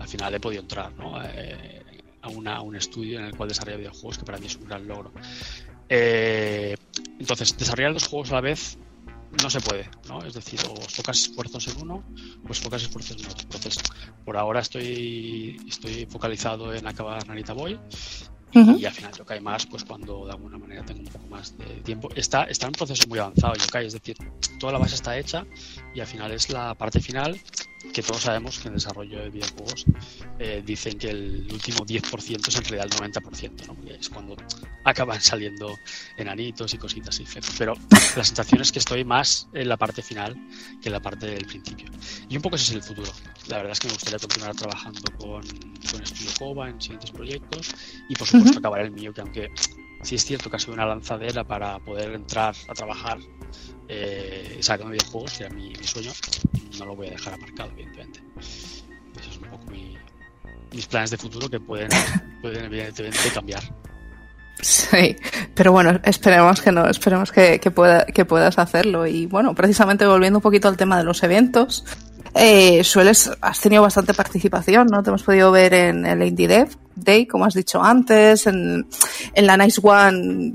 [0.00, 1.22] al final he podido entrar ¿no?
[1.22, 1.82] eh,
[2.22, 4.64] a, una, a, un estudio en el cual desarrolla videojuegos, que para mí es un
[4.64, 5.12] gran logro.
[5.88, 6.74] Eh,
[7.18, 8.78] entonces, desarrollar dos juegos a la vez
[9.42, 10.24] no se puede, ¿no?
[10.24, 12.04] Es decir, o focas esfuerzos en uno,
[12.46, 13.42] pues focas esfuerzos en otro.
[13.42, 13.78] Entonces,
[14.24, 17.78] por ahora estoy, estoy focalizado en acabar Narita Boy
[18.54, 21.64] y al final Yokai más, pues cuando de alguna manera tengo un poco más de
[21.82, 22.08] tiempo.
[22.14, 24.16] Está, está en un proceso muy avanzado Yokai, es decir,
[24.58, 25.44] toda la base está hecha
[25.94, 27.40] y al final es la parte final
[27.92, 29.84] que todos sabemos que en el desarrollo de videojuegos
[30.38, 33.76] eh, dicen que el último 10% es en realidad el 90%, ¿no?
[33.90, 34.36] Es cuando
[34.84, 35.76] acaban saliendo
[36.16, 37.54] enanitos y cositas y flecos.
[37.58, 37.74] Pero
[38.16, 40.34] la sensación es que estoy más en la parte final
[40.82, 41.90] que en la parte del principio.
[42.28, 43.12] Y un poco ese es el futuro.
[43.48, 45.42] La verdad es que me gustaría continuar trabajando con,
[45.90, 47.74] con Studio Koba en siguientes proyectos
[48.08, 48.58] y por supuesto uh -huh.
[48.58, 49.50] acabar el mío, que aunque
[50.04, 53.18] sí es cierto que ha sido una lanzadera para poder entrar a trabajar
[53.88, 56.12] eh, sacando videojuegos, que era mi, mi, sueño,
[56.78, 58.22] no lo voy a dejar aparcado, evidentemente.
[58.38, 59.96] Eso es un poco mi,
[60.72, 61.88] mis planes de futuro que pueden,
[62.42, 63.62] pueden evidentemente cambiar.
[64.60, 65.16] Sí,
[65.54, 69.06] pero bueno, esperemos que no, esperemos que, que, pueda, que puedas hacerlo.
[69.06, 71.84] Y bueno, precisamente volviendo un poquito al tema de los eventos,
[72.34, 75.02] eh, sueles, has tenido bastante participación, ¿no?
[75.02, 78.86] Te hemos podido ver en el Indie Dev Day, como has dicho antes, en,
[79.34, 80.52] en la Nice One,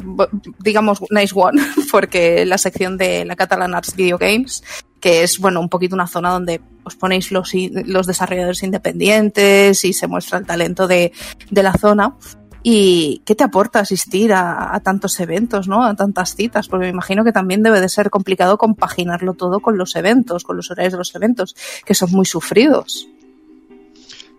[0.60, 4.64] digamos Nice One, porque la sección de la Catalan Arts Video Games,
[5.00, 9.94] que es, bueno, un poquito una zona donde os ponéis los, los desarrolladores independientes y
[9.94, 11.12] se muestra el talento de,
[11.50, 12.16] de la zona.
[12.62, 15.84] ¿Y qué te aporta asistir a, a, tantos eventos, ¿no?
[15.84, 19.78] A tantas citas, porque me imagino que también debe de ser complicado compaginarlo todo con
[19.78, 21.56] los eventos, con los horarios de los eventos,
[21.86, 23.08] que son muy sufridos.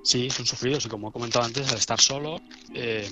[0.02, 2.40] Sí, son sufridos y como he comentado antes, al estar solo,
[2.74, 3.08] eh,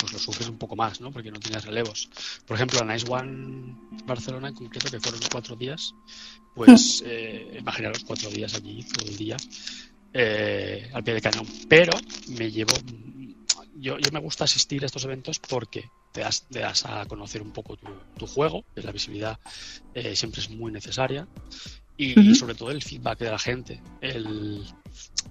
[0.00, 1.10] pues lo sufres un poco más, ¿no?
[1.10, 2.08] Porque no tienes relevos.
[2.46, 3.76] Por ejemplo, la Nice One
[4.06, 5.94] Barcelona en concreto, que fueron cuatro días,
[6.54, 9.36] pues eh, imaginaros cuatro días allí, todo el día,
[10.14, 11.46] eh, al pie de cañón.
[11.68, 11.92] Pero
[12.28, 12.72] me llevo
[13.78, 17.42] yo, yo, me gusta asistir a estos eventos porque te das, te das a conocer
[17.42, 17.86] un poco tu,
[18.16, 19.38] tu juego, que la visibilidad
[19.94, 21.26] eh, siempre es muy necesaria,
[21.96, 22.30] y, uh -huh.
[22.30, 24.64] y, sobre todo el feedback de la gente, el,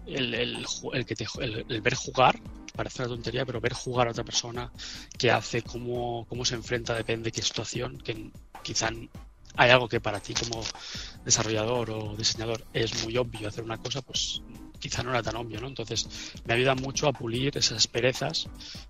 [0.05, 2.39] el, el, el que te, el, ver jugar,
[2.75, 4.71] parece una tontería, pero ver jugar a otra persona,
[5.17, 8.31] qué hace, cómo, cómo se enfrenta, depende de qué situación, que
[8.63, 8.89] quizá
[9.55, 10.63] hay algo que para ti como
[11.23, 14.41] desarrollador o diseñador es muy obvio hacer una cosa, pues
[14.83, 15.67] quizá no era tan obvio, ¿no?
[15.67, 16.09] Entonces
[16.45, 18.49] me ayuda mucho a pulir esas perezas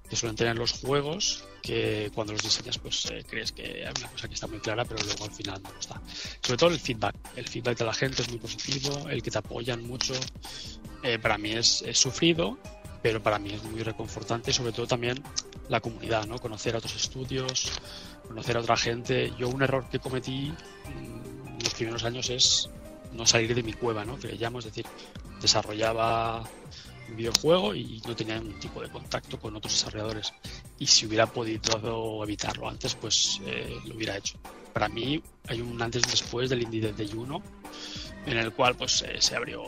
[0.10, 4.10] que suelen tener los juegos, que cuando los diseñas pues eh, crees que hay una
[4.10, 6.02] cosa que está muy clara, pero luego al final no lo está.
[6.42, 9.38] Sobre todo el feedback, el feedback de la gente es muy positivo, el que te
[9.38, 10.16] apoyan mucho,
[11.04, 12.58] eh, para mí es, es sufrido,
[13.04, 15.22] pero para mí es muy reconfortante sobre todo también
[15.70, 16.40] la comunidad, ¿no?
[16.40, 17.72] Conocer a otros estudios,
[18.28, 19.32] conocer a otra gente.
[19.38, 22.70] Yo un error que cometí mm, en los primeros años es
[23.14, 24.18] no salir de mi cueva, ¿no?
[24.18, 24.86] Que le llamo, es decir,
[25.42, 26.44] desarrollaba
[27.10, 30.34] un videojuego y no tenía ningún tipo de contacto con otros desarrolladores.
[30.80, 34.38] Y si hubiera podido evitarlo antes, pues eh, lo hubiera hecho.
[34.74, 37.44] Para mí hay un antes y después del Indie Day 1,
[38.26, 39.64] en el cual pues eh, se abrió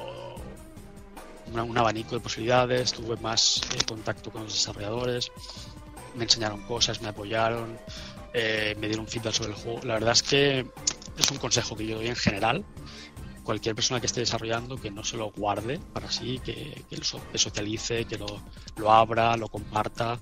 [1.54, 5.32] un abanico de posibilidades, tuve más eh, contacto con los desarrolladores,
[6.16, 7.78] me enseñaron cosas, me apoyaron,
[8.34, 9.80] me dieron feedback sobre el juego.
[9.84, 10.66] La verdad es que
[11.18, 12.66] es un consejo que yo doy en general.
[13.46, 17.04] Cualquier persona que esté desarrollando que no se lo guarde para sí, que, que lo
[17.04, 18.42] socialice, que lo,
[18.76, 20.20] lo abra, lo comparta,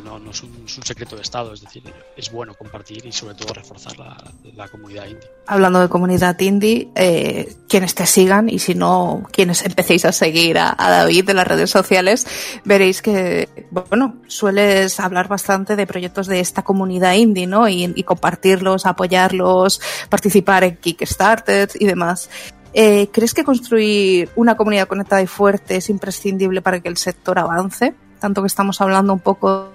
[0.00, 1.82] no, es, un, secreto de Estado, es decir,
[2.16, 5.28] es bueno compartir y sobre todo reforzar la, comunidad indie.
[5.46, 10.58] Hablando de comunidad indie, eh, quienes te sigan y si no, quienes empecéis a seguir
[10.58, 12.26] a, David en las redes sociales,
[12.64, 17.68] veréis que, bueno, sueles hablar bastante de proyectos de esta comunidad indie, ¿no?
[17.68, 22.28] Y, y compartirlos, apoyarlos, participar en Kickstarter y demás.
[22.76, 27.38] Eh, ¿Crees que construir una comunidad conectada y fuerte es imprescindible para que el sector
[27.38, 27.94] avance?
[28.18, 29.70] Tanto que estamos hablando un poco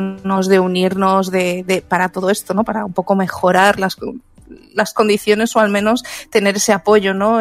[0.00, 2.64] de unirnos de, de- para todo esto, ¿no?
[2.64, 3.96] Para un poco mejorar las,
[4.74, 7.38] las condiciones o al menos tener ese apoyo, ¿no?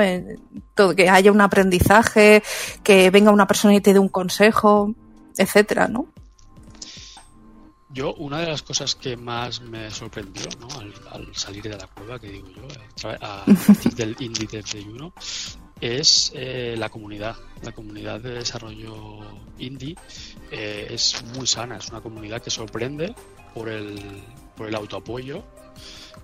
[0.96, 2.44] Que haya un aprendizaje,
[2.84, 4.94] que venga una persona y te dé un consejo,
[5.38, 6.08] etcétera, ¿no?
[7.90, 10.68] Yo, una de las cosas que más me sorprendió ¿no?
[10.80, 12.64] al, al salir de la cueva, que digo yo,
[13.02, 15.14] tra- a partir del Dev Day 1,
[15.86, 17.36] es eh, la comunidad.
[17.62, 19.20] La comunidad de desarrollo
[19.60, 19.96] indie
[20.52, 23.14] eh, es muy sana, es una comunidad que sorprende
[23.54, 24.00] por el,
[24.56, 25.44] por el autoapoyo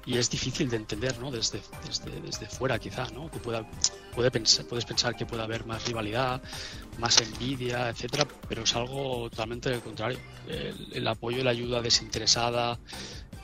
[0.05, 1.29] y es difícil de entender ¿no?
[1.29, 3.29] desde, desde, desde fuera quizá, ¿no?
[3.29, 3.69] que pueda,
[4.15, 6.41] puede pensar, puedes pensar que puede haber más rivalidad,
[6.97, 10.19] más envidia, etcétera, pero es algo totalmente contrario.
[10.47, 12.79] El, apoyo y la ayuda desinteresada,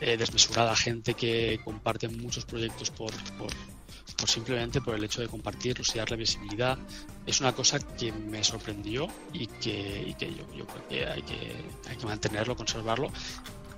[0.02, 3.12] eh, desmesurada, gente que comparte muchos proyectos por,
[4.16, 6.78] por simplemente por el hecho de compartirlos y darle visibilidad,
[7.26, 11.22] es una cosa que me sorprendió y que, y que yo, yo creo que hay,
[11.24, 11.56] que
[11.90, 13.12] hay que mantenerlo, conservarlo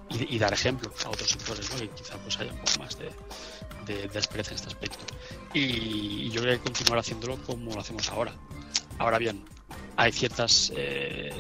[0.10, 1.80] y, y dar ejemplo a otros sectores, ¿no?
[1.80, 3.12] que quizá pues haya un poco más de,
[3.86, 5.06] de, de en este aspecto.
[5.54, 8.34] Y, y yo creo que continuar haciéndolo como lo hacemos ahora.
[8.98, 9.44] Ahora bien,
[9.96, 11.34] hay ciertas eh,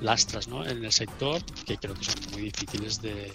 [0.00, 0.66] lastras ¿no?
[0.66, 3.32] en el sector que creo que son muy difíciles de,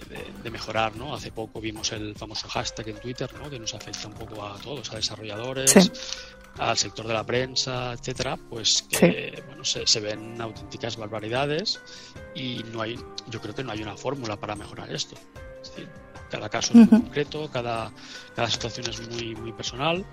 [0.00, 0.94] de, de- mejorar.
[0.96, 1.14] ¿no?
[1.14, 3.50] Hace poco vimos el famoso hashtag en Twitter ¿no?
[3.50, 5.90] que nos afecta un poco a todos, a desarrolladores, Sí.
[6.58, 11.80] al sector de la prensa, etcétera, pues que bueno, se, se ven auténticas barbaridades
[12.34, 12.96] y no hay,
[13.28, 15.16] yo creo que no hay una fórmula para mejorar esto.
[15.62, 15.88] Es decir,
[16.30, 17.92] cada caso es muy concreto, cada,
[18.36, 20.04] cada situación es muy, muy personal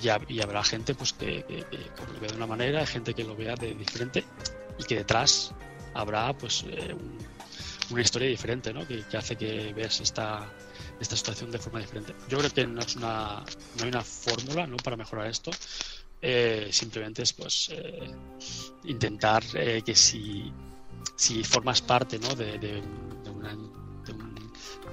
[0.00, 3.24] y habrá gente pues que, que- que lo vea de una manera, hay gente que
[3.24, 4.24] lo vea de diferente
[4.78, 5.52] y que detrás
[5.94, 7.18] habrá pues eh, un-
[7.90, 8.86] una historia diferente, ¿no?
[8.86, 10.46] Que, que hace que veas esta,
[11.00, 12.14] esta situación de forma diferente.
[12.28, 13.42] Yo creo que no es una,
[13.76, 14.76] no hay una fórmula, ¿no?
[14.76, 15.50] Para mejorar esto.
[16.20, 18.10] Eh, simplemente es pues eh,
[18.84, 20.52] intentar eh, que si,
[21.16, 22.34] si formas parte ¿no?
[22.34, 22.82] de, de-
[23.24, 24.34] de una- de un,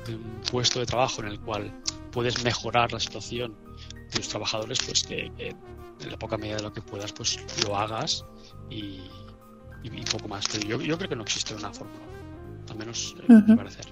[0.05, 1.73] de un puesto de trabajo en el cual
[2.11, 3.55] puedes mejorar la situación
[4.11, 7.39] de los trabajadores, pues que, que en la poca medida de lo que puedas, pues
[7.65, 8.23] lo hagas
[8.69, 9.09] y,
[9.83, 10.45] y, y poco más.
[10.51, 12.05] Pero yo, yo creo que no existe una fórmula,
[12.69, 13.43] al menos eh, Ujú.
[13.51, 13.85] mi parecer.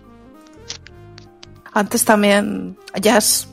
[1.73, 3.47] Antes también ya has-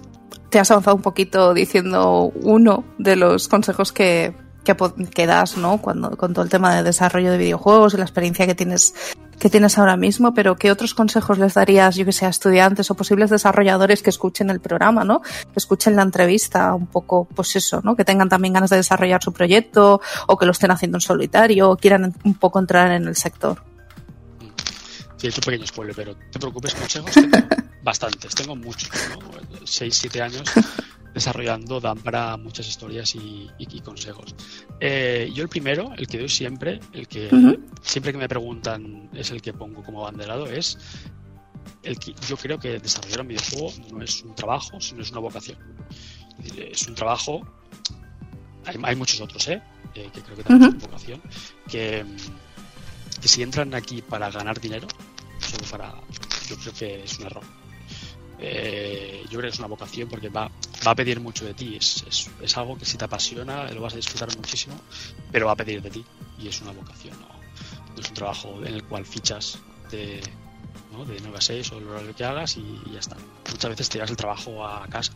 [0.50, 4.34] te has avanzado un poquito diciendo uno de los consejos que,
[5.14, 5.78] que das, ¿no?
[5.78, 8.94] Cuando, con todo el tema de desarrollo de videojuegos y la experiencia que tienes,
[9.38, 12.90] que tienes ahora mismo, pero ¿qué otros consejos les darías, yo que sé, a estudiantes
[12.90, 15.22] o posibles desarrolladores que escuchen el programa, ¿no?
[15.22, 17.96] Que escuchen la entrevista un poco, pues eso, ¿no?
[17.96, 21.70] Que tengan también ganas de desarrollar su proyecto o que lo estén haciendo en solitario
[21.70, 23.62] o quieran un poco entrar en el sector.
[25.20, 27.38] Sí, hecho un pequeño spoiler, pero no te preocupes, consejos tengo
[27.82, 29.18] bastantes, tengo muchos, ¿no?
[29.66, 30.42] 6, 7 años
[31.14, 34.34] desarrollando dan para muchas historias y, y- y consejos.
[34.80, 37.28] Eh, yo el primero, el que doy siempre, el que
[37.82, 40.78] siempre que me preguntan es el que pongo como abanderado, es
[41.82, 45.20] el que yo creo que desarrollar un videojuego no es un trabajo, sino es una
[45.20, 45.58] vocación.
[46.44, 47.40] Es es un trabajo,
[48.64, 49.60] hay, hay muchos otros, ¿eh?
[49.94, 51.20] Eh, que creo que también es una vocación,
[51.68, 52.04] que,
[53.20, 54.86] que si entran aquí para ganar dinero,
[56.48, 57.44] Yo creo que es un error.
[58.42, 60.50] Eh, yo creo que es una vocación porque va,
[60.86, 61.76] va a pedir mucho de ti.
[61.76, 64.80] Es, es, es algo que si te apasiona lo vas a disfrutar muchísimo,
[65.30, 66.04] pero va a pedir de ti
[66.38, 67.18] y es una vocación.
[67.20, 67.28] No,
[67.94, 69.58] no es un trabajo en el cual fichas
[69.90, 70.20] de,
[70.92, 71.04] ¿no?
[71.04, 73.16] de 9 a 6 o lo que hagas y, y ya está.
[73.50, 75.12] Muchas veces te llevas el trabajo a casa.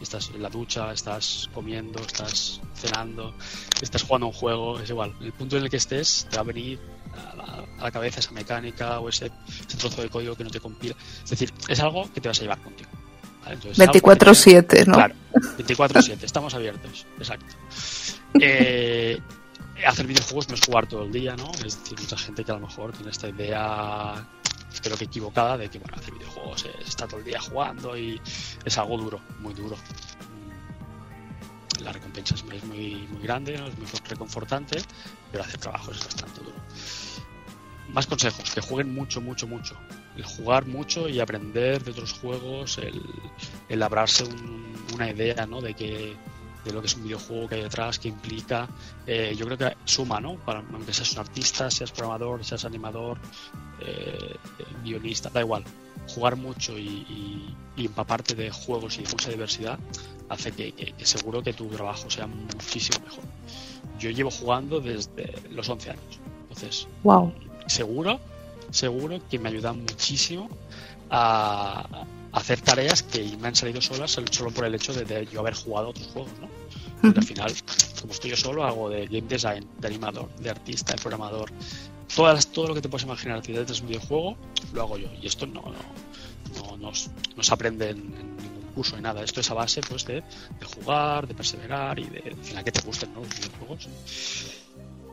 [0.00, 3.34] Estás en la ducha, estás comiendo, estás cenando,
[3.82, 5.14] estás jugando un juego, es igual.
[5.20, 6.80] El punto en el que estés te va a venir
[7.12, 10.50] a la, a la cabeza esa mecánica o ese, ese trozo de código que no
[10.50, 10.94] te compila.
[11.24, 12.90] Es decir, es algo que te vas a llevar contigo.
[13.42, 13.54] ¿vale?
[13.54, 14.94] Entonces, es algo que te 24-7, ¿no?
[14.94, 15.14] Claro,
[15.58, 17.54] 24-7, estamos abiertos, exacto.
[18.40, 19.20] Eh,
[19.86, 21.50] hacer videojuegos no es jugar todo el día, ¿no?
[21.64, 24.24] Es decir, mucha gente que a lo mejor tiene esta idea,
[24.72, 28.20] espero que equivocada, de que, bueno, hacer videojuegos es estar todo el día jugando y
[28.64, 29.76] es algo duro, muy duro.
[31.82, 33.66] La recompensa es muy, es muy, muy grande, ¿no?
[33.66, 34.82] es muy reconfortante,
[35.32, 36.59] pero hacer trabajos es bastante duro.
[37.92, 39.74] Más consejos, que jueguen mucho, mucho, mucho.
[40.16, 43.00] El jugar mucho y aprender de otros juegos, el,
[43.68, 45.60] el labrarse un- una idea, ¿no?
[45.60, 46.14] De que
[46.64, 48.68] de lo que es un videojuego que hay detrás, que implica,
[49.06, 50.34] eh, yo creo que suma, ¿no?
[50.36, 53.18] Para, aunque seas un artista, seas programador, seas animador,
[53.80, 54.36] eh,
[54.84, 55.64] guionista, da igual.
[56.08, 59.78] Jugar mucho y, y- y empaparte de juegos y de mucha diversidad
[60.28, 63.24] hace que, que- que seguro que tu trabajo sea muchísimo mejor.
[63.98, 67.32] Yo llevo jugando desde los 11 años, entonces Wow.
[67.70, 68.20] Seguro,
[68.70, 70.48] seguro que me ayuda muchísimo
[71.10, 75.26] a, a hacer tareas que me han salido solas solo- por el hecho de, de
[75.26, 76.48] yo haber jugado otros juegos, ¿no?
[77.00, 77.52] Porque al final,
[78.00, 81.50] como estoy yo solo, hago de game design, de animador, de artista, de programador,
[82.14, 84.36] todas, todo lo que te puedes imaginar detrás de un videojuego,
[84.74, 85.08] lo hago yo.
[85.20, 89.02] Y esto no, no, no, no s- no se aprende en, en ningún curso ni
[89.02, 89.22] nada.
[89.24, 92.72] Esto es a base pues, de, de jugar, de perseverar y de, al final que
[92.72, 93.20] te gusten ¿no?
[93.20, 93.88] los videojuegos.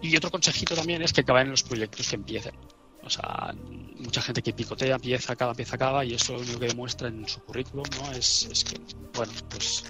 [0.01, 2.55] Y otro consejito también es que acaben los proyectos que empiecen.
[3.03, 3.55] O sea,
[3.97, 7.27] mucha gente que picotea, empieza, acaba, empieza, acaba, y eso lo único que demuestra en
[7.27, 8.11] su currículum, ¿no?
[8.11, 8.79] Es, es que,
[9.13, 9.85] bueno, pues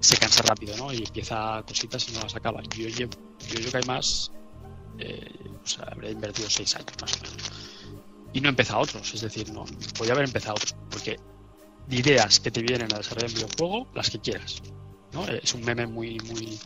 [0.00, 0.92] se cansa rápido, ¿no?
[0.92, 2.62] Y empieza cositas y no las acaba.
[2.76, 3.12] Yo llevo,
[3.48, 4.32] yo llevo que hay más,
[4.98, 7.52] eh, o sea, habré invertido seis años más o menos.
[8.32, 9.64] Y no he empezado otros, es decir, no,
[9.98, 11.18] podía haber empezado otros, porque
[11.90, 14.62] ideas que te vienen a desarrollar un videojuego, las que quieras,
[15.12, 15.26] ¿no?
[15.26, 16.58] Es un meme muy, muy,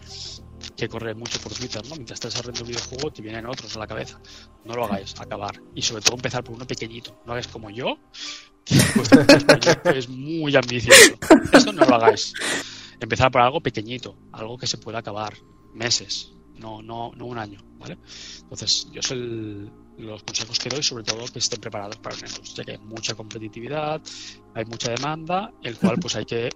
[0.77, 1.95] que corre mucho por Twitter, ¿no?
[1.97, 4.21] Mientras estás desarrollando un videojuego te vienen otros a la cabeza.
[4.65, 5.61] No lo hagáis, acabar.
[5.75, 7.21] Y sobre todo empezar por uno pequeñito.
[7.25, 7.97] No hagáis como yo,
[8.65, 8.77] que
[9.47, 11.15] proyecto es muy ambicioso.
[11.53, 12.33] Eso no lo hagáis.
[13.01, 15.35] Empezar por algo pequeñito, algo que se pueda acabar.
[15.75, 17.99] Meses, no, no, no un año, ¿vale?
[18.43, 22.27] Entonces, yo soy el- los consejos que doy, sobre todo que estén preparados para una
[22.27, 24.03] industria que hay mucha competitividad,
[24.55, 26.49] hay mucha demanda, el cual pues hay que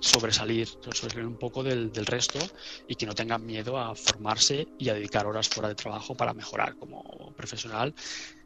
[0.00, 2.38] sobresalir, sobresalir un poco del, del resto
[2.86, 6.34] y que no tengan miedo a formarse y a dedicar horas fuera de trabajo para
[6.34, 7.02] mejorar como
[7.36, 7.94] profesional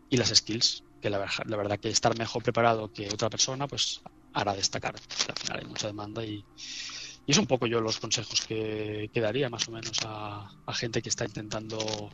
[0.09, 4.01] y las skills, que la, la verdad que estar mejor preparado que otra persona pues
[4.32, 4.94] hará destacar.
[4.97, 6.47] Al final hay mucha demanda y,
[7.27, 10.74] y es un poco yo los consejos que, que daría más o menos a, a
[10.74, 12.10] gente que está intentando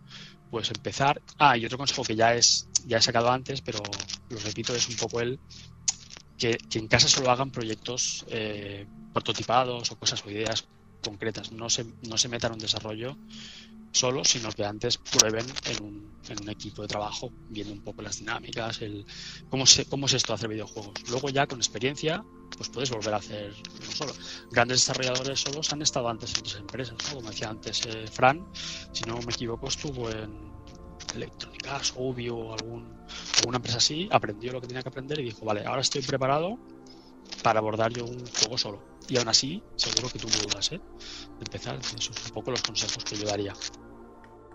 [0.48, 1.22] pues empezar.
[1.38, 3.80] Ah, y otro consejo que ya es ya he sacado antes, pero
[4.28, 5.40] lo repito, es un poco el
[6.38, 10.68] que, que en casa solo hagan proyectos eh, prototipados o cosas o ideas
[11.02, 11.52] concretas.
[11.52, 13.16] No se, no se metan en un desarrollo
[13.92, 18.02] solo, sino que antes prueben en un, en un equipo de trabajo, viendo un poco
[18.02, 19.06] las dinámicas, el
[19.48, 20.94] cómo, se, cómo es esto hacer videojuegos.
[21.08, 22.22] Luego ya con experiencia,
[22.56, 24.12] pues puedes volver a hacer uno solo.
[24.50, 27.16] Grandes desarrolladores solos han estado antes en otras empresas, ¿no?
[27.16, 28.46] como decía antes eh, Fran,
[28.92, 30.55] si no me equivoco, estuvo en
[31.14, 32.86] Electronic Arts, Obvio algún,
[33.38, 36.58] alguna empresa así, aprendió lo que tenía que aprender y dijo, vale, ahora estoy preparado
[37.42, 38.82] para abordar yo un juego solo.
[39.08, 40.78] Y aún así, seguro que tú dudas, ¿eh?
[40.78, 43.54] De empezar, esos son un poco los consejos que yo daría.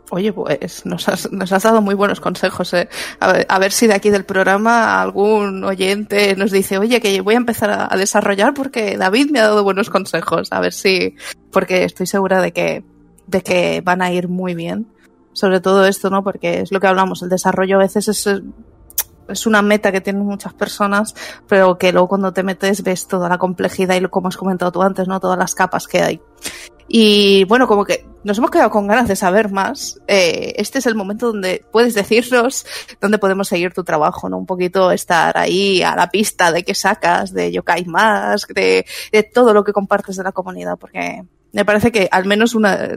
[0.10, 2.74] Oye, pues nos has, nos has dado muy buenos consejos.
[2.74, 2.90] ¿eh?
[3.22, 7.22] A, ver, a ver si de aquí del programa algún oyente nos dice, oye, que
[7.22, 10.50] voy a empezar a, a desarrollar porque David me ha dado buenos consejos.
[10.52, 11.16] A ver si,
[11.50, 12.84] porque estoy segura de que,
[13.28, 14.86] de que van a ir muy bien.
[15.34, 16.24] Sobre todo esto, ¿no?
[16.24, 18.28] Porque es lo que hablamos, el desarrollo a veces es,
[19.28, 21.16] es una meta que tienen muchas personas,
[21.48, 24.72] pero que luego cuando te metes ves toda la complejidad y lo, como has comentado
[24.72, 25.20] tú antes, ¿no?
[25.20, 26.22] Todas las capas que hay.
[26.94, 29.98] Y bueno, como que nos hemos quedado con ganas de saber más.
[30.08, 32.66] Eh, este es el momento donde puedes decirnos
[33.00, 34.38] dónde podemos seguir tu trabajo, ¿no?
[34.38, 39.24] Un poquito estar ahí a la pista de qué sacas, de Yokai Mask, de, de
[39.24, 42.90] todo lo que compartes de la comunidad, porque me parece que al menos una,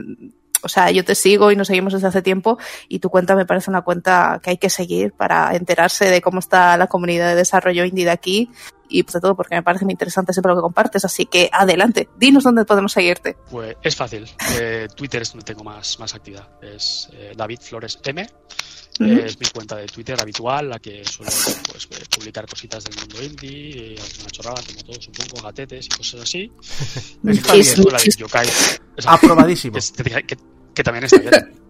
[0.65, 2.57] o sea, yo te sigo y nos seguimos desde hace tiempo
[2.89, 6.39] y tu cuenta me parece una cuenta que hay que seguir para enterarse de cómo
[6.39, 8.49] está la comunidad de desarrollo indie de aquí
[8.89, 11.05] y pues, de todo porque me parece muy interesante siempre lo que compartes.
[11.05, 13.35] Así que adelante, dinos dónde podemos seguirte.
[13.49, 14.27] Pues es fácil.
[14.59, 16.47] Eh, Twitter es donde tengo más, más actividad.
[16.61, 18.27] Es eh, David Flores M.
[18.97, 21.29] Es mi cuenta de Twitter habitual, la que suelo
[21.69, 25.89] pues, eh, publicar cositas del mundo indie, eh, alguna chorrada, como todo, supongo, gatetes y
[25.89, 26.49] cosas así.
[27.27, 27.73] Está Y bien.
[27.75, 28.47] luego la de Yokai.
[29.05, 29.73] Aprobadísimo.
[29.73, 30.37] Que, es- que-
[30.75, 31.33] que también está bien.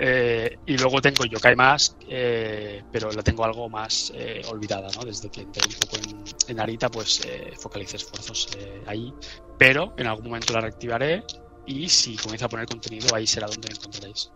[0.00, 5.04] Eh, y luego tengo Yokai más, eh, pero la tengo algo más eh, olvidada, ¿no?
[5.04, 9.12] Desde que entré un poco en, en Arita, pues eh, focalicé esfuerzos eh, ahí.
[9.58, 11.24] Pero en algún momento la reactivaré
[11.66, 14.30] y si comienzo a poner contenido, ahí será donde me encontraréis.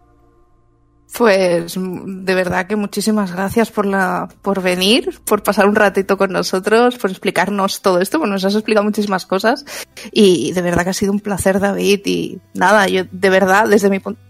[1.17, 6.17] Pues mm, de verdad que muchísimas gracias por la, por venir, por pasar un ratito
[6.17, 9.65] con nosotros, por explicarnos todo esto, bueno, nos has explicado muchísimas cosas
[10.11, 13.91] y de verdad que ha sido un placer, David, y nada, yo de verdad, desde
[13.91, 14.21] mi punto,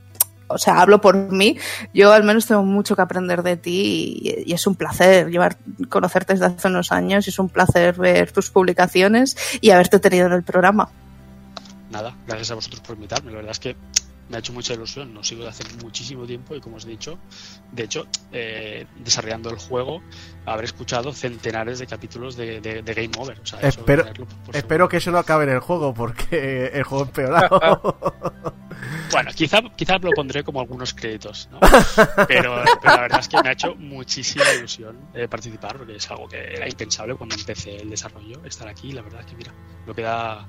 [0.49, 1.57] o sea, hablo por mí,
[1.95, 5.57] yo al menos tengo mucho que aprender de ti y, y es un placer llevar,
[5.89, 10.27] conocerte desde hace unos años y es un placer ver tus publicaciones y haberte tenido
[10.27, 10.91] en el programa.
[11.93, 13.31] Nada, gracias a vosotros por invitarme.
[13.31, 13.77] La verdad es que
[14.33, 15.15] me ha hecho mucha ilusión.
[15.15, 17.19] Nos sigo de hace muchísimo tiempo y como os he dicho,
[17.71, 20.03] de hecho, eh, desarrollando el juego,
[20.47, 23.39] habré escuchado centenares de capítulos de, de- de Game Over.
[23.41, 24.05] O sea, eso Espero,
[24.45, 27.97] por espero que eso no acabe en el juego, porque el juego empeorado.
[29.13, 31.61] Bueno, quizá, quizá lo pondré como algunos créditos, ¿no?
[32.27, 36.11] Pero, pero la verdad es que me ha hecho muchísima ilusión eh, participar, porque es
[36.11, 39.53] algo que era impensable cuando empecé el desarrollo, estar aquí, la verdad es que mira,
[39.87, 40.47] lo que da,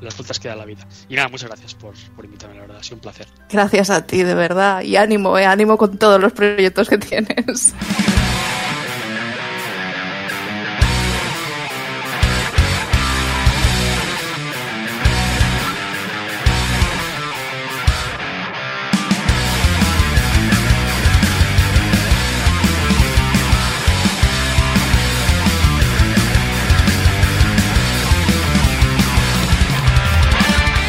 [0.00, 0.86] las vueltas que da la vida.
[1.08, 3.26] Y nada, muchas gracias por, por invitarme, la verdad, ha sido un placer.
[3.50, 7.74] Gracias a ti, de verdad, y ánimo, eh, ánimo con todos los proyectos que tienes.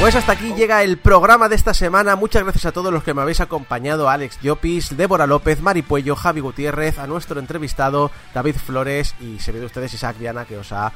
[0.09, 2.15] Pues hasta aquí llega el programa de esta semana.
[2.15, 6.15] Muchas gracias a todos los que me habéis acompañado: Alex Llopis, Débora López, Mari Puello,
[6.15, 10.57] Javi Gutiérrez, a nuestro entrevistado David Flores y se ve de ustedes Isaac Viana que
[10.57, 10.91] os ha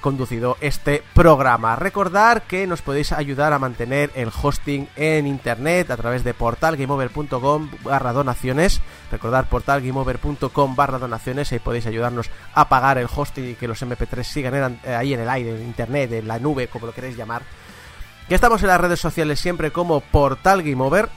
[0.00, 1.74] conducido este programa.
[1.74, 7.68] Recordar que nos podéis ayudar a mantener el hosting en internet a través de portalgameover.com
[7.82, 8.80] barra donaciones.
[9.10, 14.22] Recordar portalgameover.com barra donaciones, ahí podéis ayudarnos a pagar el hosting y que los MP3
[14.22, 17.16] sigan en- eh, ahí en el aire, en internet, en la nube, como lo queréis
[17.16, 17.42] llamar.
[18.32, 21.10] Que estamos en las redes sociales siempre como Portal Game Over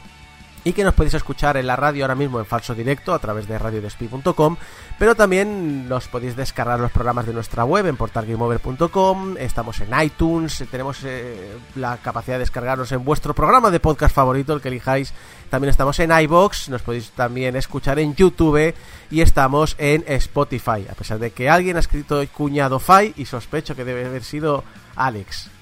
[0.65, 3.47] y que nos podéis escuchar en la radio ahora mismo en falso directo a través
[3.47, 4.57] de radiodespi.com,
[4.99, 10.65] pero también nos podéis descargar los programas de nuestra web en portalgameover.com, estamos en iTunes,
[10.69, 15.13] tenemos eh, la capacidad de descargarnos en vuestro programa de podcast favorito, el que elijáis,
[15.49, 18.75] también estamos en iBox, nos podéis también escuchar en YouTube
[19.09, 23.73] y estamos en Spotify, a pesar de que alguien ha escrito cuñado Fai y sospecho
[23.73, 24.65] que debe haber sido
[24.97, 25.55] Alex.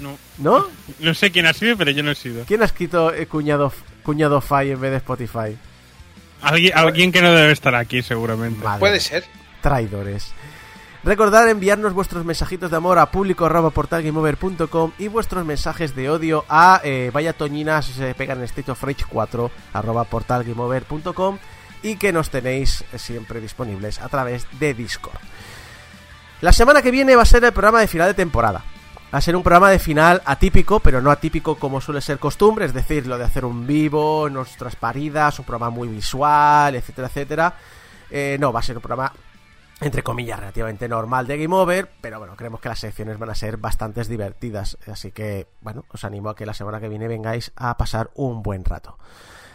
[0.00, 0.66] No, ¿No?
[1.00, 2.44] no sé quién ha sido, pero yo no he sido.
[2.44, 3.72] ¿Quién ha escrito eh, cuñado,
[4.02, 5.56] cuñado Fai en vez de Spotify?
[6.42, 8.64] Alguien, alguien que no debe estar aquí, seguramente.
[8.64, 9.24] Madre Puede ser.
[9.60, 10.32] Traidores.
[11.02, 17.10] Recordad enviarnos vuestros mensajitos de amor a público.portalgameover.com y vuestros mensajes de odio a eh,
[17.12, 21.38] vaya toñinas se pegan en State of Rage 4 arroba portalgameover.com
[21.82, 25.18] y que nos tenéis siempre disponibles a través de Discord.
[26.42, 28.62] La semana que viene va a ser el programa de final de temporada.
[29.12, 32.64] Va a ser un programa de final atípico, pero no atípico como suele ser costumbre,
[32.64, 37.54] es decir, lo de hacer un vivo, nuestras paridas, un programa muy visual, etcétera, etcétera.
[38.08, 39.12] Eh, no, va a ser un programa
[39.80, 43.34] entre comillas, relativamente normal de Game Over, pero bueno, creemos que las secciones van a
[43.34, 47.50] ser bastante divertidas, así que, bueno, os animo a que la semana que viene vengáis
[47.56, 48.98] a pasar un buen rato.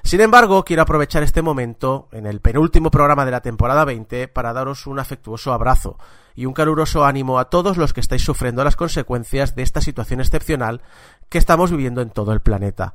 [0.04, 4.54] Sin embargo, quiero aprovechar este momento, en el penúltimo programa de la temporada 20, para
[4.54, 5.98] daros un afectuoso abrazo
[6.36, 10.20] y un caluroso ánimo a todos los que estáis sufriendo las consecuencias de esta situación
[10.20, 10.82] excepcional
[11.30, 12.94] que estamos viviendo en todo el planeta.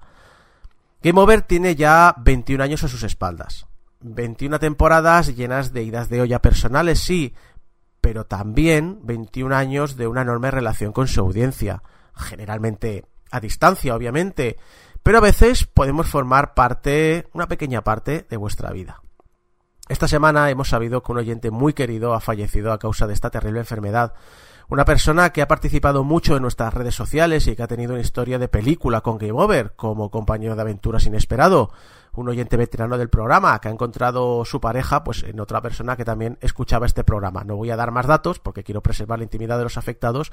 [1.02, 3.66] Game Over tiene ya 21 años a sus espaldas.
[4.00, 7.34] 21 temporadas llenas de idas de olla personales, sí,
[8.00, 11.82] pero también 21 años de una enorme relación con su audiencia,
[12.14, 14.58] generalmente a distancia, obviamente,
[15.02, 19.02] pero a veces podemos formar parte, una pequeña parte de vuestra vida.
[19.90, 23.28] Esta semana hemos sabido que un oyente muy querido ha fallecido a causa de esta
[23.28, 24.14] terrible enfermedad.
[24.68, 28.00] Una persona que ha participado mucho en nuestras redes sociales y que ha tenido una
[28.00, 31.72] historia de película con Game Over como compañero de aventuras inesperado.
[32.12, 36.04] Un oyente veterano del programa que ha encontrado su pareja pues en otra persona que
[36.04, 37.42] también escuchaba este programa.
[37.42, 40.30] No voy a dar más datos porque quiero preservar la intimidad de los afectados,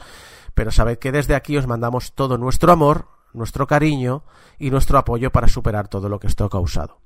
[0.54, 4.22] pero sabed que desde aquí os mandamos todo nuestro amor, nuestro cariño
[4.60, 7.00] y nuestro apoyo para superar todo lo que esto ha causado.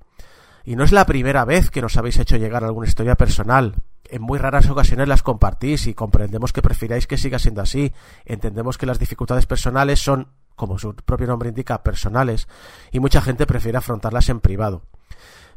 [0.64, 3.76] Y no es la primera vez que nos habéis hecho llegar alguna historia personal.
[4.10, 7.94] en muy raras ocasiones las compartís y comprendemos que prefiráis que siga siendo así.
[8.26, 12.50] Entendemos que las dificultades personales son, como su propio nombre indica, personales
[12.92, 14.82] y mucha gente prefiere afrontarlas en privado.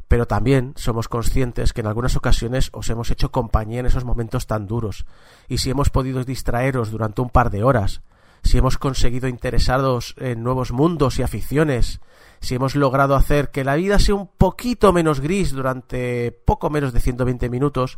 [0.07, 4.47] Pero también somos conscientes que en algunas ocasiones os hemos hecho compañía en esos momentos
[4.47, 5.05] tan duros
[5.49, 8.01] y si hemos podido distraeros durante un par de horas,
[8.43, 11.99] si hemos conseguido interesados en nuevos mundos y aficiones,
[12.45, 16.93] si hemos logrado hacer que la vida sea un poquito menos gris durante poco menos
[16.93, 17.97] de 120 minutos,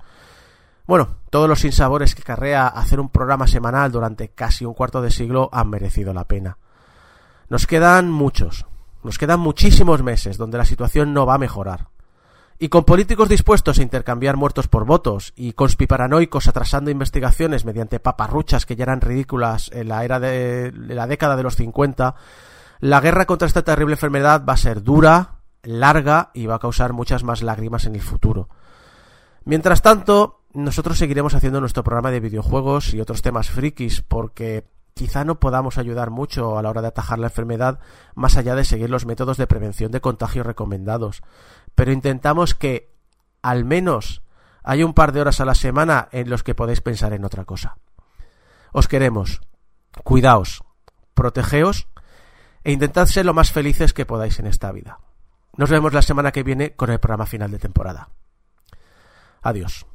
[0.85, 5.11] bueno, todos los sinsabores que carrea hacer un programa semanal durante casi un cuarto de
[5.11, 6.57] siglo han merecido la pena.
[7.49, 8.65] Nos quedan muchos,
[9.03, 11.89] nos quedan muchísimos meses donde la situación no va a mejorar.
[12.57, 18.65] Y con políticos dispuestos a intercambiar muertos por votos y conspiparanoicos atrasando investigaciones mediante paparruchas
[18.65, 22.15] que ya eran ridículas en la era de, la década de los 50,
[22.79, 26.93] la guerra contra esta terrible enfermedad va a ser dura, larga y va a causar
[26.93, 28.49] muchas más lágrimas en el futuro.
[29.45, 35.23] Mientras tanto, nosotros seguiremos haciendo nuestro programa de videojuegos y otros temas frikis porque quizá
[35.23, 37.79] no podamos ayudar mucho a la hora de atajar la enfermedad
[38.15, 41.21] más allá de seguir los métodos de prevención de contagio recomendados.
[41.75, 42.93] Pero intentamos que
[43.41, 44.23] al menos
[44.63, 47.45] haya un par de horas a la semana en los que podéis pensar en otra
[47.45, 47.77] cosa.
[48.73, 49.41] Os queremos.
[50.03, 50.63] Cuidaos.
[51.13, 51.87] Protegeos
[52.67, 54.99] e intentad ser lo más felices que podáis en esta vida.
[55.55, 58.09] Nos vemos la semana que viene con el programa final de temporada.
[59.41, 59.85] Adiós.